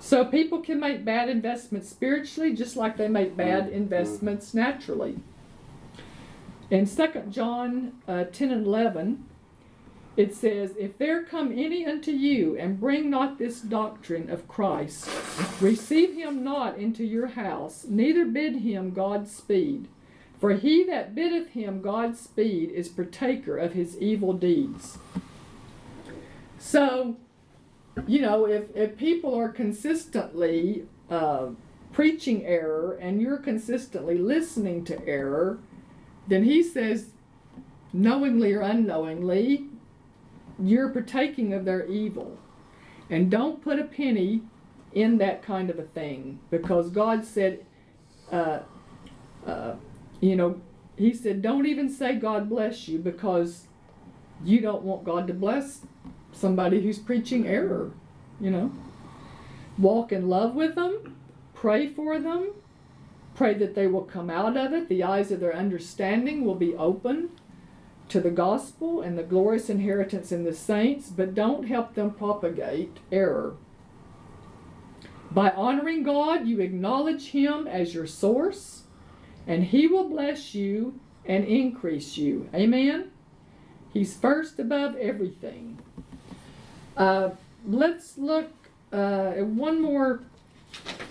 So 0.00 0.24
people 0.24 0.60
can 0.60 0.78
make 0.80 1.04
bad 1.04 1.28
investments 1.28 1.88
spiritually 1.88 2.54
just 2.54 2.76
like 2.76 2.96
they 2.96 3.08
make 3.08 3.36
bad 3.36 3.68
investments 3.68 4.54
naturally. 4.54 5.18
In 6.70 6.86
2 6.86 7.24
John 7.30 7.92
uh, 8.06 8.24
10 8.24 8.50
and 8.50 8.66
11, 8.66 9.24
it 10.16 10.34
says, 10.34 10.74
If 10.78 10.98
there 10.98 11.22
come 11.24 11.52
any 11.52 11.86
unto 11.86 12.10
you 12.10 12.56
and 12.58 12.80
bring 12.80 13.08
not 13.08 13.38
this 13.38 13.60
doctrine 13.60 14.28
of 14.30 14.48
Christ, 14.48 15.08
receive 15.60 16.14
him 16.14 16.44
not 16.44 16.76
into 16.76 17.04
your 17.04 17.28
house, 17.28 17.86
neither 17.88 18.24
bid 18.24 18.56
him 18.56 18.92
God 18.92 19.28
speed. 19.28 19.88
For 20.40 20.54
he 20.54 20.84
that 20.84 21.14
biddeth 21.14 21.50
him 21.50 21.80
God 21.82 22.16
speed 22.16 22.70
is 22.70 22.88
partaker 22.88 23.56
of 23.56 23.72
his 23.72 23.96
evil 23.98 24.32
deeds. 24.32 24.98
So, 26.58 27.16
you 28.06 28.20
know, 28.20 28.46
if, 28.46 28.64
if 28.74 28.96
people 28.96 29.34
are 29.34 29.48
consistently 29.48 30.84
uh, 31.10 31.48
preaching 31.92 32.44
error 32.44 32.98
and 33.00 33.20
you're 33.20 33.38
consistently 33.38 34.18
listening 34.18 34.84
to 34.84 35.06
error, 35.06 35.58
then 36.26 36.44
he 36.44 36.62
says, 36.62 37.10
knowingly 37.92 38.52
or 38.52 38.60
unknowingly, 38.60 39.66
you're 40.58 40.88
partaking 40.88 41.52
of 41.52 41.64
their 41.64 41.86
evil. 41.86 42.38
And 43.10 43.30
don't 43.30 43.62
put 43.62 43.78
a 43.78 43.84
penny 43.84 44.42
in 44.92 45.18
that 45.18 45.42
kind 45.42 45.70
of 45.70 45.78
a 45.78 45.82
thing 45.82 46.40
because 46.50 46.90
God 46.90 47.24
said, 47.24 47.64
uh, 48.30 48.60
uh, 49.46 49.74
you 50.20 50.36
know, 50.36 50.60
He 50.96 51.14
said, 51.14 51.40
don't 51.42 51.66
even 51.66 51.88
say 51.88 52.16
God 52.16 52.48
bless 52.48 52.88
you 52.88 52.98
because 52.98 53.68
you 54.44 54.60
don't 54.60 54.82
want 54.82 55.04
God 55.04 55.26
to 55.28 55.34
bless 55.34 55.82
somebody 56.38 56.80
who's 56.80 56.98
preaching 56.98 57.46
error, 57.46 57.90
you 58.40 58.50
know. 58.50 58.72
Walk 59.76 60.12
in 60.12 60.28
love 60.28 60.54
with 60.54 60.74
them, 60.74 61.16
pray 61.54 61.88
for 61.88 62.18
them, 62.18 62.52
pray 63.34 63.54
that 63.54 63.74
they 63.74 63.86
will 63.86 64.02
come 64.02 64.30
out 64.30 64.56
of 64.56 64.72
it, 64.72 64.88
the 64.88 65.02
eyes 65.02 65.30
of 65.30 65.40
their 65.40 65.54
understanding 65.54 66.44
will 66.44 66.54
be 66.54 66.74
open 66.74 67.30
to 68.08 68.20
the 68.20 68.30
gospel 68.30 69.00
and 69.00 69.18
the 69.18 69.22
glorious 69.22 69.68
inheritance 69.68 70.32
in 70.32 70.44
the 70.44 70.54
saints, 70.54 71.10
but 71.10 71.34
don't 71.34 71.68
help 71.68 71.94
them 71.94 72.10
propagate 72.10 72.98
error. 73.12 73.56
By 75.30 75.50
honoring 75.50 76.04
God, 76.04 76.46
you 76.46 76.60
acknowledge 76.60 77.30
Him 77.30 77.66
as 77.66 77.94
your 77.94 78.06
source, 78.06 78.84
and 79.46 79.64
He 79.64 79.86
will 79.86 80.08
bless 80.08 80.54
you 80.54 80.98
and 81.24 81.44
increase 81.44 82.16
you. 82.16 82.48
Amen? 82.54 83.10
He's 83.92 84.16
first 84.16 84.58
above 84.58 84.96
everything. 84.96 85.77
Uh, 86.98 87.30
let's 87.64 88.18
look 88.18 88.50
uh, 88.92 89.32
at 89.36 89.46
one 89.46 89.80
more 89.80 90.20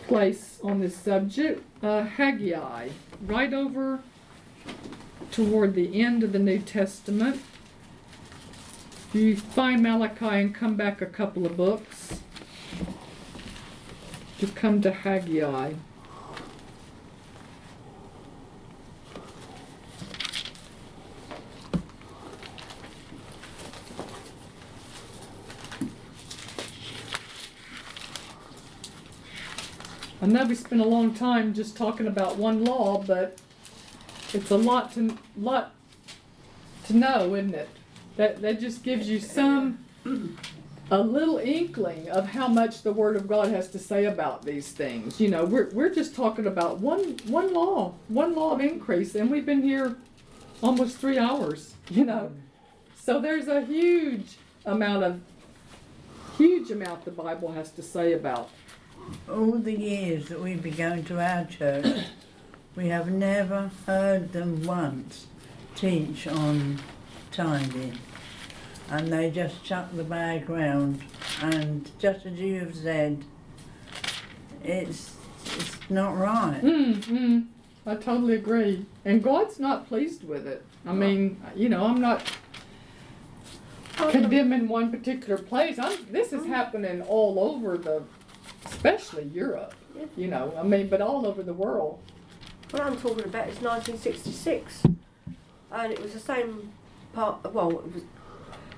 place 0.08 0.60
on 0.62 0.82
this 0.82 0.96
subject 0.96 1.64
uh, 1.82 2.04
Haggai, 2.04 2.90
right 3.26 3.54
over 3.54 4.02
toward 5.32 5.76
the 5.76 6.02
end 6.02 6.24
of 6.24 6.34
the 6.34 6.40
New 6.40 6.60
Testament. 6.60 7.42
You 9.14 9.38
find 9.38 9.82
Malachi 9.82 10.26
and 10.26 10.54
come 10.54 10.76
back 10.76 11.02
a 11.02 11.06
couple 11.06 11.46
of 11.46 11.56
books. 11.56 12.20
You 14.40 14.50
come 14.50 14.82
to 14.82 14.92
Haggai. 14.92 15.74
I 30.28 30.30
know 30.30 30.44
we 30.44 30.56
spent 30.56 30.82
a 30.82 30.86
long 30.86 31.14
time 31.14 31.54
just 31.54 31.78
talking 31.78 32.06
about 32.06 32.36
one 32.36 32.66
law, 32.66 33.02
but 33.02 33.40
it's 34.34 34.52
a 34.52 34.58
lot 34.58 34.92
to 34.96 35.18
lot 35.38 35.74
to 36.88 36.98
know, 36.98 37.34
isn't 37.34 37.56
it? 37.56 37.70
That 38.18 38.42
that 38.42 38.60
just 38.60 38.84
gives 38.84 39.08
you 39.10 39.22
some 39.22 39.80
a 40.92 41.00
little 41.00 41.38
inkling 41.38 42.10
of 42.10 42.28
how 42.28 42.50
much 42.50 42.82
the 42.82 42.92
Word 42.92 43.16
of 43.16 43.26
God 43.26 43.48
has 43.52 43.70
to 43.70 43.80
say 43.80 44.04
about 44.04 44.44
these 44.44 44.74
things. 44.74 45.22
You 45.22 45.30
know, 45.30 45.46
we're 45.46 45.70
we're 45.70 45.96
just 45.96 46.14
talking 46.14 46.46
about 46.46 46.80
one 46.82 47.16
one 47.28 47.54
law, 47.54 47.94
one 48.10 48.36
law 48.36 48.52
of 48.52 48.60
increase, 48.60 49.16
and 49.16 49.32
we've 49.32 49.46
been 49.46 49.64
here 49.64 49.96
almost 50.62 50.98
three 50.98 51.18
hours. 51.18 51.74
You 51.90 52.04
know, 52.04 52.32
so 53.00 53.22
there's 53.22 53.48
a 53.48 53.62
huge 53.62 54.36
amount 54.66 55.06
of 55.06 55.22
huge 56.38 56.70
amount 56.70 57.06
the 57.06 57.12
Bible 57.12 57.54
has 57.54 57.72
to 57.72 57.82
say 57.82 58.12
about. 58.12 58.50
All 59.30 59.58
the 59.58 59.78
years 59.78 60.30
that 60.30 60.42
we've 60.42 60.62
been 60.62 60.76
going 60.76 61.04
to 61.06 61.20
our 61.20 61.46
church, 61.46 62.06
we 62.76 62.88
have 62.88 63.10
never 63.10 63.72
heard 63.86 64.34
them 64.34 64.64
once 64.64 65.28
teach 65.76 66.28
on 66.28 66.80
tithing. 67.32 67.98
And 68.90 69.12
they 69.12 69.30
just 69.32 69.64
chuck 69.64 69.90
the 69.94 70.04
bag 70.04 70.50
round. 70.50 71.02
And 71.42 71.90
just 72.00 72.26
as 72.26 72.40
you 72.40 72.60
have 72.60 72.76
said, 72.76 73.24
it's 74.64 75.16
it's 75.46 75.78
not 75.90 76.18
right. 76.18 76.62
Mm, 76.62 76.96
mm, 77.04 77.46
I 77.86 77.96
totally 77.96 78.36
agree. 78.36 78.86
And 79.06 79.24
God's 79.24 79.60
not 79.60 79.88
pleased 79.88 80.24
with 80.28 80.46
it. 80.48 80.64
I 80.86 80.94
mean, 80.94 81.42
you 81.56 81.70
know, 81.70 81.86
I'm 81.86 82.02
not 82.02 82.32
condemning 83.98 84.68
one 84.68 84.92
particular 84.92 85.38
place. 85.38 85.80
I'm, 85.80 85.98
this 86.12 86.34
is 86.34 86.46
happening 86.46 87.02
all 87.02 87.40
over 87.40 87.78
the, 87.78 88.04
especially 88.66 89.26
Europe. 89.34 89.74
You 90.16 90.28
know, 90.28 90.54
I 90.58 90.64
mean, 90.64 90.88
but 90.88 91.02
all 91.02 91.26
over 91.26 91.44
the 91.44 91.54
world. 91.54 92.00
What 92.72 92.84
I'm 92.84 92.98
talking 92.98 93.24
about 93.24 93.48
is 93.48 93.62
1966, 93.62 94.84
and 95.72 95.94
it 95.94 96.02
was 96.02 96.14
the 96.14 96.20
same 96.20 96.72
part. 97.14 97.54
Well, 97.54 97.72
it 97.72 97.94
was 97.94 98.04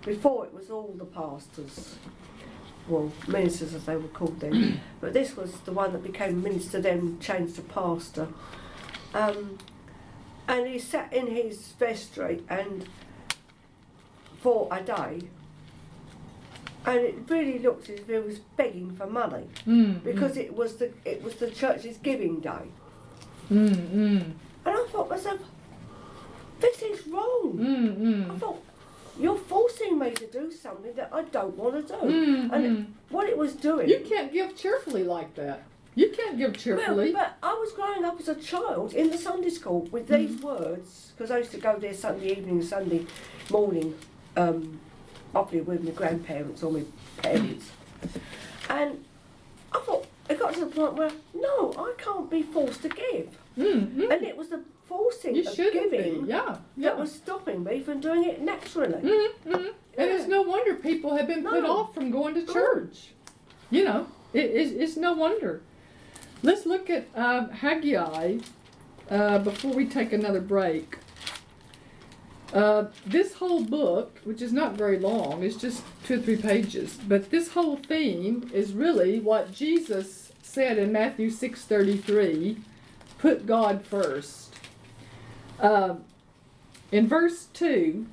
before 0.05 0.45
it 0.45 0.53
was 0.53 0.69
all 0.69 0.93
the 0.97 1.05
pastors, 1.05 1.95
well, 2.87 3.11
ministers 3.27 3.73
as 3.73 3.85
they 3.85 3.97
were 3.97 4.07
called 4.09 4.39
then. 4.39 4.79
but 5.01 5.13
this 5.13 5.35
was 5.35 5.51
the 5.61 5.71
one 5.71 5.93
that 5.93 6.03
became 6.03 6.41
minister, 6.41 6.79
then 6.79 7.19
changed 7.19 7.55
to 7.55 7.61
pastor. 7.61 8.27
Um, 9.13 9.57
and 10.47 10.67
he 10.67 10.79
sat 10.79 11.13
in 11.13 11.27
his 11.27 11.73
vestry 11.73 12.43
and 12.49 12.87
for 14.41 14.67
a 14.71 14.81
day. 14.81 15.21
And 16.89 16.99
it 17.09 17.15
really 17.27 17.59
looked 17.59 17.87
as 17.89 17.99
if 17.99 18.09
it 18.09 18.25
was 18.25 18.39
begging 18.59 18.89
for 18.97 19.05
money 19.21 19.45
Mm, 19.67 20.03
because 20.03 20.33
it 20.37 20.51
was 20.59 20.71
the 20.77 20.87
it 21.05 21.21
was 21.25 21.35
the 21.43 21.49
church's 21.61 21.97
giving 22.09 22.35
day. 22.39 22.65
mm, 23.51 23.75
mm, 24.01 24.21
And 24.65 24.73
I 24.79 24.85
thought 24.91 25.09
myself, 25.09 25.39
this 26.59 26.81
is 26.81 27.07
wrong. 27.07 27.53
mm, 27.57 28.25
I 28.31 28.33
mm, 28.33 28.39
thought, 28.39 28.61
you're 29.19 29.37
forcing 29.53 29.93
me 29.99 30.09
to 30.11 30.27
do 30.39 30.51
something 30.51 30.93
that 30.95 31.09
I 31.13 31.21
don't 31.37 31.55
want 31.61 31.73
to 31.75 31.93
do. 31.93 31.99
mm, 32.01 32.51
and 32.53 32.61
mm. 32.65 32.85
what 33.09 33.25
it 33.29 33.37
was 33.37 33.53
doing. 33.53 33.87
You 33.89 33.99
can't 34.11 34.31
give 34.33 34.55
cheerfully 34.57 35.03
like 35.03 35.35
that. 35.35 35.59
You 35.95 36.09
can't 36.09 36.37
give 36.37 36.57
cheerfully. 36.57 37.13
well, 37.13 37.23
but 37.41 37.47
I 37.47 37.53
was 37.53 37.71
growing 37.73 38.03
up 38.05 38.19
as 38.19 38.29
a 38.29 38.35
child 38.35 38.93
in 38.93 39.09
the 39.09 39.17
Sunday 39.17 39.49
school 39.49 39.81
with 39.91 40.07
these 40.07 40.41
words 40.41 41.11
because 41.15 41.29
I 41.31 41.37
used 41.39 41.51
to 41.51 41.57
go 41.57 41.77
there 41.77 41.93
Sunday 41.93 42.31
evening, 42.37 42.61
Sunday 42.63 43.05
morning, 43.49 43.95
um, 44.37 44.79
often 45.35 45.65
with 45.65 45.83
my 45.83 45.91
grandparents 45.91 46.63
or 46.63 46.71
my 46.71 46.83
parents. 47.17 47.71
And 48.69 49.03
I 49.71 49.79
thought, 49.79 50.07
it 50.29 50.39
got 50.39 50.53
to 50.53 50.61
the 50.61 50.65
point 50.67 50.93
where, 50.93 51.11
no, 51.33 51.73
I 51.77 51.93
can't 51.97 52.29
be 52.29 52.43
forced 52.43 52.81
to 52.83 52.89
give. 52.89 53.37
Mm, 53.57 53.95
mm. 53.95 54.11
And 54.11 54.23
it 54.23 54.37
was 54.37 54.49
the 54.49 54.61
forcing 54.85 55.35
You 55.35 55.47
of 55.47 55.55
giving 55.55 55.89
be. 55.89 56.27
Yeah, 56.27 56.57
yeah. 56.77 56.89
that 56.89 56.97
was 56.97 57.11
stopping 57.13 57.63
me 57.63 57.81
from 57.81 57.99
doing 57.99 58.23
it 58.23 58.41
naturally. 58.41 59.01
Mm-hmm. 59.01 59.53
And 59.53 59.73
it's 59.97 60.27
no 60.27 60.41
wonder 60.41 60.75
people 60.75 61.15
have 61.15 61.27
been 61.27 61.43
put 61.43 61.65
off 61.65 61.93
from 61.93 62.09
going 62.11 62.35
to 62.35 62.45
church. 62.51 63.09
You 63.69 63.83
know, 63.85 64.07
it, 64.33 64.45
it's, 64.45 64.71
it's 64.71 64.97
no 64.97 65.13
wonder. 65.13 65.61
Let's 66.41 66.65
look 66.65 66.89
at 66.89 67.07
um, 67.15 67.49
Haggai 67.49 68.39
uh, 69.09 69.39
before 69.39 69.73
we 69.73 69.85
take 69.85 70.13
another 70.13 70.41
break. 70.41 70.97
Uh, 72.53 72.85
this 73.05 73.35
whole 73.35 73.63
book, 73.63 74.19
which 74.23 74.41
is 74.41 74.51
not 74.51 74.73
very 74.73 74.97
long, 74.97 75.43
is 75.43 75.55
just 75.55 75.83
two 76.05 76.15
or 76.15 76.21
three 76.21 76.35
pages, 76.35 76.97
but 77.07 77.29
this 77.29 77.49
whole 77.49 77.77
theme 77.77 78.49
is 78.53 78.73
really 78.73 79.19
what 79.19 79.53
Jesus 79.53 80.31
said 80.41 80.77
in 80.79 80.91
Matthew 80.91 81.29
six 81.29 81.63
thirty 81.65 81.97
three: 81.97 82.57
"Put 83.19 83.45
God 83.45 83.85
first. 83.85 84.53
Uh, 85.59 85.95
in 86.91 87.07
verse 87.07 87.45
two, 87.53 88.07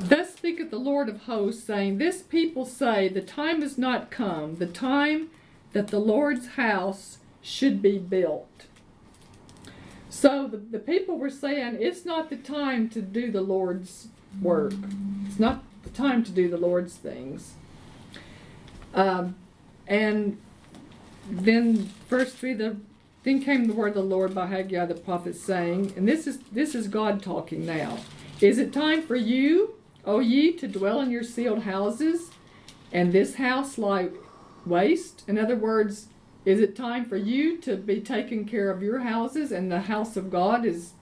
Thus 0.00 0.34
speaketh 0.34 0.70
the 0.70 0.78
Lord 0.78 1.08
of 1.08 1.22
hosts, 1.22 1.64
saying, 1.64 1.98
This 1.98 2.22
people 2.22 2.64
say, 2.64 3.08
The 3.08 3.20
time 3.20 3.62
is 3.62 3.76
not 3.76 4.10
come, 4.10 4.56
the 4.56 4.66
time 4.66 5.30
that 5.72 5.88
the 5.88 5.98
Lord's 5.98 6.50
house 6.50 7.18
should 7.42 7.82
be 7.82 7.98
built. 7.98 8.66
So 10.18 10.48
the, 10.48 10.56
the 10.56 10.80
people 10.80 11.16
were 11.16 11.30
saying, 11.30 11.78
It's 11.78 12.04
not 12.04 12.28
the 12.28 12.34
time 12.36 12.88
to 12.88 13.00
do 13.00 13.30
the 13.30 13.40
Lord's 13.40 14.08
work, 14.42 14.72
it's 15.28 15.38
not 15.38 15.62
the 15.84 15.90
time 15.90 16.24
to 16.24 16.32
do 16.32 16.48
the 16.48 16.56
Lord's 16.56 16.96
things. 16.96 17.54
Um, 18.94 19.36
and 19.86 20.38
then 21.30 21.88
verse 22.08 22.32
3 22.32 22.54
the 22.54 22.76
then 23.22 23.40
came 23.40 23.66
the 23.66 23.74
word 23.74 23.90
of 23.90 23.94
the 23.94 24.02
Lord 24.02 24.34
by 24.34 24.46
Haggai 24.46 24.86
the 24.86 24.94
prophet, 24.94 25.36
saying, 25.36 25.92
and 25.96 26.08
this 26.08 26.26
is 26.26 26.40
this 26.50 26.74
is 26.74 26.88
God 26.88 27.22
talking 27.22 27.64
now. 27.64 27.98
Is 28.40 28.58
it 28.58 28.72
time 28.72 29.02
for 29.02 29.14
you, 29.14 29.76
O 30.04 30.18
ye, 30.18 30.52
to 30.54 30.66
dwell 30.66 31.00
in 31.00 31.12
your 31.12 31.22
sealed 31.22 31.62
houses, 31.62 32.32
and 32.92 33.12
this 33.12 33.36
house 33.36 33.78
lie 33.78 34.08
waste? 34.66 35.22
In 35.28 35.38
other 35.38 35.54
words, 35.54 36.08
is 36.48 36.60
it 36.60 36.74
time 36.74 37.04
for 37.04 37.18
you 37.18 37.58
to 37.58 37.76
be 37.76 38.00
taking 38.00 38.46
care 38.46 38.70
of 38.70 38.82
your 38.82 39.00
houses, 39.00 39.52
and 39.52 39.70
the 39.70 39.82
house 39.82 40.16
of 40.16 40.30
God 40.30 40.64
is 40.64 40.92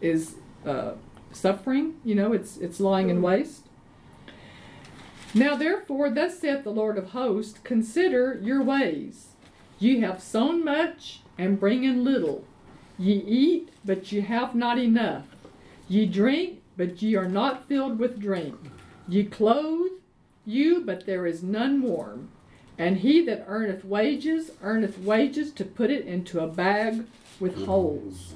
is 0.00 0.36
uh, 0.64 0.92
suffering? 1.30 1.96
You 2.04 2.14
know, 2.14 2.32
it's 2.32 2.56
it's 2.56 2.80
lying 2.80 3.10
in 3.10 3.20
waste. 3.20 3.66
Now 5.34 5.56
therefore, 5.56 6.08
thus 6.08 6.38
saith 6.38 6.64
the 6.64 6.70
Lord 6.70 6.96
of 6.96 7.10
hosts, 7.10 7.58
consider 7.62 8.40
your 8.42 8.62
ways. 8.62 9.34
Ye 9.78 10.00
have 10.00 10.22
sown 10.22 10.64
much 10.64 11.20
and 11.36 11.60
bring 11.60 11.84
in 11.84 12.02
little. 12.02 12.44
Ye 12.98 13.12
eat, 13.12 13.68
but 13.84 14.10
ye 14.10 14.22
have 14.22 14.54
not 14.54 14.78
enough. 14.78 15.26
Ye 15.86 16.06
drink, 16.06 16.62
but 16.78 17.02
ye 17.02 17.14
are 17.14 17.28
not 17.28 17.68
filled 17.68 17.98
with 17.98 18.18
drink. 18.18 18.56
Ye 19.06 19.24
clothe 19.24 20.00
you, 20.46 20.80
but 20.80 21.04
there 21.04 21.26
is 21.26 21.42
none 21.42 21.82
warm. 21.82 22.30
And 22.78 22.98
he 22.98 23.20
that 23.22 23.44
earneth 23.48 23.84
wages, 23.84 24.52
earneth 24.62 24.98
wages 24.98 25.52
to 25.52 25.64
put 25.64 25.90
it 25.90 26.06
into 26.06 26.40
a 26.40 26.46
bag 26.46 27.04
with 27.40 27.56
mm-hmm. 27.56 27.64
holes. 27.64 28.34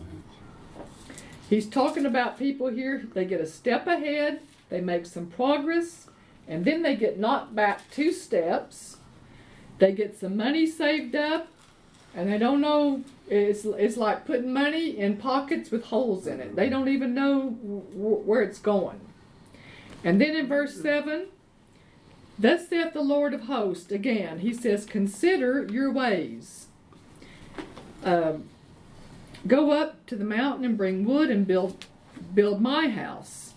He's 1.49 1.68
talking 1.68 2.07
about 2.07 2.38
people 2.38 2.68
here, 2.68 3.07
they 3.14 3.24
get 3.24 3.40
a 3.40 3.47
step 3.47 3.86
ahead, 3.86 4.40
they 4.68 4.80
make 4.80 5.07
some 5.07 5.26
progress, 5.26 6.09
and 6.49 6.64
then 6.64 6.82
they 6.82 6.97
get 6.97 7.18
knocked 7.18 7.55
back 7.55 7.88
two 7.90 8.11
steps. 8.11 8.97
They 9.78 9.93
get 9.93 10.18
some 10.18 10.36
money 10.36 10.66
saved 10.66 11.14
up, 11.14 11.49
and 12.14 12.32
they 12.32 12.38
don't 12.38 12.61
know. 12.61 13.05
It's, 13.28 13.64
it's 13.64 13.97
like 13.97 14.26
putting 14.26 14.53
money 14.53 14.99
in 14.99 15.16
pockets 15.16 15.70
with 15.70 15.84
holes 15.84 16.26
in 16.26 16.40
it. 16.40 16.57
They 16.57 16.64
mm-hmm. 16.64 16.72
don't 16.72 16.88
even 16.88 17.14
know 17.14 17.51
w- 17.51 18.22
where 18.24 18.43
it's 18.43 18.59
going. 18.59 19.01
And 20.05 20.20
then 20.20 20.34
in 20.34 20.49
verse 20.49 20.80
7, 20.80 21.26
Thus 22.43 22.68
saith 22.68 22.93
the 22.93 23.03
Lord 23.03 23.34
of 23.34 23.43
hosts, 23.43 23.93
again, 23.93 24.40
he 24.40 24.53
says, 24.53 24.84
Consider 24.84 25.66
your 25.70 25.93
ways. 25.93 26.66
Um, 28.05 28.49
Go 29.47 29.72
up 29.72 30.07
to 30.07 30.14
the 30.14 30.24
mountain 30.24 30.64
and 30.64 30.76
bring 30.76 31.05
wood 31.05 31.28
and 31.30 31.47
build, 31.47 31.86
build 32.32 32.61
my 32.61 32.88
house. 32.88 33.55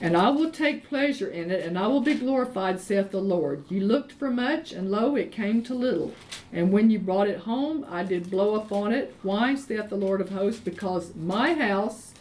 And 0.00 0.16
I 0.16 0.30
will 0.30 0.50
take 0.50 0.88
pleasure 0.88 1.28
in 1.28 1.50
it, 1.50 1.64
and 1.64 1.78
I 1.78 1.88
will 1.88 2.00
be 2.00 2.14
glorified, 2.14 2.80
saith 2.80 3.10
the 3.10 3.20
Lord. 3.20 3.64
You 3.68 3.80
looked 3.80 4.12
for 4.12 4.30
much, 4.30 4.72
and 4.72 4.90
lo, 4.90 5.14
it 5.16 5.30
came 5.30 5.62
to 5.64 5.74
little. 5.74 6.14
And 6.52 6.72
when 6.72 6.90
you 6.90 6.98
brought 6.98 7.28
it 7.28 7.40
home, 7.40 7.84
I 7.88 8.02
did 8.02 8.30
blow 8.30 8.54
upon 8.54 8.92
it. 8.92 9.14
Why, 9.22 9.54
saith 9.54 9.90
the 9.90 9.96
Lord 9.96 10.22
of 10.22 10.30
hosts? 10.30 10.60
Because 10.60 11.14
my 11.14 11.52
house 11.52 12.14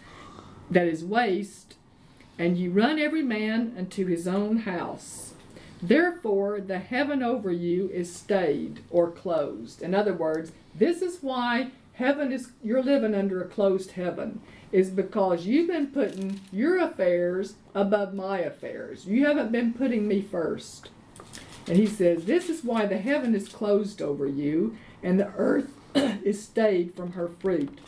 that 0.69 0.87
is 0.87 1.05
waste, 1.05 1.75
and 2.37 2.57
you 2.57 2.71
run 2.71 2.99
every 2.99 3.23
man 3.23 3.73
unto 3.77 4.05
his 4.07 4.27
own 4.27 4.57
house. 4.59 5.28
Therefore, 5.81 6.59
the 6.59 6.79
heaven 6.79 7.23
over 7.23 7.51
you 7.51 7.89
is 7.89 8.13
stayed 8.13 8.81
or 8.89 9.11
closed. 9.11 9.81
In 9.81 9.95
other 9.95 10.13
words, 10.13 10.51
this 10.75 11.01
is 11.01 11.19
why 11.21 11.71
heaven 11.93 12.31
is, 12.31 12.51
you're 12.63 12.83
living 12.83 13.15
under 13.15 13.41
a 13.41 13.47
closed 13.47 13.91
heaven, 13.91 14.41
is 14.71 14.89
because 14.89 15.45
you've 15.45 15.69
been 15.69 15.87
putting 15.87 16.41
your 16.51 16.77
affairs 16.79 17.55
above 17.73 18.13
my 18.13 18.39
affairs. 18.39 19.05
You 19.05 19.25
haven't 19.25 19.51
been 19.51 19.73
putting 19.73 20.07
me 20.07 20.21
first. 20.21 20.89
And 21.67 21.77
he 21.77 21.87
says, 21.87 22.25
This 22.25 22.49
is 22.49 22.63
why 22.63 22.85
the 22.85 22.97
heaven 22.97 23.33
is 23.33 23.47
closed 23.47 24.01
over 24.01 24.27
you, 24.27 24.75
and 25.01 25.19
the 25.19 25.31
earth 25.37 25.71
is 25.95 26.43
stayed 26.43 26.93
from 26.95 27.13
her 27.13 27.27
fruit. 27.27 27.79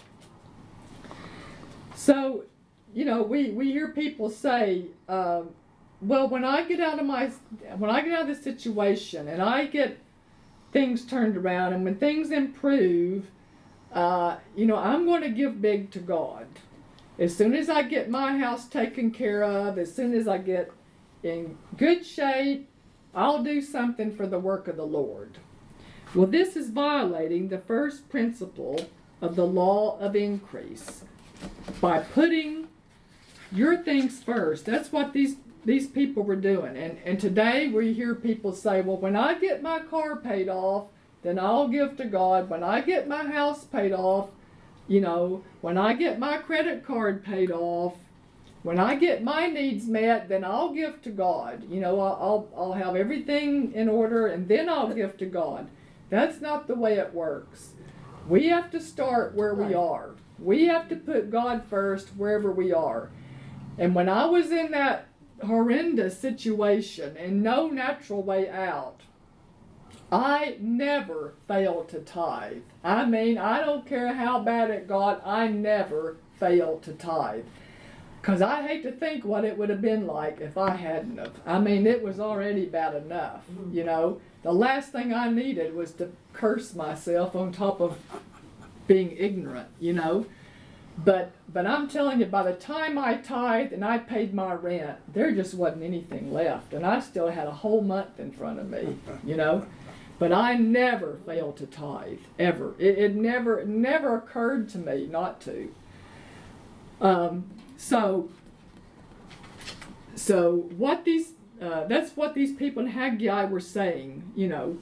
So, 1.96 2.46
you 2.94 3.06
know, 3.06 3.22
we, 3.22 3.52
we 3.52 3.72
hear 3.72 3.90
people 3.90 4.30
say, 4.30 4.86
uh, 5.08 5.44
well, 6.02 6.28
when 6.28 6.44
I 6.44 6.64
get 6.64 6.80
out 6.80 7.00
of 7.00 7.06
my, 7.06 7.30
when 7.78 7.90
I 7.90 8.02
get 8.02 8.14
out 8.14 8.22
of 8.22 8.28
this 8.28 8.44
situation 8.44 9.28
and 9.28 9.42
I 9.42 9.66
get 9.66 10.00
things 10.72 11.06
turned 11.06 11.38
around 11.38 11.74
and 11.74 11.84
when 11.84 11.96
things 11.96 12.32
improve, 12.32 13.30
uh, 13.94 14.38
you 14.56 14.66
know, 14.66 14.78
I'm 14.78 15.06
going 15.06 15.22
to 15.22 15.30
give 15.30 15.62
big 15.62 15.92
to 15.92 16.00
God. 16.00 16.48
As 17.20 17.36
soon 17.36 17.54
as 17.54 17.70
I 17.70 17.84
get 17.84 18.10
my 18.10 18.38
house 18.38 18.68
taken 18.68 19.12
care 19.12 19.44
of, 19.44 19.78
as 19.78 19.94
soon 19.94 20.14
as 20.14 20.28
I 20.28 20.40
get 20.40 20.72
in 21.22 21.58
good 21.78 22.06
shape, 22.06 22.68
I'll 23.14 23.44
do 23.44 23.62
something 23.62 24.16
for 24.16 24.26
the 24.26 24.40
work 24.40 24.68
of 24.68 24.78
the 24.78 24.86
Lord. 24.86 25.38
Well, 26.16 26.28
this 26.28 26.56
is 26.56 26.70
violating 26.70 27.50
the 27.50 27.60
first 27.60 28.10
principle 28.10 28.88
of 29.22 29.36
the 29.36 29.46
law 29.46 30.00
of 30.00 30.16
increase 30.16 31.04
by 31.80 32.00
putting 32.00 32.70
your 33.52 33.78
things 33.78 34.24
first. 34.24 34.66
That's 34.66 34.92
what 34.92 35.14
these 35.14 35.36
these 35.66 35.88
people 35.88 36.24
were 36.24 36.36
doing. 36.36 36.76
And 36.78 36.98
and 37.06 37.20
today 37.20 37.68
we 37.68 37.94
hear 37.94 38.16
people 38.16 38.54
say, 38.54 38.82
"Well, 38.82 38.98
when 38.98 39.16
I 39.16 39.38
get 39.40 39.62
my 39.62 39.80
car 39.80 40.16
paid 40.16 40.50
off, 40.50 40.88
then 41.24 41.38
I'll 41.38 41.68
give 41.68 41.98
to 41.98 42.06
God. 42.06 42.50
When 42.50 42.64
I 42.64 42.82
get 42.82 43.08
my 43.08 43.26
house 43.26 43.66
paid 43.66 43.92
off, 43.92 44.30
you 44.88 45.02
know, 45.02 45.44
when 45.62 45.78
I 45.78 45.94
get 45.94 46.20
my 46.20 46.38
credit 46.38 46.86
card 46.86 47.24
paid 47.24 47.52
off, 47.52 47.96
when 48.64 48.80
I 48.80 48.96
get 48.96 49.24
my 49.24 49.48
needs 49.48 49.88
met, 49.88 50.30
then 50.30 50.44
I'll 50.44 50.74
give 50.74 51.02
to 51.04 51.10
God. 51.10 51.64
You 51.70 51.80
know, 51.80 52.00
I'll, 52.00 52.48
I'll, 52.56 52.74
have 52.74 52.96
everything 52.96 53.74
in 53.74 53.90
order 53.90 54.28
and 54.28 54.48
then 54.48 54.70
I'll 54.70 54.94
give 54.94 55.18
to 55.18 55.26
God. 55.26 55.68
That's 56.10 56.42
not 56.42 56.68
the 56.68 56.76
way 56.76 56.96
it 56.96 57.14
works. 57.14 57.72
We 58.28 58.50
have 58.50 58.70
to 58.72 58.80
start 58.80 59.34
where 59.34 59.56
we 59.56 59.74
are. 59.74 60.12
We 60.38 60.66
have 60.68 60.90
to 60.90 60.96
put 60.96 61.32
God 61.32 61.64
first 61.70 62.10
wherever 62.10 62.52
we 62.52 62.72
are. 62.72 63.10
And 63.80 63.96
when 63.96 64.10
I 64.10 64.26
was 64.26 64.52
in 64.52 64.72
that 64.72 65.08
horrendous 65.46 66.18
situation 66.20 67.16
and 67.18 67.44
no 67.44 67.68
natural 67.68 68.24
way 68.24 68.50
out, 68.50 69.02
I 70.12 70.58
never 70.60 71.36
failed 71.48 71.90
to 71.90 72.00
tithe. 72.00 72.64
I 72.84 73.06
mean, 73.06 73.38
I 73.38 73.62
don't 73.62 73.86
care 73.86 74.14
how 74.14 74.40
bad 74.40 74.70
it 74.70 74.88
got, 74.88 75.26
I 75.26 75.48
never 75.48 76.18
failed 76.38 76.84
to 76.84 76.94
tithe. 76.94 77.46
Because 78.22 78.42
I 78.42 78.68
hate 78.68 78.84
to 78.84 78.92
think 78.92 79.26
what 79.26 79.46
it 79.46 79.58
would 79.58 79.70
have 79.70 79.82
been 79.82 80.06
like 80.06 80.42
if 80.42 80.58
I 80.58 80.76
hadn't 80.76 81.18
have. 81.18 81.34
I 81.46 81.60
mean, 81.60 81.88
it 81.88 82.04
was 82.04 82.20
already 82.20 82.66
bad 82.66 82.96
enough, 82.96 83.48
mm-hmm. 83.50 83.76
you 83.76 83.84
know. 83.84 84.22
The 84.44 84.52
last 84.52 84.92
thing 84.92 85.14
I 85.14 85.30
needed 85.30 85.74
was 85.74 85.92
to 85.94 86.12
curse 86.34 86.76
myself 86.76 87.36
on 87.36 87.52
top 87.52 87.82
of 87.82 87.98
being 88.86 89.16
ignorant, 89.18 89.70
you 89.80 89.94
know. 89.94 90.26
But 90.98 91.32
but 91.52 91.66
I'm 91.66 91.88
telling 91.88 92.20
you, 92.20 92.26
by 92.26 92.44
the 92.44 92.54
time 92.54 92.98
I 92.98 93.16
tithed 93.16 93.74
and 93.74 93.84
I 93.84 93.98
paid 93.98 94.34
my 94.34 94.54
rent, 94.54 94.98
there 95.14 95.32
just 95.32 95.54
wasn't 95.54 95.84
anything 95.84 96.32
left, 96.32 96.74
and 96.74 96.86
I 96.86 97.00
still 97.00 97.30
had 97.30 97.48
a 97.48 97.52
whole 97.52 97.82
month 97.82 98.20
in 98.20 98.32
front 98.32 98.60
of 98.60 98.70
me, 98.70 98.98
you 99.24 99.36
know. 99.36 99.66
But 100.20 100.32
I 100.32 100.54
never 100.54 101.18
failed 101.26 101.58
to 101.58 101.66
tithe, 101.66 102.20
ever. 102.38 102.76
It, 102.78 103.00
it 103.00 103.16
never, 103.16 103.66
never 103.66 104.16
occurred 104.16 104.70
to 104.70 104.78
me 104.78 105.08
not 105.08 105.42
to. 105.42 105.74
Um, 107.02 107.46
so, 107.76 108.30
so 110.14 110.70
what 110.78 111.06
these, 111.06 111.32
uh, 111.60 111.86
that's 111.86 112.16
what 112.16 112.36
these 112.36 112.54
people 112.54 112.84
in 112.84 112.90
Haggai 112.90 113.46
were 113.46 113.60
saying, 113.60 114.32
you 114.36 114.48
know. 114.48 114.78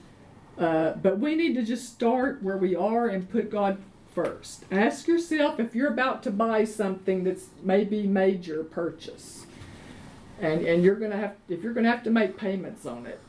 Uh, 0.58 0.96
but 0.96 1.20
we 1.20 1.36
need 1.36 1.56
to 1.56 1.64
just 1.64 1.94
start 1.94 2.44
where 2.44 2.58
we 2.58 2.76
are 2.76 3.08
and 3.08 3.30
put 3.30 3.50
God 3.50 3.82
first. 4.14 4.66
Ask 4.72 5.08
yourself 5.08 5.60
if 5.60 5.76
you're 5.76 5.92
about 5.92 6.24
to 6.24 6.32
buy 6.32 6.66
something 6.66 7.24
that's 7.24 7.48
maybe 7.64 8.08
major 8.08 8.64
purchase, 8.64 9.46
and 10.40 10.62
and 10.66 10.84
you're 10.84 10.96
gonna 10.96 11.18
have 11.18 11.36
if 11.48 11.64
you're 11.64 11.74
gonna 11.74 11.92
have 11.92 12.04
to 12.04 12.12
make 12.12 12.38
payments 12.38 12.86
on 12.86 13.06
it 13.06 13.20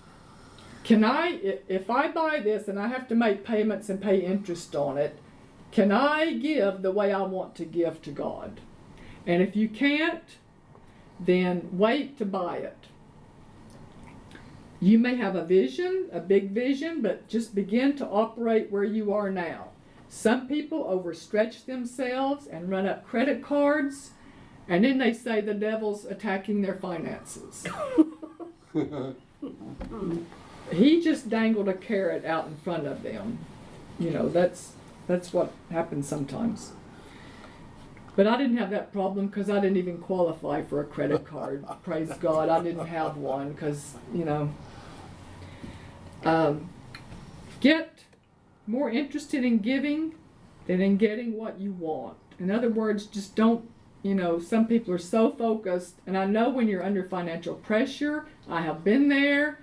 can 0.83 1.05
I, 1.05 1.39
if 1.69 1.91
I 1.91 2.09
buy 2.09 2.41
this 2.41 2.69
and 2.69 2.79
I 2.79 2.89
have 2.89 3.07
to 3.09 3.15
make 3.15 3.45
payments 3.45 3.89
and 3.89 4.01
pay 4.01 4.21
interest 4.21 4.75
on 4.75 4.97
it, 4.99 5.17
can 5.73 5.93
I 5.93 6.33
give 6.33 6.83
the 6.83 6.91
way 6.91 7.13
I 7.13 7.23
want 7.23 7.55
to 7.57 7.65
give 7.65 8.03
to 8.03 8.11
God? 8.11 8.61
And 9.27 9.43
if 9.43 9.55
you 9.55 9.69
can't, 9.69 10.25
then 11.21 11.69
wait 11.73 12.19
to 12.19 12.25
buy 12.25 12.57
it. 12.57 12.77
You 14.81 14.99
may 14.99 15.17
have 15.17 15.37
a 15.37 15.45
vision, 15.45 16.09
a 16.11 16.21
big 16.21 16.51
vision, 16.51 17.03
but 17.03 17.29
just 17.29 17.55
begin 17.55 17.95
to 17.99 18.07
operate 18.07 18.71
where 18.71 18.83
you 18.83 19.13
are 19.13 19.31
now. 19.31 19.69
Some 20.13 20.49
people 20.49 20.85
overstretch 20.85 21.67
themselves 21.67 22.49
and 22.49 22.69
run 22.69 22.85
up 22.85 23.07
credit 23.07 23.45
cards, 23.45 24.11
and 24.69 24.85
then 24.85 24.99
they 24.99 25.13
say 25.13 25.41
the 25.41 25.55
devil's 25.55 26.05
attacking 26.05 26.63
their 26.63 26.75
finances. 26.75 27.65
he 30.73 31.01
just 31.01 31.31
dangled 31.31 31.69
a 31.69 31.75
carrot 31.75 32.25
out 32.25 32.49
in 32.49 32.57
front 32.57 32.89
of 32.89 33.05
them. 33.05 33.39
You 34.01 34.11
know, 34.11 34.29
that's 34.29 34.73
that's 35.07 35.33
what 35.33 35.53
happens 35.71 36.09
sometimes. 36.09 36.73
But 38.17 38.27
I 38.27 38.37
didn't 38.37 38.57
have 38.57 38.71
that 38.71 38.93
problem 38.93 39.29
because 39.29 39.49
I 39.49 39.61
didn't 39.61 39.77
even 39.77 39.99
qualify 39.99 40.63
for 40.63 40.81
a 40.81 40.85
credit 40.85 41.25
card. 41.25 41.65
Praise 41.85 42.11
God, 42.21 42.49
I 42.49 42.61
didn't 42.61 42.87
have 42.87 43.17
one 43.17 43.53
because 43.53 43.95
you 44.13 44.25
know. 44.25 44.53
Um, 46.25 46.69
get 47.61 48.00
more 48.71 48.91
interested 48.91 49.45
in 49.45 49.59
giving 49.59 50.15
than 50.67 50.81
in 50.81 50.97
getting 50.97 51.37
what 51.37 51.61
you 51.61 51.73
want. 51.73 52.17
In 52.39 52.51
other 52.51 52.71
words, 52.71 53.07
just 53.07 53.35
don't. 53.35 53.69
You 54.03 54.15
know, 54.15 54.39
some 54.39 54.67
people 54.67 54.95
are 54.95 54.99
so 54.99 55.31
focused, 55.31 55.97
and 56.07 56.17
I 56.17 56.25
know 56.25 56.49
when 56.49 56.69
you're 56.69 56.83
under 56.83 57.05
financial 57.05 57.55
pressure. 57.55 58.25
I 58.49 58.63
have 58.63 58.83
been 58.83 59.11
there 59.11 59.59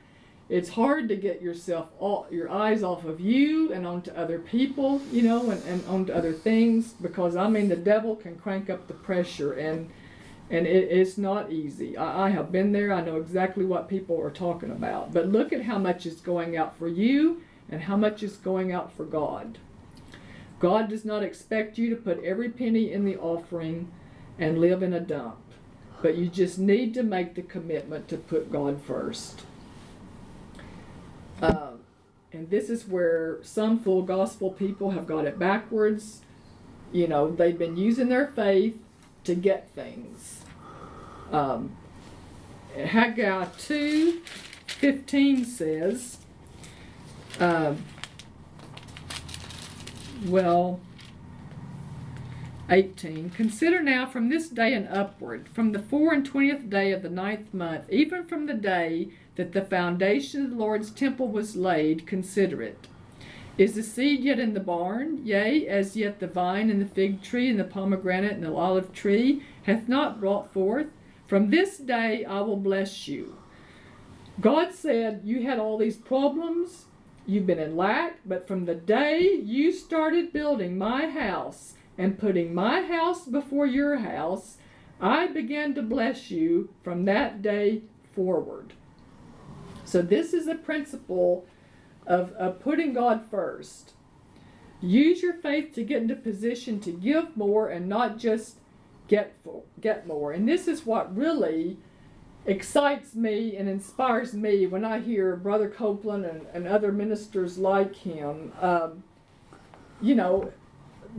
it's 0.49 0.69
hard 0.69 1.09
to 1.09 1.15
get 1.15 1.41
yourself 1.41 1.89
all 1.99 2.25
your 2.31 2.49
eyes 2.49 2.81
off 2.81 3.03
of 3.03 3.19
you 3.19 3.73
and 3.73 3.85
onto 3.85 4.11
other 4.11 4.39
people, 4.39 5.01
you 5.11 5.21
know, 5.21 5.49
and, 5.51 5.61
and 5.65 5.85
onto 5.87 6.13
other 6.13 6.31
things 6.31 6.93
because 6.93 7.35
I 7.35 7.49
mean 7.49 7.67
the 7.67 7.75
devil 7.75 8.15
can 8.15 8.37
crank 8.37 8.69
up 8.69 8.87
the 8.87 8.93
pressure 8.93 9.53
and 9.53 9.89
and 10.49 10.65
it, 10.65 10.89
it's 10.89 11.17
not 11.17 11.51
easy. 11.51 11.97
I, 11.97 12.27
I 12.27 12.29
have 12.29 12.53
been 12.53 12.71
there. 12.71 12.93
I 12.93 13.01
know 13.01 13.17
exactly 13.17 13.65
what 13.65 13.89
people 13.89 14.21
are 14.21 14.31
talking 14.31 14.71
about. 14.71 15.13
But 15.13 15.27
look 15.27 15.51
at 15.51 15.63
how 15.63 15.77
much 15.77 16.05
is 16.05 16.21
going 16.21 16.55
out 16.55 16.77
for 16.77 16.87
you 16.87 17.41
and 17.69 17.81
how 17.83 17.97
much 17.97 18.23
is 18.23 18.37
going 18.37 18.71
out 18.71 18.91
for 18.91 19.05
God. 19.05 19.57
God 20.59 20.89
does 20.89 21.05
not 21.05 21.23
expect 21.23 21.77
you 21.77 21.89
to 21.89 21.95
put 21.95 22.23
every 22.23 22.49
penny 22.49 22.91
in 22.91 23.05
the 23.05 23.17
offering 23.17 23.91
and 24.39 24.59
live 24.59 24.81
in 24.81 24.93
a 24.93 24.99
dump. 24.99 25.37
But 26.01 26.15
you 26.15 26.27
just 26.27 26.59
need 26.59 26.93
to 26.93 27.03
make 27.03 27.35
the 27.35 27.41
commitment 27.41 28.07
to 28.09 28.17
put 28.17 28.51
God 28.51 28.81
first. 28.81 29.41
Um, 31.41 31.79
and 32.31 32.49
this 32.49 32.69
is 32.69 32.87
where 32.87 33.39
some 33.43 33.79
full 33.79 34.01
gospel 34.01 34.51
people 34.51 34.91
have 34.91 35.07
got 35.07 35.25
it 35.25 35.39
backwards. 35.39 36.21
You 36.91 37.07
know, 37.07 37.31
they've 37.31 37.57
been 37.57 37.77
using 37.77 38.09
their 38.09 38.27
faith 38.27 38.77
to 39.23 39.35
get 39.35 39.69
things. 39.71 40.41
Um, 41.31 41.75
Haggai 42.75 43.45
2 43.57 44.21
15 44.67 45.45
says, 45.45 46.16
um, 47.39 47.83
well, 50.25 50.79
18. 52.69 53.29
Consider 53.29 53.81
now 53.81 54.05
from 54.05 54.29
this 54.29 54.49
day 54.49 54.73
and 54.73 54.87
upward, 54.89 55.47
from 55.49 55.71
the 55.71 55.79
four 55.79 56.13
and 56.13 56.25
twentieth 56.25 56.69
day 56.69 56.91
of 56.91 57.01
the 57.01 57.09
ninth 57.09 57.53
month, 57.53 57.89
even 57.89 58.25
from 58.25 58.45
the 58.45 58.53
day 58.53 59.09
that 59.35 59.53
the 59.53 59.61
foundation 59.61 60.43
of 60.43 60.51
the 60.51 60.57
Lord's 60.57 60.91
temple 60.91 61.29
was 61.29 61.55
laid, 61.55 62.07
consider 62.07 62.61
it. 62.61 62.87
Is 63.57 63.73
the 63.73 63.83
seed 63.83 64.23
yet 64.23 64.39
in 64.39 64.53
the 64.53 64.59
barn? 64.59 65.25
Yea, 65.25 65.67
as 65.67 65.95
yet 65.95 66.19
the 66.19 66.27
vine 66.27 66.69
and 66.69 66.81
the 66.81 66.85
fig 66.85 67.21
tree 67.21 67.49
and 67.49 67.59
the 67.59 67.63
pomegranate 67.63 68.33
and 68.33 68.43
the 68.43 68.53
olive 68.53 68.93
tree 68.93 69.43
hath 69.63 69.87
not 69.87 70.19
brought 70.19 70.53
forth? 70.53 70.87
From 71.27 71.49
this 71.49 71.77
day 71.77 72.23
I 72.25 72.41
will 72.41 72.57
bless 72.57 73.07
you. 73.07 73.37
God 74.39 74.73
said, 74.73 75.21
You 75.23 75.43
had 75.43 75.57
all 75.57 75.77
these 75.77 75.97
problems, 75.97 76.85
you've 77.27 77.45
been 77.45 77.59
in 77.59 77.75
lack, 77.75 78.19
but 78.25 78.47
from 78.47 78.65
the 78.65 78.73
day 78.73 79.21
you 79.43 79.71
started 79.71 80.33
building 80.33 80.77
my 80.77 81.09
house 81.09 81.73
and 81.97 82.17
putting 82.17 82.55
my 82.55 82.81
house 82.81 83.25
before 83.25 83.67
your 83.67 83.97
house, 83.97 84.57
I 84.99 85.27
began 85.27 85.75
to 85.75 85.81
bless 85.83 86.31
you 86.31 86.69
from 86.83 87.05
that 87.05 87.41
day 87.41 87.83
forward. 88.15 88.73
So, 89.85 90.01
this 90.01 90.33
is 90.33 90.47
a 90.47 90.55
principle 90.55 91.45
of, 92.05 92.31
of 92.33 92.59
putting 92.59 92.93
God 92.93 93.25
first. 93.29 93.93
Use 94.81 95.21
your 95.21 95.33
faith 95.33 95.73
to 95.75 95.83
get 95.83 96.01
into 96.01 96.15
position 96.15 96.79
to 96.81 96.91
give 96.91 97.35
more 97.35 97.69
and 97.69 97.87
not 97.87 98.17
just 98.17 98.57
get 99.07 99.33
for, 99.43 99.63
get 99.79 100.07
more. 100.07 100.31
And 100.31 100.47
this 100.47 100.67
is 100.67 100.85
what 100.85 101.15
really 101.15 101.77
excites 102.47 103.13
me 103.13 103.57
and 103.57 103.67
inspires 103.67 104.33
me 104.33 104.65
when 104.65 104.85
I 104.85 104.99
hear 104.99 105.35
Brother 105.35 105.69
Copeland 105.69 106.25
and, 106.25 106.47
and 106.53 106.67
other 106.67 106.91
ministers 106.91 107.57
like 107.57 107.95
him. 107.95 108.53
Um, 108.61 109.03
you 110.01 110.15
know, 110.15 110.51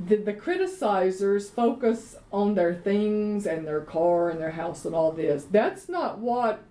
the, 0.07 0.17
the 0.17 0.33
criticizers 0.33 1.51
focus 1.51 2.17
on 2.33 2.55
their 2.55 2.75
things 2.75 3.47
and 3.47 3.67
their 3.67 3.83
car 3.83 4.31
and 4.31 4.41
their 4.41 4.53
house 4.53 4.85
and 4.85 4.95
all 4.95 5.13
this. 5.13 5.45
That's 5.51 5.89
not 5.89 6.19
what 6.19 6.65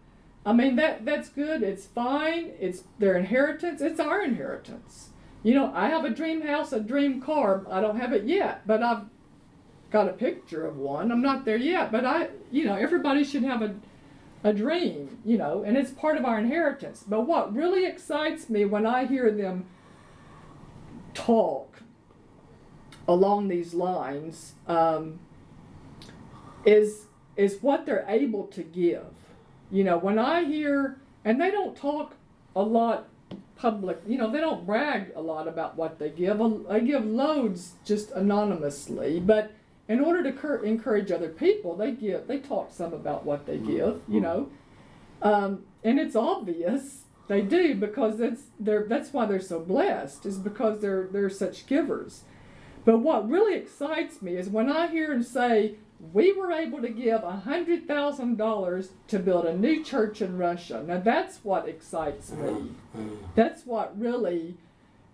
I 0.45 0.53
mean 0.53 0.75
that 0.77 1.05
that's 1.05 1.29
good. 1.29 1.61
It's 1.61 1.85
fine. 1.85 2.51
It's 2.59 2.83
their 2.99 3.15
inheritance. 3.15 3.81
It's 3.81 3.99
our 3.99 4.23
inheritance. 4.23 5.09
You 5.43 5.53
know, 5.53 5.71
I 5.75 5.89
have 5.89 6.03
a 6.03 6.09
dream 6.09 6.41
house, 6.41 6.73
a 6.73 6.79
dream 6.79 7.21
car. 7.21 7.65
I 7.69 7.79
don't 7.79 7.99
have 7.99 8.11
it 8.11 8.25
yet, 8.25 8.65
but 8.65 8.81
I've 8.81 9.03
got 9.91 10.09
a 10.09 10.13
picture 10.13 10.65
of 10.65 10.77
one. 10.77 11.11
I'm 11.11 11.21
not 11.21 11.45
there 11.45 11.57
yet, 11.57 11.91
but 11.91 12.05
I, 12.05 12.29
you 12.51 12.65
know, 12.65 12.75
everybody 12.75 13.23
should 13.23 13.43
have 13.43 13.61
a 13.61 13.75
a 14.47 14.53
dream, 14.53 15.17
you 15.25 15.37
know, 15.37 15.63
and 15.63 15.75
it's 15.75 15.91
part 15.91 16.17
of 16.17 16.23
our 16.23 16.39
inheritance. 16.39 17.03
But 17.05 17.27
what 17.27 17.53
really 17.53 17.85
excites 17.85 18.49
me 18.49 18.63
when 18.63 18.85
I 18.85 19.05
hear 19.05 19.29
them 19.29 19.65
talk 21.13 21.81
along 23.09 23.49
these 23.49 23.73
lines 23.73 24.53
um, 24.67 25.19
is 26.65 27.07
is 27.35 27.57
what 27.61 27.85
they're 27.85 28.05
able 28.07 28.45
to 28.47 28.63
give. 28.63 29.05
You 29.69 29.83
know, 29.83 29.97
when 29.97 30.17
I 30.17 30.45
hear, 30.45 30.97
and 31.25 31.39
they 31.41 31.51
don't 31.51 31.75
talk 31.75 32.15
a 32.55 32.63
lot 32.63 33.09
public, 33.57 33.99
you 34.07 34.17
know, 34.17 34.31
they 34.31 34.39
don't 34.39 34.65
brag 34.65 35.11
a 35.15 35.21
lot 35.21 35.47
about 35.47 35.75
what 35.75 35.99
they 35.99 36.09
give. 36.09 36.41
They 36.69 36.81
give 36.81 37.05
loads 37.05 37.73
just 37.85 38.11
anonymously, 38.11 39.19
but 39.19 39.51
in 39.87 39.99
order 39.99 40.23
to 40.23 40.31
cur- 40.31 40.63
encourage 40.63 41.11
other 41.11 41.29
people, 41.29 41.75
they 41.75 41.91
give, 41.91 42.27
they 42.27 42.39
talk 42.39 42.71
some 42.71 42.93
about 42.93 43.25
what 43.25 43.45
they 43.45 43.57
give, 43.57 44.01
you 44.07 44.19
know, 44.21 44.49
um, 45.21 45.63
and 45.83 45.99
it's 45.99 46.15
obvious 46.15 47.03
they 47.27 47.41
do 47.41 47.75
because 47.75 48.17
that's 48.17 48.43
they're 48.59 48.85
that's 48.87 49.11
why 49.11 49.25
they're 49.25 49.39
so 49.39 49.59
blessed 49.59 50.25
is 50.25 50.37
because 50.37 50.79
they're 50.79 51.07
they're 51.11 51.29
such 51.29 51.67
givers. 51.67 52.23
But 52.85 52.99
what 52.99 53.29
really 53.29 53.55
excites 53.55 54.21
me 54.21 54.35
is 54.37 54.47
when 54.47 54.71
I 54.71 54.87
hear 54.87 55.09
them 55.09 55.21
say, 55.21 55.75
we 56.13 56.31
were 56.31 56.53
able 56.53 56.81
to 56.81 56.87
give 56.87 57.19
$100,000 57.21 58.87
to 59.09 59.19
build 59.19 59.45
a 59.45 59.57
new 59.57 59.83
church 59.83 60.21
in 60.21 60.37
Russia. 60.37 60.81
Now 60.87 60.99
that's 60.99 61.43
what 61.43 61.67
excites 61.67 62.31
me. 62.31 62.71
That's 63.35 63.65
what 63.65 63.99
really 63.99 64.55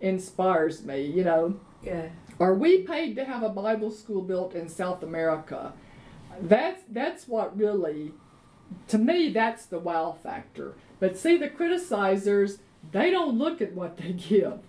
inspires 0.00 0.84
me, 0.84 1.04
you 1.04 1.24
know. 1.24 1.58
Yeah. 1.82 2.10
Are 2.40 2.54
we 2.54 2.78
paid 2.82 3.14
to 3.16 3.24
have 3.24 3.42
a 3.42 3.48
Bible 3.48 3.90
school 3.90 4.22
built 4.22 4.54
in 4.54 4.68
South 4.68 5.02
America? 5.02 5.72
That's 6.40 6.82
that's 6.88 7.28
what 7.28 7.56
really 7.56 8.12
to 8.88 8.98
me 8.98 9.30
that's 9.30 9.66
the 9.66 9.78
wow 9.78 10.16
factor. 10.22 10.74
But 11.00 11.16
see 11.16 11.36
the 11.36 11.48
criticizers, 11.48 12.58
they 12.92 13.10
don't 13.10 13.38
look 13.38 13.60
at 13.60 13.74
what 13.74 13.96
they 13.96 14.12
give. 14.12 14.60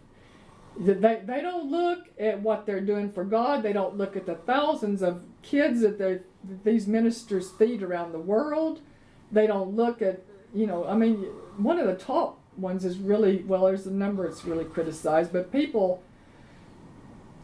They, 0.77 1.21
they 1.23 1.41
don't 1.41 1.71
look 1.71 2.09
at 2.19 2.41
what 2.41 2.65
they're 2.65 2.81
doing 2.81 3.09
for 3.09 3.23
God. 3.23 3.63
They 3.63 3.71
don't 3.71 3.97
look 3.97 4.17
at 4.17 4.25
the 4.25 4.35
thousands 4.35 5.01
of 5.01 5.21
kids 5.41 5.79
that, 5.81 5.97
that 5.99 6.23
these 6.65 6.85
ministers 6.85 7.49
feed 7.49 7.81
around 7.81 8.11
the 8.11 8.19
world. 8.19 8.81
They 9.31 9.47
don't 9.47 9.73
look 9.73 10.01
at, 10.01 10.21
you 10.53 10.67
know, 10.67 10.85
I 10.85 10.95
mean, 10.95 11.15
one 11.57 11.79
of 11.79 11.87
the 11.87 11.95
top 11.95 12.41
ones 12.57 12.83
is 12.83 12.97
really, 12.97 13.37
well, 13.43 13.65
there's 13.65 13.87
a 13.87 13.91
number 13.91 14.25
it's 14.25 14.43
really 14.43 14.65
criticized, 14.65 15.31
but 15.31 15.49
people 15.49 16.03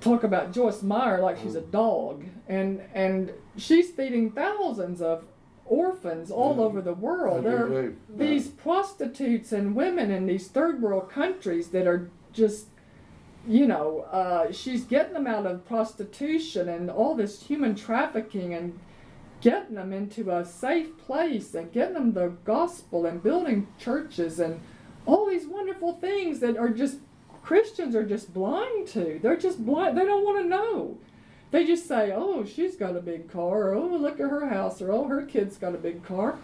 talk 0.02 0.24
about 0.24 0.52
Joyce 0.52 0.82
Meyer 0.84 1.22
like 1.22 1.38
she's 1.40 1.56
a 1.56 1.62
dog. 1.62 2.26
And, 2.50 2.82
and 2.94 3.32
she's 3.56 3.90
feeding 3.92 4.32
thousands 4.32 5.02
of 5.02 5.24
orphans 5.66 6.32
all 6.32 6.56
Yeah. 6.58 6.64
over 6.64 6.82
the 6.82 6.94
world. 6.94 7.46
There 7.46 7.66
are 7.66 7.70
Right. 7.84 8.18
these 8.18 8.50
prostitutes 8.50 9.54
and 9.54 9.76
women 9.76 10.12
in 10.12 10.26
these 10.26 10.48
third 10.50 10.82
world 10.82 11.10
countries 11.10 11.70
that 11.70 11.88
are 11.88 12.10
just 12.34 12.68
you 13.48 13.66
know 13.66 14.02
uh, 14.12 14.52
she's 14.52 14.84
getting 14.84 15.14
them 15.14 15.26
out 15.26 15.48
of 15.48 15.66
prostitution 15.66 16.70
and 16.70 16.92
all 16.92 17.16
this 17.16 17.42
human 17.42 17.74
trafficking 17.74 18.54
and 18.54 18.78
getting 19.42 19.74
them 19.76 19.92
into 19.92 20.30
a 20.30 20.46
safe 20.46 20.96
place 21.00 21.56
and 21.56 21.72
getting 21.72 21.96
them 21.96 22.14
the 22.14 22.28
gospel 22.46 23.06
and 23.08 23.24
building 23.24 23.66
churches 23.80 24.40
and 24.40 24.60
all 25.08 25.26
these 25.28 25.48
wonderful 25.48 25.94
things 25.94 26.40
that 26.40 26.56
are 26.56 26.70
just 26.70 26.98
christians 27.44 27.96
are 27.96 28.06
just 28.06 28.34
blind 28.34 28.88
to. 28.90 29.20
They're 29.22 29.38
just 29.38 29.66
blind. 29.66 29.98
They 29.98 30.06
don't 30.06 30.24
want 30.24 30.44
to 30.44 30.48
know. 30.48 30.98
They 31.52 31.66
just 31.66 31.88
say 31.88 32.12
oh 32.16 32.46
she's 32.46 32.76
got 32.76 32.96
a 32.96 33.02
big 33.02 33.32
car. 33.32 33.70
Or 33.70 33.76
oh 33.76 33.88
look 33.88 34.20
at 34.20 34.30
her 34.30 34.48
house 34.50 34.82
or 34.82 34.92
oh 34.92 35.08
her 35.08 35.24
kid's 35.24 35.58
got 35.58 35.76
a 35.76 35.80
big 35.80 36.04
car. 36.04 36.38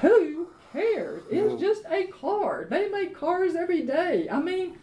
Who 0.00 0.48
cares? 0.72 1.22
It's 1.30 1.60
just 1.60 1.82
a 1.90 2.06
car. 2.06 2.66
They 2.68 2.88
make 2.88 3.16
cars 3.16 3.54
every 3.54 3.82
day. 3.82 4.28
I 4.30 4.40
mean 4.40 4.78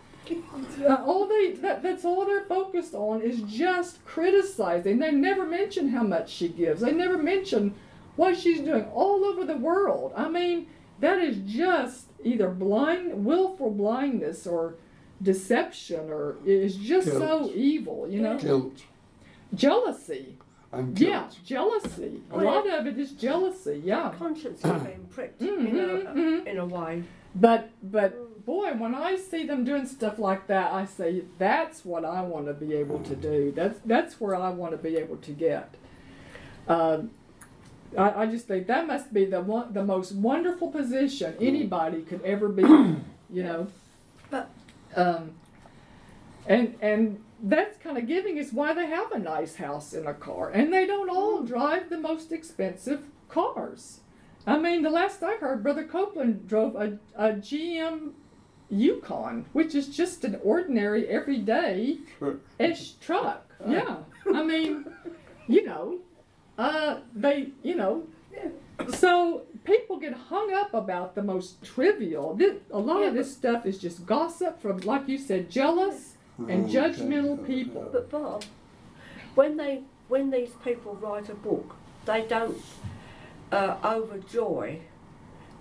uh, 0.88 1.04
all 1.06 1.28
they 1.28 1.54
that, 1.54 1.82
that's 1.82 2.06
all 2.06 2.26
they're 2.26 2.46
focused 2.46 2.94
on 2.94 3.22
is 3.22 3.42
just 3.44 4.04
criticizing. 4.06 5.00
They 5.00 5.12
never 5.12 5.46
mention 5.46 5.90
how 5.90 6.04
much 6.04 6.30
she 6.30 6.50
gives. 6.50 6.82
They 6.82 6.92
never 6.92 7.18
mention 7.18 7.76
what 8.16 8.38
she's 8.38 8.62
doing 8.62 8.86
all 8.94 9.24
over 9.24 9.46
the 9.46 9.58
world. 9.58 10.14
I 10.16 10.30
mean, 10.30 10.68
that 11.00 11.20
is 11.20 11.38
just 11.46 12.08
either 12.24 12.50
blind, 12.50 13.26
willful 13.26 13.72
blindness, 13.72 14.46
or 14.46 14.76
deception, 15.22 16.10
or 16.10 16.38
it 16.46 16.52
is 16.52 16.76
just 16.76 17.08
so 17.08 17.52
evil. 17.54 18.08
You 18.10 18.22
know, 18.22 18.38
Guilt. 18.38 18.84
jealousy. 19.54 20.36
And 20.72 20.98
Yeah, 21.00 21.22
guilt. 21.22 21.40
jealousy. 21.44 22.22
A 22.32 22.36
Well, 22.38 22.46
lot 22.46 22.70
of 22.70 22.86
it 22.88 22.98
is 23.00 23.12
jealousy. 23.14 23.82
Yeah. 23.84 24.14
Conscience 24.18 24.64
is 24.64 24.82
being 24.84 25.08
pricked 25.10 25.42
in, 25.42 25.48
Mhm, 25.68 26.02
a, 26.06 26.14
mhm. 26.14 26.46
in 26.46 26.58
a 26.60 26.66
way. 26.66 27.04
But 27.36 27.70
but 27.84 28.46
boy, 28.46 28.74
when 28.78 28.94
I 28.96 29.16
see 29.16 29.46
them 29.46 29.64
doing 29.64 29.86
stuff 29.86 30.20
like 30.20 30.48
that, 30.48 30.72
I 30.72 30.86
say 30.86 31.24
that's 31.38 31.84
what 31.86 32.06
I 32.06 32.22
want 32.22 32.46
to 32.48 32.54
be 32.54 32.74
able 32.76 33.00
to 33.00 33.16
do. 33.16 33.52
That's 33.56 33.80
that's 33.86 34.20
where 34.22 34.36
I 34.36 34.50
want 34.52 34.72
to 34.72 34.78
be 34.78 34.96
able 34.98 35.18
to 35.18 35.32
get. 35.32 35.74
Um, 36.68 37.12
I, 37.98 38.24
I 38.24 38.26
just 38.28 38.48
think 38.48 38.68
that 38.68 38.86
must 38.86 39.12
be 39.14 39.26
the 39.26 39.42
one, 39.42 39.74
the 39.74 39.84
most 39.84 40.12
wonderful 40.14 40.70
position 40.70 41.36
anybody 41.42 42.02
could 42.04 42.22
ever 42.24 42.48
be. 42.48 42.62
You 43.32 43.44
know. 43.44 43.68
But- 44.32 44.50
Um, 44.96 45.34
and 46.46 46.76
and 46.82 47.24
that's 47.44 47.78
kind 47.78 47.98
of 47.98 48.08
giving 48.08 48.38
is 48.38 48.52
why 48.52 48.74
they 48.74 48.88
have 48.88 49.12
a 49.12 49.20
nice 49.20 49.56
house 49.56 49.94
and 49.94 50.08
a 50.08 50.14
car, 50.14 50.50
and 50.50 50.74
they 50.74 50.86
don't 50.86 51.10
all 51.10 51.44
drive 51.44 51.90
the 51.90 51.98
most 52.00 52.32
expensive 52.32 53.04
cars. 53.30 54.02
I 54.48 54.58
mean, 54.58 54.82
the 54.82 54.90
last 54.90 55.22
I 55.22 55.36
heard, 55.36 55.64
Brother 55.64 55.86
Copeland 55.86 56.48
drove 56.48 56.76
a, 56.76 56.98
a 57.16 57.34
GM 57.34 58.14
Yukon, 58.70 59.46
which 59.54 59.76
is 59.76 59.96
just 59.96 60.24
an 60.24 60.40
ordinary, 60.44 61.08
everyday 61.08 61.98
ish 62.58 62.94
truck. 62.94 63.46
Yeah. 63.68 63.98
I 64.34 64.44
mean, 64.44 64.86
you 65.48 65.66
know, 65.66 66.00
uh, 66.58 67.00
they, 67.14 67.50
you 67.64 67.76
know, 67.76 68.04
so 68.96 69.44
people 69.70 69.98
get 69.98 70.14
hung 70.14 70.52
up 70.54 70.74
about 70.74 71.16
the 71.16 71.24
most 71.24 71.64
trivial. 71.64 72.34
This, 72.34 72.56
a 72.72 72.80
lot 72.80 72.98
of 72.98 73.14
Yeah, 73.14 73.22
this 73.22 73.32
stuff 73.34 73.66
is 73.66 73.78
just 73.78 74.06
gossip 74.06 74.62
from, 74.62 74.78
like 74.80 75.08
you 75.08 75.18
said, 75.18 75.50
jealous 75.50 76.16
and 76.38 76.66
Okay. 76.66 76.74
judgmental 76.76 77.46
people. 77.46 77.90
But 77.92 78.10
Bob, 78.10 78.44
when 79.36 79.58
they 79.58 79.84
when 80.08 80.32
these 80.32 80.54
people 80.64 80.96
write 80.96 81.30
a 81.30 81.36
book, 81.36 81.76
they 82.06 82.22
don't 82.26 82.58
uh, 83.52 83.76
overjoy 83.96 84.80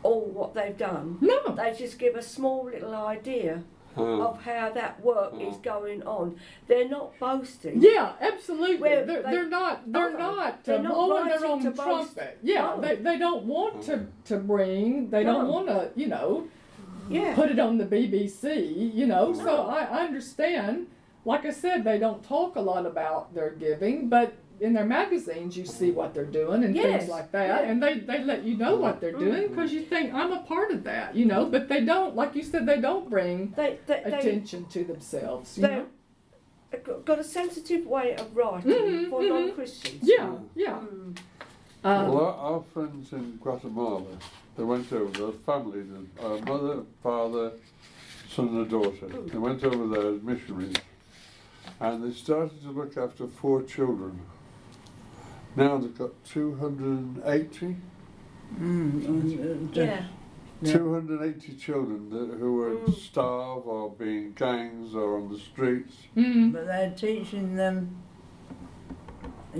all 0.02 0.24
what 0.38 0.54
they've 0.54 0.78
done. 0.78 1.18
No. 1.20 1.54
They 1.54 1.74
just 1.74 1.98
give 1.98 2.14
a 2.16 2.22
small 2.22 2.64
little 2.64 2.94
idea 2.94 3.62
Uh, 3.98 4.28
of 4.28 4.42
how 4.42 4.70
that 4.70 5.00
work 5.02 5.34
is 5.40 5.56
Mm. 5.56 5.62
going 5.62 6.02
on. 6.04 6.36
They're 6.68 6.88
not 6.88 7.18
boasting. 7.18 7.80
Yeah, 7.82 8.12
absolutely. 8.20 8.88
They're, 8.88 9.04
they- 9.06 9.22
they're 9.22 9.48
not. 9.48 9.90
They're 9.92 10.08
Okay. 10.10 10.18
not 10.18 10.64
They're 10.64 10.78
uh, 10.78 10.82
not 10.82 10.94
blowing 10.94 11.28
their 11.28 11.44
own 11.46 11.62
to 11.62 11.70
boast. 11.70 12.14
trumpet. 12.14 12.38
Yeah, 12.42 12.62
No. 12.76 12.80
they, 12.80 12.94
they 12.96 13.18
don't 13.18 13.44
want 13.44 13.82
to 13.84 14.06
to 14.26 14.36
bring. 14.38 15.10
They 15.10 15.24
don't 15.24 15.48
want 15.48 15.66
to. 15.68 15.90
You 15.96 16.06
know, 16.08 16.44
Yeah. 17.10 17.34
put 17.34 17.50
it 17.50 17.58
on 17.58 17.78
the 17.78 17.84
BBC. 17.86 18.92
You 18.94 19.06
know, 19.06 19.32
so 19.32 19.66
I, 19.66 19.80
I 19.84 20.00
understand. 20.06 20.86
Like 21.24 21.44
I 21.44 21.50
said, 21.50 21.84
they 21.84 21.98
don't 21.98 22.22
talk 22.22 22.56
a 22.56 22.60
lot 22.60 22.86
about 22.86 23.34
their 23.34 23.50
giving, 23.50 24.08
but 24.08 24.32
in 24.60 24.72
their 24.72 24.84
magazines 24.84 25.56
you 25.56 25.64
see 25.64 25.90
what 25.90 26.14
they're 26.14 26.24
doing 26.24 26.64
and 26.64 26.74
Yes, 26.74 27.00
things 27.02 27.10
like 27.10 27.30
that, 27.32 27.64
yeah. 27.64 27.70
and 27.70 27.82
they 27.82 27.98
they 27.98 28.22
let 28.24 28.42
you 28.44 28.56
know 28.56 28.76
what 28.76 29.00
they're 29.00 29.12
doing 29.12 29.48
because 29.48 29.72
you 29.72 29.82
think 29.82 30.12
I'm 30.14 30.32
a 30.32 30.40
part 30.42 30.70
of 30.70 30.84
that. 30.84 31.14
You 31.14 31.26
know, 31.26 31.46
but 31.46 31.68
they 31.68 31.84
don't. 31.84 32.16
Like 32.16 32.34
you 32.34 32.42
said, 32.42 32.66
they 32.66 32.80
don't 32.80 33.08
bring 33.08 33.52
They, 33.56 33.78
they, 33.86 34.02
they, 34.04 34.12
attention 34.18 34.66
to 34.66 34.84
themselves. 34.84 35.56
You 35.56 35.62
they, 35.62 35.68
know? 35.74 35.86
have 36.72 36.84
got- 36.84 37.04
got 37.04 37.18
a 37.18 37.24
sensitive 37.24 37.86
way 37.86 38.14
of 38.16 38.36
writing 38.36 38.70
Mhm, 38.70 39.10
for 39.10 39.20
mhm. 39.22 39.28
non-Christians. 39.28 40.00
Yeah, 40.02 40.32
yeah. 40.54 40.78
Mm. 40.80 41.16
Um, 41.84 42.08
well, 42.12 42.24
our, 42.26 42.34
our 42.54 42.62
friends 42.74 43.12
in 43.12 43.36
Guatemala, 43.40 44.02
they 44.56 44.64
went 44.64 44.92
over, 44.92 45.26
the 45.26 45.32
family, 45.46 45.82
the 45.82 46.26
uh, 46.26 46.38
mother, 46.40 46.82
father, 47.02 47.52
son 48.28 48.48
and 48.48 48.66
a 48.66 48.68
daughter. 48.68 49.06
They 49.06 49.38
went 49.38 49.62
over 49.62 49.86
there 49.86 50.14
as 50.14 50.22
missionaries 50.22 50.74
and 51.80 52.02
they 52.04 52.12
started 52.12 52.60
to 52.62 52.70
look 52.70 52.96
after 52.96 53.26
four 53.28 53.62
children. 53.62 54.20
Now 55.58 55.76
they've 55.78 55.98
got 55.98 56.12
280, 56.24 57.76
Mm, 58.58 59.04
and, 59.06 59.76
uh, 59.76 59.80
Yeah. 59.80 60.02
Yeah. 60.62 60.72
280 60.72 61.52
children 61.56 62.08
that, 62.10 62.38
who 62.38 62.62
are 62.62 62.74
Mm. 62.76 62.94
starved 62.94 63.66
or 63.66 63.90
being 63.90 64.32
gangs 64.34 64.94
or 64.94 65.16
on 65.18 65.28
the 65.32 65.38
streets. 65.38 66.06
mm, 66.16 66.52
But 66.52 66.66
they're 66.66 66.92
teaching 66.96 67.56
them, 67.56 67.90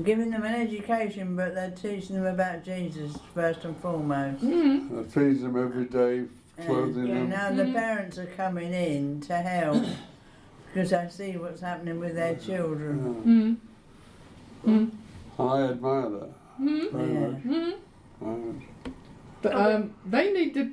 giving 0.05 0.31
them 0.31 0.45
an 0.45 0.55
education, 0.55 1.35
but 1.37 1.55
they're 1.55 1.73
teaching 1.73 2.15
them 2.17 2.27
about 2.27 2.63
Jesus 2.65 3.17
first 3.35 3.65
and 3.65 3.77
foremost. 3.77 4.43
mm, 4.45 5.01
Uh, 5.01 5.03
feeds 5.03 5.43
them 5.43 5.57
every 5.57 5.85
day, 5.85 6.25
clothing 6.65 7.09
Yeah, 7.09 7.15
them. 7.15 7.29
Now 7.29 7.51
the 7.51 7.65
Mhm. 7.65 7.73
parents 7.75 8.19
are 8.19 8.27
coming 8.37 8.73
in 8.73 9.21
to 9.23 9.35
help 9.35 9.83
because 10.67 10.93
I 10.93 11.09
see 11.09 11.37
what's 11.37 11.61
happening 11.61 11.99
with 11.99 12.15
their 12.15 12.37
children. 12.37 13.59
Yeah. 14.65 14.85
I 15.39 15.63
admire 15.63 16.11
that 16.11 16.31
mm, 16.61 16.91
very 16.93 17.13
Yeah. 17.13 17.21
much. 17.29 17.43
mm. 17.43 17.75
Very 18.21 18.37
much. 18.53 18.63
But, 19.43 19.55
um, 19.55 19.95
they 20.05 20.33
need 20.33 20.55
to, 20.55 20.73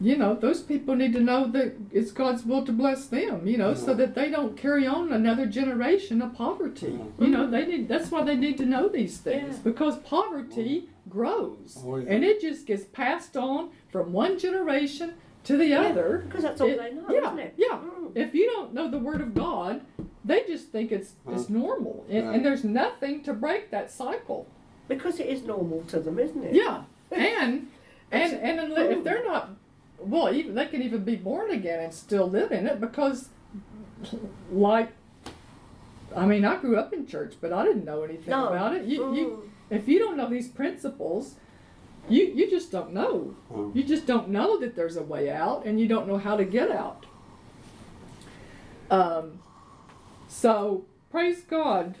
you 0.00 0.16
know, 0.16 0.34
those 0.34 0.62
people 0.62 0.94
need 0.94 1.12
to 1.14 1.20
know 1.20 1.48
that 1.48 1.74
it's 1.92 2.12
God's 2.12 2.44
will 2.46 2.64
to 2.64 2.72
bless 2.72 3.06
them, 3.06 3.46
you 3.46 3.58
know, 3.58 3.74
so 3.74 3.92
that 3.94 4.14
they 4.14 4.30
don't 4.30 4.56
carry 4.56 4.86
on 4.86 5.12
another 5.12 5.46
generation 5.46 6.22
of 6.22 6.32
poverty. 6.34 6.96
Yeah. 7.18 7.24
You 7.26 7.30
know, 7.32 7.50
they 7.50 7.66
need. 7.66 7.88
That's 7.88 8.10
why 8.10 8.22
they 8.22 8.36
need 8.36 8.56
to 8.58 8.66
know 8.66 8.88
these 8.88 9.18
things 9.18 9.56
Yeah. 9.56 9.62
because 9.64 9.96
poverty 9.98 10.88
grows 11.08 11.76
Oh, 11.84 11.96
yeah. 11.96 12.08
and 12.12 12.24
it 12.24 12.40
just 12.40 12.66
gets 12.66 12.84
passed 12.84 13.36
on 13.36 13.70
from 13.90 14.12
one 14.12 14.38
generation 14.38 15.14
to 15.42 15.56
the 15.56 15.66
Yeah. 15.66 15.80
other. 15.82 16.22
Because 16.26 16.44
that's 16.44 16.60
all 16.60 16.68
It- 16.68 16.78
they 16.78 16.92
know, 16.94 17.06
yeah, 17.10 17.26
isn't 17.26 17.38
it? 17.40 17.54
yeah. 17.56 17.78
Mm. 17.80 18.12
If 18.14 18.34
you 18.34 18.46
don't 18.46 18.72
know 18.72 18.88
the 18.88 18.98
word 18.98 19.20
of 19.20 19.34
God, 19.34 19.80
they 20.24 20.42
just 20.46 20.68
think 20.68 20.92
it's 20.92 21.12
it's 21.28 21.48
normal, 21.48 22.04
and, 22.08 22.16
Yeah. 22.24 22.32
and 22.32 22.44
there's 22.44 22.64
nothing 22.64 23.22
to 23.24 23.32
break 23.32 23.70
that 23.70 23.90
cycle. 23.90 24.46
Because 24.88 25.20
it 25.20 25.28
is 25.28 25.44
normal 25.44 25.82
to 25.88 26.00
them, 26.00 26.18
isn't 26.18 26.42
it? 26.42 26.54
Yeah, 26.54 26.82
and 27.12 27.68
and 28.10 28.32
and 28.34 28.58
unle- 28.60 28.90
if 28.90 29.04
they're 29.04 29.24
not, 29.24 29.50
well, 29.98 30.34
even 30.34 30.54
they 30.56 30.66
can 30.66 30.82
even 30.82 31.04
be 31.04 31.14
born 31.16 31.50
again 31.52 31.78
and 31.80 31.94
still 31.94 32.28
live 32.28 32.50
in 32.50 32.66
it 32.66 32.80
because, 32.80 33.28
like, 34.52 34.88
I 36.16 36.26
mean, 36.26 36.44
I 36.44 36.56
grew 36.56 36.76
up 36.76 36.92
in 36.92 37.06
church, 37.06 37.34
but 37.40 37.52
I 37.52 37.64
didn't 37.64 37.84
know 37.84 38.02
anything 38.02 38.30
No. 38.30 38.48
about 38.48 38.74
it. 38.74 38.84
You, 38.84 39.14
you, 39.14 39.26
Mm. 39.28 39.48
if 39.78 39.86
you 39.86 40.00
don't 40.00 40.16
know 40.16 40.28
these 40.28 40.48
principles, 40.48 41.36
you 42.08 42.24
you 42.24 42.50
just 42.50 42.72
don't 42.72 42.92
know. 42.92 43.36
Um, 43.54 43.70
You 43.74 43.84
just 43.84 44.06
don't 44.08 44.28
know 44.30 44.58
that 44.58 44.74
there's 44.74 44.96
a 44.96 45.02
way 45.04 45.30
out, 45.30 45.64
and 45.66 45.78
you 45.78 45.86
don't 45.86 46.08
know 46.08 46.18
how 46.18 46.36
to 46.36 46.44
get 46.44 46.70
out. 46.72 47.06
Um, 48.90 49.38
so 50.30 50.84
praise 51.10 51.40
God. 51.42 51.96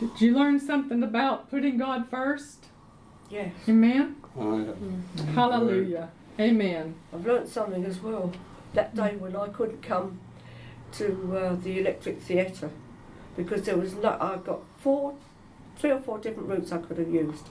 Did 0.00 0.20
you 0.20 0.36
learn 0.36 0.60
something 0.60 1.02
about 1.02 1.48
putting 1.50 1.78
God 1.78 2.08
first? 2.10 2.66
Yes. 3.30 3.52
Amen. 3.68 4.16
oh, 4.36 4.58
yeah. 5.16 5.24
Hallelujah. 5.32 6.10
Amen. 6.38 6.94
I've 7.12 7.26
learned 7.26 7.48
something 7.48 7.84
as 7.84 8.00
well. 8.00 8.32
That 8.74 8.94
day 8.94 9.16
when 9.16 9.34
I 9.34 9.48
couldn't 9.48 9.82
come 9.82 10.20
to 10.92 11.36
uh, 11.36 11.54
the 11.56 11.80
Electric 11.80 12.20
Theatre 12.20 12.70
because 13.36 13.62
there 13.62 13.76
was 13.76 13.94
no, 13.94 14.16
I 14.20 14.36
got 14.36 14.60
four, 14.80 15.14
three 15.76 15.90
or 15.90 16.00
four 16.00 16.18
different 16.18 16.48
routes 16.48 16.70
I 16.72 16.78
could 16.78 16.98
have 16.98 17.10
used, 17.10 17.46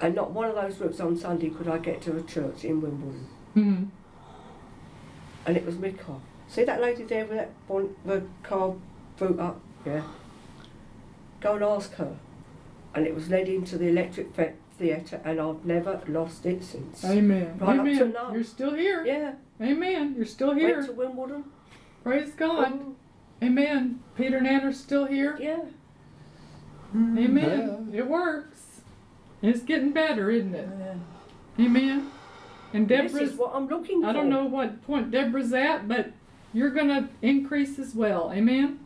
and 0.00 0.14
not 0.14 0.30
one 0.32 0.48
of 0.48 0.54
those 0.54 0.78
routes 0.78 1.00
on 1.00 1.16
Sunday 1.18 1.48
could 1.50 1.68
I 1.68 1.78
get 1.78 2.00
to 2.02 2.16
a 2.16 2.22
church 2.22 2.64
in 2.64 2.80
Wimbledon, 2.80 3.26
Mm. 3.56 3.88
and 5.46 5.56
it 5.56 5.64
was 5.64 5.78
my 5.78 5.90
car. 5.90 6.20
See 6.54 6.62
that 6.62 6.80
lady 6.80 7.02
there 7.02 7.24
with 7.26 7.36
that 7.38 7.50
bon- 7.66 7.96
the 8.04 8.22
car 8.44 8.74
boot 9.18 9.40
up, 9.40 9.60
yeah. 9.84 10.02
Go 11.40 11.54
and 11.56 11.64
ask 11.64 11.92
her, 11.94 12.14
and 12.94 13.08
it 13.08 13.12
was 13.12 13.28
led 13.28 13.48
into 13.48 13.76
the 13.76 13.88
Electric 13.88 14.32
Fe- 14.36 14.52
Theatre, 14.78 15.20
and 15.24 15.40
I've 15.40 15.64
never 15.64 16.00
lost 16.06 16.46
it 16.46 16.62
since. 16.62 17.04
Amen. 17.04 17.58
Right 17.58 17.76
up 17.80 17.84
to 17.84 17.90
Amen. 17.90 18.12
now. 18.12 18.32
You're 18.32 18.44
still 18.44 18.72
here. 18.72 19.04
Yeah, 19.04 19.32
Amen. 19.60 20.14
You're 20.16 20.26
still 20.26 20.54
here. 20.54 20.76
went 20.76 20.86
here. 20.86 20.94
to 20.94 21.00
Wimbledon. 21.00 21.44
Praise 22.04 22.30
God. 22.34 22.72
Mm, 22.72 22.94
Amen. 23.42 24.00
Peter 24.16 24.36
and 24.36 24.46
Anna's 24.46 24.78
still 24.78 25.06
here. 25.06 25.36
yeah. 25.40 25.58
Amen. 26.94 27.90
It 27.92 28.06
works. 28.06 28.80
It's 29.42 29.62
getting 29.64 29.90
better, 29.90 30.30
isn't 30.30 30.54
it? 30.54 30.68
Yeah. 30.78 31.64
Amen. 31.66 32.10
And 32.72 32.86
Deborah's. 32.86 33.12
This 33.12 33.30
is 33.32 33.36
what 33.36 33.52
I'm 33.54 33.66
looking 33.66 34.02
for. 34.02 34.08
I 34.08 34.12
don't 34.12 34.28
know 34.28 34.44
what 34.44 34.82
point 34.86 35.10
Deborah's 35.10 35.52
at, 35.52 35.88
but 35.88 36.12
you're 36.54 36.70
going 36.70 36.88
to 36.88 37.08
increase 37.20 37.78
as 37.78 37.94
well. 37.94 38.32
Amen. 38.32 38.78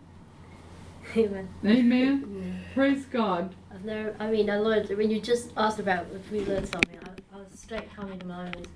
Amen. 1.16 1.48
Amen. 1.64 2.60
Praise 2.74 3.04
God. 3.04 3.54
I've 3.72 3.84
never, 3.84 4.16
I 4.18 4.30
mean, 4.30 4.50
I 4.50 4.58
learned, 4.58 4.88
when 4.88 5.10
you 5.10 5.20
just 5.20 5.52
asked 5.56 5.78
about 5.78 6.06
if 6.14 6.30
we 6.32 6.40
learned 6.40 6.68
something, 6.68 6.98
I, 7.04 7.36
I 7.36 7.38
was 7.38 7.58
straight 7.58 7.94
coming 7.94 8.18
to 8.18 8.26
mind 8.26 8.66